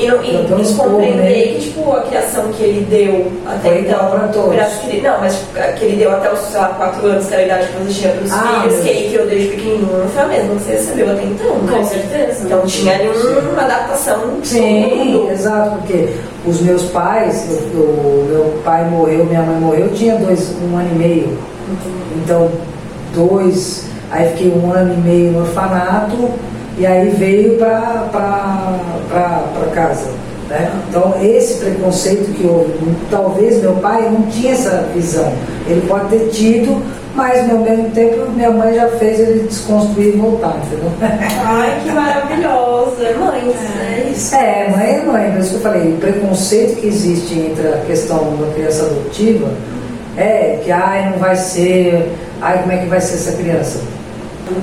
E, 0.00 0.04
e, 0.04 0.06
Eu 0.06 0.22
e 0.22 0.50
nos 0.60 0.72
compreender 0.72 1.16
comendo. 1.16 1.54
que, 1.54 1.60
tipo, 1.60 1.92
a 1.92 2.00
criação 2.02 2.44
que 2.52 2.62
ele 2.62 2.86
deu 2.88 3.30
até 3.46 3.68
Foi 3.68 3.80
então. 3.80 4.10
pra 4.10 4.28
todos. 4.28 4.56
Não, 5.02 5.20
mas 5.20 5.34
tipo, 5.36 5.52
que 5.78 5.84
ele 5.84 5.96
deu 5.96 6.10
até 6.12 6.32
os, 6.32 6.38
sei 6.40 6.60
lá, 6.60 6.68
4 6.68 7.06
anos, 7.06 7.26
que 7.26 7.34
era 7.34 7.42
a 7.42 7.46
idade 7.46 7.66
que 7.68 7.84
você 7.84 8.00
tinha 8.00 8.12
pros 8.14 8.32
Ah, 8.32 8.60
filhos, 8.62 8.80
que 8.82 8.88
ele 8.88 9.08
criou 9.10 9.26
desde 9.26 9.48
pequenininho, 9.48 9.98
não 9.98 10.08
foi 10.08 10.22
a 10.22 10.26
mesma 10.26 10.54
que 10.54 10.62
você 10.62 10.70
recebeu 10.72 11.10
até 11.10 11.22
então, 11.24 11.54
né? 11.58 11.72
Com 11.78 11.84
certeza. 11.84 12.42
Então 12.46 12.60
tinha 12.66 12.94
ali 12.94 13.08
um- 13.08 13.52
uma 13.52 13.62
adaptação 13.62 14.20
Sim, 14.42 14.94
mundo. 14.96 15.30
exato, 15.32 15.70
porque 15.78 16.08
os 16.46 16.60
meus 16.62 16.82
pais, 16.84 17.46
eu- 17.74 17.80
o 17.80 18.26
meu 18.30 18.60
pai 18.64 18.84
morreu, 18.88 19.24
minha 19.26 19.42
mãe 19.42 19.56
morreu, 19.60 19.86
eu 19.86 19.92
tinha 19.94 20.16
dois, 20.16 20.50
um 20.62 20.76
ano 20.76 20.88
e 20.94 20.98
meio. 20.98 21.38
Então, 22.16 22.50
dois, 23.14 23.84
aí 24.10 24.28
fiquei 24.30 24.50
um 24.52 24.72
ano 24.72 24.94
e 24.94 24.96
meio 24.96 25.32
no 25.32 25.40
orfanato 25.40 26.30
e 26.80 26.86
aí 26.86 27.10
veio 27.10 27.58
para 27.58 28.08
casa. 29.74 30.10
Né? 30.48 30.72
Então, 30.88 31.14
esse 31.22 31.58
preconceito 31.58 32.32
que 32.32 32.46
houve, 32.46 32.72
talvez 33.10 33.60
meu 33.60 33.74
pai 33.74 34.08
não 34.10 34.22
tinha 34.22 34.52
essa 34.52 34.88
visão. 34.94 35.30
Ele 35.68 35.86
pode 35.86 36.08
ter 36.08 36.30
tido, 36.30 36.82
mas 37.14 37.50
ao 37.50 37.58
mesmo 37.58 37.90
tempo 37.90 38.30
minha 38.30 38.50
mãe 38.50 38.74
já 38.74 38.88
fez 38.92 39.20
ele 39.20 39.40
desconstruir 39.46 40.14
e 40.14 40.18
voltar, 40.18 40.56
entendeu? 40.56 40.90
Ai, 41.44 41.80
que 41.84 41.92
maravilhosa. 41.92 43.14
Mãe, 43.18 43.54
é 43.86 44.10
isso. 44.10 44.34
É, 44.34 44.68
mãe 44.70 44.86
é 44.86 45.02
mãe, 45.04 45.38
isso 45.38 45.50
que 45.50 45.56
eu 45.56 45.60
falei, 45.60 45.92
o 45.92 45.96
preconceito 45.98 46.80
que 46.80 46.86
existe 46.86 47.38
entre 47.38 47.68
a 47.68 47.76
questão 47.86 48.36
da 48.38 48.50
criança 48.54 48.86
adotiva 48.86 49.50
é 50.16 50.58
que, 50.64 50.72
ai, 50.72 51.10
não 51.10 51.18
vai 51.18 51.36
ser, 51.36 52.10
ai, 52.40 52.58
como 52.60 52.72
é 52.72 52.78
que 52.78 52.86
vai 52.86 53.02
ser 53.02 53.16
essa 53.16 53.32
criança? 53.36 53.80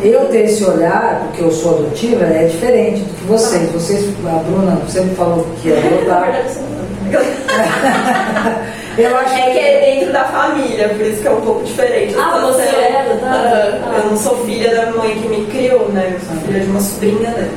Eu 0.02 0.26
ter 0.30 0.46
esse 0.46 0.64
olhar, 0.66 1.22
porque 1.26 1.44
eu 1.44 1.52
sou 1.52 1.76
adotiva, 1.80 2.26
é 2.26 2.46
diferente 2.46 3.02
do 3.02 3.14
que 3.16 3.24
vocês. 3.26 3.72
Vocês, 3.72 4.06
a 4.26 4.40
Bruna 4.44 4.80
sempre 4.88 5.16
falou 5.16 5.46
que 5.62 5.72
é 5.72 5.78
adotar. 5.78 6.44
Eu 8.98 9.16
acho 9.16 9.36
é 9.36 9.52
que 9.52 9.60
é 9.60 9.96
dentro 9.96 10.12
da 10.12 10.24
família, 10.26 10.90
por 10.90 11.02
isso 11.06 11.22
que 11.22 11.28
é 11.28 11.32
um 11.32 11.42
pouco 11.42 11.64
diferente. 11.64 12.16
a 12.18 12.20
Ah, 12.34 12.40
você 12.40 12.64
é 12.64 13.00
adotada? 13.02 13.38
Aham. 13.38 13.80
Ah. 13.94 13.98
Eu 14.04 14.10
não 14.10 14.18
sou 14.18 14.44
filha 14.44 14.76
da 14.76 14.92
mãe 14.92 15.12
que 15.22 15.28
me 15.28 15.46
criou, 15.46 15.88
né? 15.90 16.14
Eu 16.16 16.20
sou 16.28 16.36
filha 16.48 16.60
de 16.62 16.66
uma 16.72 16.80
sobrinha 16.82 17.30
dela. 17.30 17.48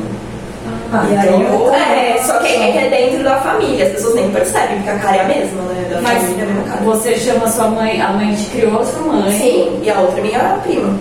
Ah, 0.92 1.06
e 1.10 1.16
aí, 1.16 1.26
então 1.28 1.40
eu- 1.42 1.70
tá 1.70 1.78
é, 1.78 2.22
só 2.22 2.38
que 2.40 2.48
é 2.48 2.72
que 2.72 2.78
é 2.78 2.88
dentro 2.90 3.24
da 3.24 3.36
família, 3.36 3.86
as 3.86 3.92
pessoas 3.92 4.16
nem 4.16 4.30
percebem, 4.30 4.76
porque 4.76 4.90
a 4.90 4.98
cara 4.98 5.16
é 5.16 5.20
a 5.20 5.24
mesma, 5.24 5.62
né? 5.62 5.88
Da 5.94 6.00
Mas 6.02 6.18
família 6.22 6.42
é 6.42 6.44
a 6.44 6.46
mesma 6.46 6.62
cara. 6.64 6.80
você 6.84 7.16
chama 7.16 7.48
sua 7.48 7.68
mãe, 7.68 8.02
a 8.02 8.08
mãe 8.10 8.34
te 8.34 8.44
criou 8.50 8.84
sua 8.84 9.00
mãe. 9.02 9.32
Sim, 9.32 9.80
e 9.82 9.88
a 9.90 9.98
outra 9.98 10.18
é 10.18 10.22
minha 10.22 10.58
prima. 10.62 10.94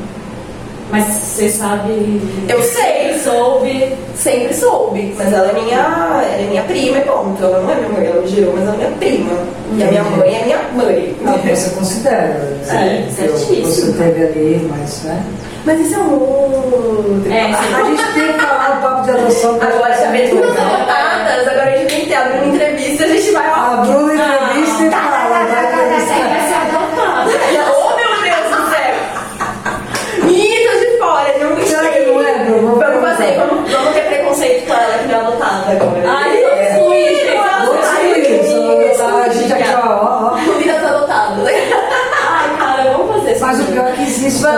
Mas 0.91 1.06
você 1.06 1.49
sabe. 1.49 2.21
Eu 2.47 2.62
sei. 2.63 2.99
soube. 3.23 3.95
Sempre 4.15 4.54
soube, 4.54 5.15
mas 5.17 5.32
ela 5.32 5.49
é 5.49 5.54
minha, 5.54 5.78
ela 5.78 6.23
é 6.25 6.45
minha 6.49 6.63
prima 6.63 6.97
e 6.97 7.02
ponto. 7.02 7.41
Ela 7.41 7.62
não 7.62 7.71
é 7.71 7.75
minha 7.75 7.89
mãe, 7.89 8.06
ela 8.08 8.21
me 8.21 8.28
gerou, 8.28 8.54
mas 8.54 8.63
ela 8.63 8.73
é 8.73 8.78
minha 8.78 8.91
prima. 8.97 9.32
E 9.78 9.84
a 9.84 9.86
minha 9.88 10.04
mãe 10.04 10.36
é 10.36 10.43
minha 10.43 10.60
mãe. 10.75 11.15
Ah, 11.25 11.38
você 11.56 11.69
considera, 11.69 12.58
Sim, 12.65 12.73
né? 12.75 13.08
Eu- 13.08 13.38
certíssimo. 13.38 13.65
Você 13.65 13.93
teve 13.93 14.23
ali, 14.25 14.69
mas, 14.69 15.04
né? 15.04 15.23
Mas 15.65 15.80
isso 15.80 15.95
é 15.95 15.97
um 15.99 16.13
outro. 16.19 17.32
É, 17.32 17.43
A 17.45 17.84
gente 17.86 18.13
tem 18.13 18.34
que 18.34 18.39
falar 18.39 18.78
o 18.80 18.82
papo 18.82 19.04
de 19.06 19.12
adoção. 19.12 19.56
Agora 19.56 19.95
duas 19.95 20.30
tudo. 20.30 20.60
anotadas, 20.60 21.47
agora 21.47 21.63
a 21.73 21.78
gente 21.78 21.88
tem 21.89 21.99
que 22.02 22.06
ter 22.08 22.15
a 22.15 22.23
Bruna 22.23 22.56
entrevista, 22.56 23.04
a 23.04 23.08
gente 23.08 23.32
vai. 23.32 23.47
A 23.47 23.84
Bruna 23.86 24.13
entrevista 24.13 24.79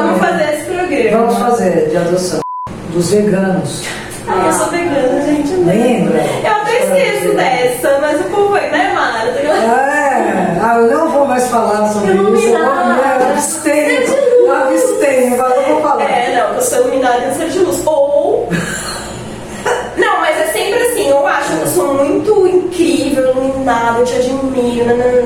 Vamos 0.01 0.19
fazer 0.19 0.53
esse 0.53 0.63
programa. 0.65 1.17
Vamos 1.17 1.37
fazer 1.37 1.89
de 1.89 1.97
adoção. 1.97 2.39
Dos 2.89 3.11
veganos. 3.11 3.83
Ai, 4.27 4.47
eu 4.47 4.53
sou 4.53 4.67
vegana, 4.67 5.21
gente. 5.25 5.51
eu 5.51 5.57
não- 5.59 5.65
Lembra? 5.67 6.21
Eu 6.43 6.51
até 6.51 6.83
esqueço 6.83 7.35
dessa, 7.35 7.99
mas 8.01 8.19
o 8.21 8.23
povo 8.25 8.49
vai, 8.49 8.69
né, 8.69 8.93
Mara? 8.93 9.29
É, 9.29 10.57
ah, 10.61 10.75
eu 10.77 10.91
não 10.91 11.09
vou 11.09 11.25
mais 11.25 11.47
falar 11.47 11.87
sobre 11.89 12.11
isso. 12.11 12.17
Eu 12.17 12.23
vou 12.23 12.31
me 12.33 12.55
abstenho. 13.31 14.31
Abstenho, 14.51 15.33
agora 15.35 15.55
eu 15.61 15.73
vou 15.75 15.81
falar. 15.81 16.03
É, 16.03 16.35
não, 16.37 16.55
eu 16.55 16.61
sou 16.61 16.79
iluminada 16.81 17.25
em 17.25 17.33
ser 17.33 17.49
de 17.49 17.59
luz. 17.59 17.81
Ou. 17.85 18.49
Não, 19.97 20.19
mas 20.19 20.37
é 20.37 20.45
sempre 20.47 20.79
assim, 20.87 21.09
eu 21.09 21.27
acho 21.27 21.49
que 21.55 21.61
eu 21.61 21.67
sou 21.67 21.93
muito 21.93 22.47
incrível, 22.47 23.29
iluminada, 23.31 23.99
eu 23.99 24.05
te 24.05 24.15
admiro, 24.15 24.85
nananã. 24.85 25.20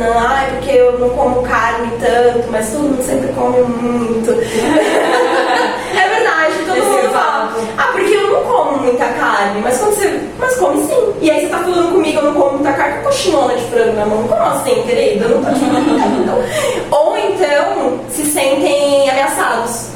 Como 1.25 1.41
carne 1.41 1.91
tanto, 1.99 2.47
mas 2.51 2.69
todo 2.69 2.83
mundo 2.83 3.03
sempre 3.03 3.33
come 3.33 3.59
muito. 3.61 4.31
é 4.38 6.07
verdade, 6.07 6.53
todo 6.67 6.85
mundo 6.85 7.09
fala. 7.11 7.51
Ah, 7.77 7.89
porque 7.91 8.13
eu 8.13 8.31
não 8.31 8.43
como 8.43 8.77
muita 8.77 9.05
carne, 9.05 9.59
mas 9.63 9.79
quando 9.79 9.95
você. 9.95 10.21
Mas 10.38 10.55
come 10.57 10.85
sim. 10.85 11.13
E 11.21 11.31
aí 11.31 11.41
você 11.41 11.47
tá 11.47 11.57
falando 11.57 11.93
comigo, 11.93 12.19
eu 12.19 12.25
não 12.25 12.33
como 12.39 12.57
muita 12.57 12.73
carne, 12.73 12.97
com 12.97 13.05
coxinona 13.05 13.55
de 13.55 13.63
frango 13.65 13.93
na 13.93 14.05
mão. 14.05 14.27
Como 14.27 14.43
assim, 14.43 14.83
querida? 14.83 15.25
Eu 15.25 15.29
não 15.29 15.43
tô 15.43 15.52
te 15.52 15.60
falando. 15.65 16.45
Ou 16.91 17.17
então 17.17 18.00
se 18.10 18.23
sentem 18.25 19.10
ameaçados. 19.10 19.89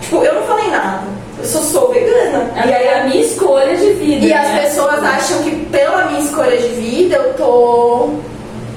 Tipo, 0.00 0.22
eu 0.22 0.34
não 0.34 0.42
falei 0.42 0.70
nada. 0.70 1.08
Eu 1.38 1.44
só 1.44 1.58
sou 1.58 1.92
vegana. 1.92 2.52
E 2.54 2.72
aí 2.72 3.00
a 3.00 3.04
minha 3.04 3.20
escolha 3.20 3.76
de 3.76 3.94
vida. 3.94 4.26
E 4.26 4.32
as 4.32 4.48
né? 4.48 4.60
pessoas 4.60 5.02
acham 5.02 5.42
que 5.42 5.56
pela 5.66 6.06
minha 6.06 6.20
escolha 6.20 6.56
de 6.56 6.68
vida 6.68 7.16
eu 7.16 7.34
tô 7.34 8.10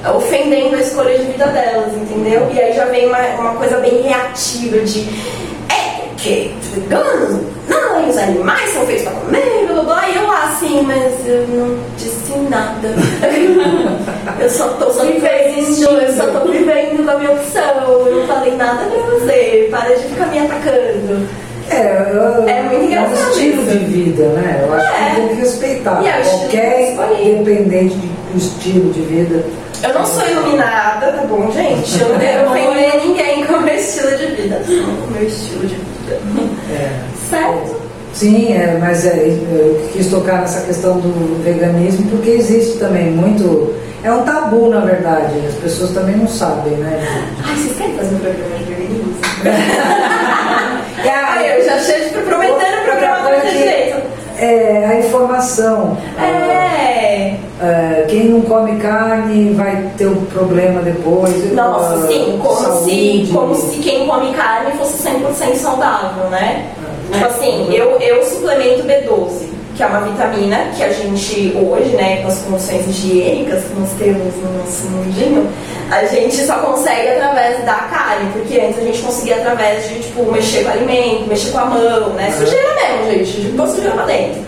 ofendendo 0.10 0.76
a 0.76 0.80
escolha 0.82 1.18
de 1.18 1.26
vida 1.26 1.45
delas, 1.47 1.93
entendeu? 1.93 2.47
E 2.54 2.60
aí 2.60 2.74
já 2.74 2.86
vem 2.86 3.08
uma, 3.08 3.20
uma 3.39 3.54
coisa 3.56 3.78
bem 3.78 4.02
reativa 4.02 4.80
de 4.80 5.02
é 5.70 6.08
porque 6.10 6.52
os 6.62 6.68
veganos, 6.70 7.41
não, 7.70 8.10
os 8.10 8.18
animais 8.18 8.70
são 8.72 8.86
feitos 8.86 9.04
pra 9.04 9.12
comer, 9.14 9.66
blá 9.68 9.74
blá 9.76 9.84
blá. 9.84 10.10
E 10.10 10.16
eu 10.16 10.28
lá 10.28 10.43
assim, 10.45 10.82
mas 10.84 11.26
eu 11.28 11.47
não 11.47 11.78
disse 11.97 12.38
nada. 12.49 12.89
eu 14.39 14.49
só 14.49 14.70
tô 14.70 14.89
vivendo, 14.91 16.02
eu 16.02 16.14
só 16.14 16.28
tô 16.39 16.47
vivendo 16.52 17.06
da 17.06 17.18
minha 17.18 17.32
opção. 17.32 17.82
Eu 17.88 18.16
não 18.18 18.28
falei 18.28 18.56
nada 18.56 18.86
pra 18.86 18.99
você. 19.20 19.68
Para 19.72 19.95
de 19.95 20.04
ficar 20.04 20.26
me 20.28 20.39
atacando. 20.39 21.28
É, 21.70 22.12
eu, 22.14 22.49
É 22.49 22.62
muito 22.64 22.82
um 22.82 22.84
engraçado 22.86 23.30
estilo 23.32 23.62
isso. 23.62 23.72
de 23.72 23.86
vida, 23.86 24.24
né? 24.30 24.66
Eu 24.68 24.74
acho 24.74 24.88
É. 24.93 25.10
que 25.10 25.16
tem 25.16 25.28
que 25.30 25.34
respeitar. 25.36 26.04
É 26.06 26.22
Qualquer 26.22 26.91
escolhido. 26.91 27.30
independente 27.30 27.95
de- 27.95 28.08
do 28.08 28.38
estilo 28.38 28.91
de 28.93 29.02
vida. 29.02 29.45
Eu 29.84 29.93
não 29.93 30.05
sou 30.05 30.27
iluminada, 30.27 31.11
tá 31.11 31.23
bom, 31.23 31.51
gente? 31.51 31.99
Eu 31.99 32.09
não 32.09 32.19
quero 32.19 32.49
ofender 32.49 33.05
ninguém 33.05 33.45
com 33.45 33.53
o 33.53 33.61
meu 33.61 33.75
estilo 33.75 34.15
de 34.15 34.25
vida. 34.27 34.61
Com 34.67 35.07
o 35.07 35.11
meu 35.11 35.27
estilo 35.27 35.67
de 35.67 35.75
vida. 35.75 36.19
É. 36.71 37.01
Certo? 37.29 37.82
Sim, 38.13 38.53
é, 38.53 38.77
mas 38.79 39.05
é, 39.05 39.27
eu 39.27 39.89
quis 39.93 40.07
tocar 40.07 40.41
nessa 40.41 40.61
questão 40.61 40.99
do 40.99 41.43
veganismo 41.43 42.09
porque 42.09 42.32
existe 42.32 42.77
também 42.77 43.11
muito. 43.11 43.73
É 44.03 44.11
um 44.11 44.23
tabu, 44.23 44.69
na 44.69 44.82
verdade, 44.82 45.34
as 45.47 45.55
pessoas 45.55 45.91
também 45.91 46.17
não 46.17 46.27
sabem, 46.27 46.73
né? 46.73 46.99
Ai, 47.43 47.55
vocês 47.55 47.77
querem 47.77 47.95
fazer 47.95 48.15
um 48.15 48.19
programa 48.19 48.57
de 48.57 48.63
veganismo? 48.65 49.13
Ai, 51.11 51.59
eu 51.59 51.65
já 51.65 51.79
cheio 51.79 52.09
de 52.09 52.17
prometendo 52.21 52.82
o 52.82 52.84
programa 52.84 53.29
desse 53.32 53.57
jeito. 53.57 54.01
É, 54.38 54.86
a 54.88 54.99
informação. 54.99 55.97
É. 56.19 57.11
É, 57.62 58.05
quem 58.09 58.30
não 58.30 58.41
come 58.41 58.78
carne 58.78 59.53
vai 59.53 59.91
ter 59.95 60.07
um 60.07 60.26
problema 60.26 60.82
depois. 60.82 61.53
Nossa, 61.53 61.93
ah, 61.93 62.07
sim, 62.07 62.39
como 62.41 62.55
saúde. 62.55 62.91
se, 63.28 63.32
como 63.32 63.55
se 63.55 63.78
quem 63.78 64.07
come 64.07 64.34
carne 64.34 64.72
fosse 64.80 65.07
100% 65.07 65.55
saudável, 65.57 66.28
né? 66.32 66.72
Tipo 67.12 67.26
assim, 67.26 67.72
eu, 67.72 67.99
eu 67.99 68.24
suplemento 68.26 68.84
B12, 68.84 69.49
que 69.76 69.84
é 69.84 69.86
uma 69.86 70.01
vitamina 70.01 70.65
que 70.76 70.84
a 70.84 70.91
gente 70.91 71.57
hoje, 71.57 71.95
né, 71.95 72.22
com 72.22 72.28
as 72.28 72.39
condições 72.39 72.88
higiênicas 72.88 73.63
que 73.63 73.80
nós 73.80 73.89
temos 73.97 74.36
no 74.36 74.59
nosso 74.59 74.86
mundinho, 74.89 75.49
a 75.89 76.05
gente 76.05 76.36
só 76.45 76.55
consegue 76.59 77.09
através 77.09 77.65
da 77.65 77.74
carne, 77.74 78.32
porque 78.32 78.59
antes 78.59 78.80
a 78.80 78.82
gente 78.82 79.01
conseguia 79.01 79.36
através 79.36 79.89
de, 79.89 79.99
tipo, 79.99 80.32
mexer 80.32 80.63
com 80.63 80.69
o 80.69 80.72
alimento, 80.72 81.28
mexer 81.28 81.51
com 81.51 81.59
a 81.59 81.65
mão, 81.65 82.09
né? 82.11 82.32
Sujeira 82.32 82.76
mesmo, 82.76 83.11
gente, 83.11 83.41
de 83.41 83.57
pôr 83.57 83.67
sujeira 83.67 83.91
pra 83.91 84.05
dentro. 84.05 84.41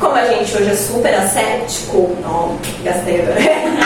Como 0.00 0.14
a 0.14 0.24
gente 0.24 0.56
hoje 0.56 0.70
é 0.70 0.74
super 0.74 1.14
asséptico, 1.14 2.16
ó, 2.24 2.48
gastei 2.82 3.20
agora. 3.20 3.38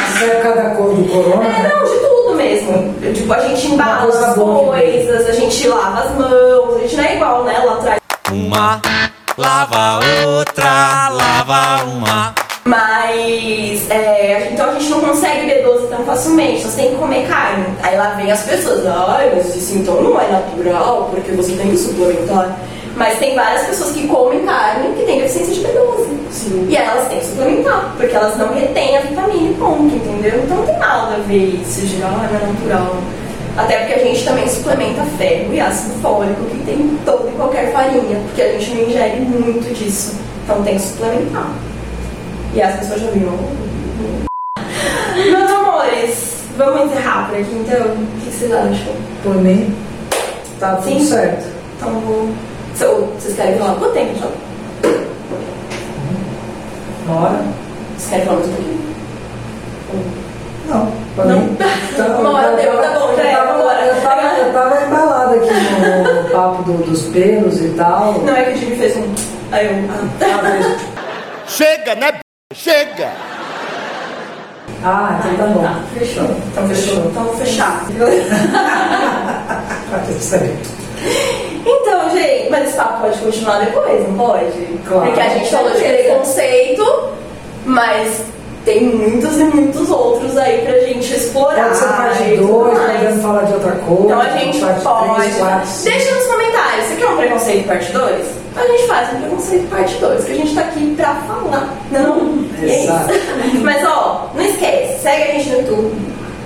Acerca 0.05 0.53
da 0.53 0.70
cor 0.70 0.95
do 0.95 1.05
corona. 1.05 1.45
É, 1.45 1.68
não, 1.68 1.84
de 1.84 2.01
tudo 2.01 2.34
mesmo. 2.34 2.95
Tipo, 3.12 3.32
a 3.32 3.40
gente 3.40 3.66
embala 3.66 4.09
as 4.09 4.34
que 4.34 4.40
coisas, 4.40 5.28
a 5.28 5.32
gente 5.32 5.68
lava 5.68 6.01
as 6.01 6.11
mãos, 6.16 6.76
a 6.76 6.78
gente 6.78 6.97
não 6.97 7.05
é 7.05 7.16
igual, 7.16 7.45
né, 7.45 7.59
lá 7.59 7.74
atrás. 7.74 8.01
Uma 8.30 8.80
lava 9.37 10.01
outra, 10.26 11.09
lava 11.11 11.85
uma. 11.85 12.35
Mas, 12.64 13.91
é, 13.91 14.51
então 14.53 14.70
a 14.70 14.74
gente 14.74 14.89
não 14.91 15.01
consegue 15.01 15.51
B12 15.51 15.89
tão 15.89 16.05
facilmente, 16.05 16.62
você 16.62 16.83
tem 16.83 16.91
que 16.93 16.97
comer 16.97 17.26
carne. 17.26 17.66
Aí 17.83 17.97
lá 17.97 18.11
vem 18.11 18.30
as 18.30 18.43
pessoas, 18.43 18.87
ai, 18.87 19.33
mas 19.35 19.55
isso 19.57 19.78
então 19.78 20.01
não 20.01 20.20
é 20.20 20.28
natural, 20.28 21.09
porque 21.11 21.33
você 21.33 21.53
tem 21.53 21.70
que 21.70 21.76
suplementar. 21.76 22.57
Mas 22.95 23.18
tem 23.18 23.35
várias 23.35 23.66
pessoas 23.66 23.93
que 23.93 24.07
comem 24.07 24.45
carne 24.45 24.95
que 24.95 25.05
têm 25.05 25.20
deficiência 25.20 25.55
de 25.55 25.61
B12. 25.61 26.68
E 26.68 26.76
elas 26.76 27.09
têm 27.09 27.18
que 27.18 27.26
suplementar, 27.26 27.95
porque 27.97 28.14
elas 28.14 28.37
não 28.37 28.55
retêm 28.55 28.97
a 28.97 29.01
vitamina 29.01 29.51
e 29.51 29.55
ponto, 29.55 29.95
entendeu? 29.95 30.43
Então 30.45 30.59
não 30.59 30.66
tem 30.66 30.78
nada 30.78 31.14
a 31.14 31.18
ver 31.26 31.61
isso 31.61 31.80
de, 31.80 32.03
ah, 32.03 32.09
não 32.09 32.24
é 32.24 32.47
natural. 32.47 32.97
Até 33.57 33.78
porque 33.80 33.92
a 33.94 34.05
gente 34.05 34.24
também 34.24 34.48
suplementa 34.48 35.05
ferro 35.18 35.53
e 35.53 35.61
ácido 35.61 35.94
fólico, 36.00 36.42
que 36.46 36.64
tem 36.64 36.74
em 36.74 36.98
toda 37.05 37.28
e 37.28 37.32
qualquer 37.32 37.70
farinha, 37.70 38.18
porque 38.24 38.40
a 38.40 38.53
gente 38.53 38.70
não 38.74 38.88
ingere 38.88 39.20
muito 39.20 39.74
disso. 39.74 40.14
Então 40.44 40.62
tem 40.62 40.76
que 40.76 40.82
suplementar. 40.82 41.53
E 42.55 42.62
as 42.62 42.78
pessoas 42.78 43.00
já 43.03 43.11
viram. 43.11 43.38
Meus 45.14 45.50
amores, 45.50 46.34
vamos 46.57 46.86
encerrar 46.86 47.28
por 47.28 47.38
aqui 47.38 47.55
então? 47.55 47.92
O 47.92 48.07
que 48.24 48.30
vocês 48.30 48.53
acham? 48.53 48.94
Por 49.22 49.36
mim, 49.36 49.74
tá 50.59 50.76
tudo 50.76 50.98
Sim? 50.98 51.07
certo. 51.07 51.46
Então 51.76 52.00
vou. 52.00 52.30
Ou 52.80 53.07
Vocês 53.18 53.36
querem 53.36 53.59
falar 53.59 53.74
quanto 53.74 53.92
tempo 53.92 54.18
já? 54.18 54.28
Hora? 57.12 57.44
Vocês 57.96 58.11
querem 58.11 58.24
falar 58.24 58.38
mais 58.38 58.48
um 58.48 58.53
pouquinho? 58.55 60.22
Não, 60.68 60.92
pra 61.16 61.24
Não? 61.24 61.40
mim. 61.40 61.56
Tá, 61.56 62.04
Uma 62.18 62.32
hora 62.32 62.56
deu, 62.56 62.72
tá 62.80 62.98
bom, 62.98 63.14
já 63.16 63.22
eu 63.22 63.28
é, 63.70 63.88
eu, 63.90 64.00
tava, 64.02 64.22
eu 64.38 64.52
tava 64.52 64.84
embalada 64.86 65.36
aqui 65.36 65.50
no 65.50 66.30
papo 66.32 66.62
do- 66.62 66.84
dos 66.84 67.02
pelos 67.08 67.60
e 67.60 67.68
tal. 67.70 68.12
Não 68.20 68.34
é 68.36 68.44
que 68.44 68.52
o 68.52 68.56
Jimmy 68.56 68.76
fez 68.76 68.96
um. 68.96 69.14
Aí 69.50 69.66
eu. 69.66 69.72
Ah, 69.90 70.76
Chega, 71.46 71.94
né? 71.96 72.12
Chega! 72.54 73.10
Ah, 74.84 75.20
então 75.20 75.36
tá 75.36 75.52
bom. 75.52 75.62
Tá, 75.62 75.80
fechou. 75.98 76.24
Então 76.24 76.68
fechou. 76.68 77.04
Então 77.06 77.24
vou 77.24 77.34
fechar. 77.36 77.84
Tá 79.90 79.98
tudo 80.06 80.20
certo. 80.20 80.70
Então, 81.64 82.10
gente, 82.10 82.50
mas 82.50 82.68
esse 82.68 82.76
papo 82.76 83.02
pode 83.02 83.18
continuar 83.18 83.58
depois, 83.60 84.08
não 84.08 84.16
pode? 84.16 84.52
Claro. 84.88 85.06
Porque 85.06 85.20
a 85.20 85.28
gente 85.28 85.50
falou 85.50 85.70
de 85.72 85.78
preconceito, 85.82 87.08
mas 87.64 88.22
tem 88.64 88.84
muitos 88.84 89.38
e 89.40 89.44
muitos 89.44 89.90
outros 89.90 90.36
aí 90.38 90.62
pra 90.64 90.78
gente 90.80 91.12
explorar. 91.12 91.64
Pode 91.64 91.76
ser 91.78 91.86
parte 91.86 92.22
e 92.22 92.36
tudo 92.36 92.46
2, 92.46 92.78
mais. 92.78 92.92
podemos 92.98 93.22
falar 93.22 93.42
de 93.42 93.52
outra 93.54 93.72
coisa. 93.72 94.02
Então 94.04 94.20
a 94.20 94.28
gente 94.28 94.60
parte 94.60 94.82
pode. 94.82 95.14
três, 95.14 95.36
quatro. 95.36 95.68
Deixa 95.84 96.14
nos 96.14 96.26
comentários. 96.26 96.84
Você 96.86 96.94
quer 96.96 97.06
um 97.08 97.16
preconceito 97.16 97.66
parte 97.66 97.92
2? 97.92 98.26
A 98.54 98.66
gente 98.66 98.86
faz 98.86 99.12
um 99.14 99.20
preconceito 99.20 99.70
parte 99.70 99.94
2, 99.96 100.24
que 100.24 100.32
a 100.32 100.34
gente 100.34 100.54
tá 100.54 100.60
aqui 100.60 100.94
pra 100.96 101.14
falar. 101.26 101.74
Não? 101.90 102.44
E 102.60 102.70
é 102.70 102.74
isso. 102.74 102.84
Exato. 102.84 103.12
Mas 103.62 103.84
ó, 103.84 104.30
não 104.34 104.44
esquece, 104.44 105.02
segue 105.02 105.22
a 105.22 105.34
gente 105.34 105.48
no 105.48 105.56
YouTube, 105.58 105.96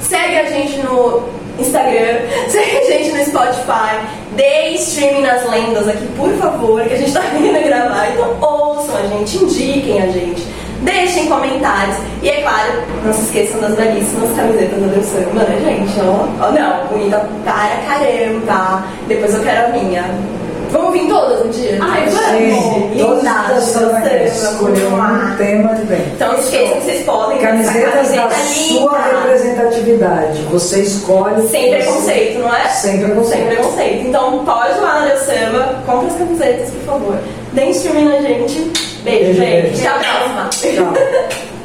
segue 0.01 0.39
a 0.39 0.45
gente 0.45 0.79
no 0.83 1.29
Instagram, 1.59 2.19
segue 2.49 2.77
a 2.79 2.85
gente 2.85 3.13
no 3.13 3.25
Spotify, 3.25 4.07
dê 4.33 4.69
streaming 4.77 5.23
nas 5.23 5.51
lendas 5.51 5.89
aqui, 5.89 6.07
por 6.17 6.33
favor, 6.35 6.83
que 6.83 6.95
a 6.95 6.97
gente 6.97 7.13
tá 7.13 7.21
vindo 7.37 7.63
gravar. 7.67 8.09
Então 8.11 8.37
ouçam 8.41 8.97
a 8.97 9.03
gente, 9.03 9.37
indiquem 9.37 10.01
a 10.03 10.07
gente. 10.07 10.56
Deixem 10.83 11.27
comentários. 11.27 11.97
E 12.23 12.29
é 12.29 12.43
claro, 12.43 12.83
não 13.05 13.13
se 13.13 13.23
esqueçam 13.23 13.61
das 13.61 13.75
belíssimas 13.75 14.37
camisetas 14.37 14.81
da 14.81 14.87
Deus 14.89 15.07
Samba, 15.07 15.45
né, 15.45 15.61
gente? 15.65 16.01
Ó, 16.01 16.27
ó, 16.45 16.51
não, 16.53 16.87
bonita 16.89 17.27
para 17.45 17.77
caramba. 17.87 18.85
Depois 19.09 19.35
eu 19.35 19.43
quero 19.43 19.67
a 19.67 19.69
minha. 19.71 20.05
Vamos 20.71 20.93
vir 20.93 21.09
todas 21.09 21.45
um 21.45 21.49
dia? 21.49 21.79
Ai, 21.81 22.07
vamos! 22.09 23.01
Todas 23.01 23.75
as 23.75 24.55
vamos 24.55 24.99
lá. 24.99 25.33
um 25.33 25.37
tema 25.37 25.75
de 25.75 25.85
bem. 25.85 26.01
Então 26.15 26.33
não 26.33 26.39
esqueçam 26.41 26.77
que 26.77 26.85
vocês 26.85 27.05
podem 27.05 27.39
Camisetas 27.39 28.13
da 28.15 28.31
sua 28.31 28.99
representatividade. 28.99 30.43
Você 30.51 30.81
escolhe. 30.81 31.47
Sem 31.49 31.71
preconceito, 31.71 32.39
não 32.41 32.55
é? 32.55 32.69
Sem 32.69 32.99
preconceito. 32.99 33.39
Sem 33.39 33.47
preconceito. 33.47 34.07
Então 34.09 34.45
pode 34.45 34.77
ir 34.77 34.81
lá 34.81 35.01
na 35.01 35.07
Deus 35.07 35.21
Samba, 35.21 35.83
compra 35.87 36.09
as 36.09 36.17
camisetas, 36.17 36.71
por 36.71 36.83
favor. 36.83 37.19
Deem 37.53 37.71
streaming 37.71 38.05
na 38.05 38.21
gente. 38.21 38.73
Beijo, 39.03 39.41
Beijo, 39.41 39.75
gente. 39.75 39.87
Até 39.87 40.09
a 40.09 40.15
próxima. 40.15 40.49
Tchau. 40.51 41.47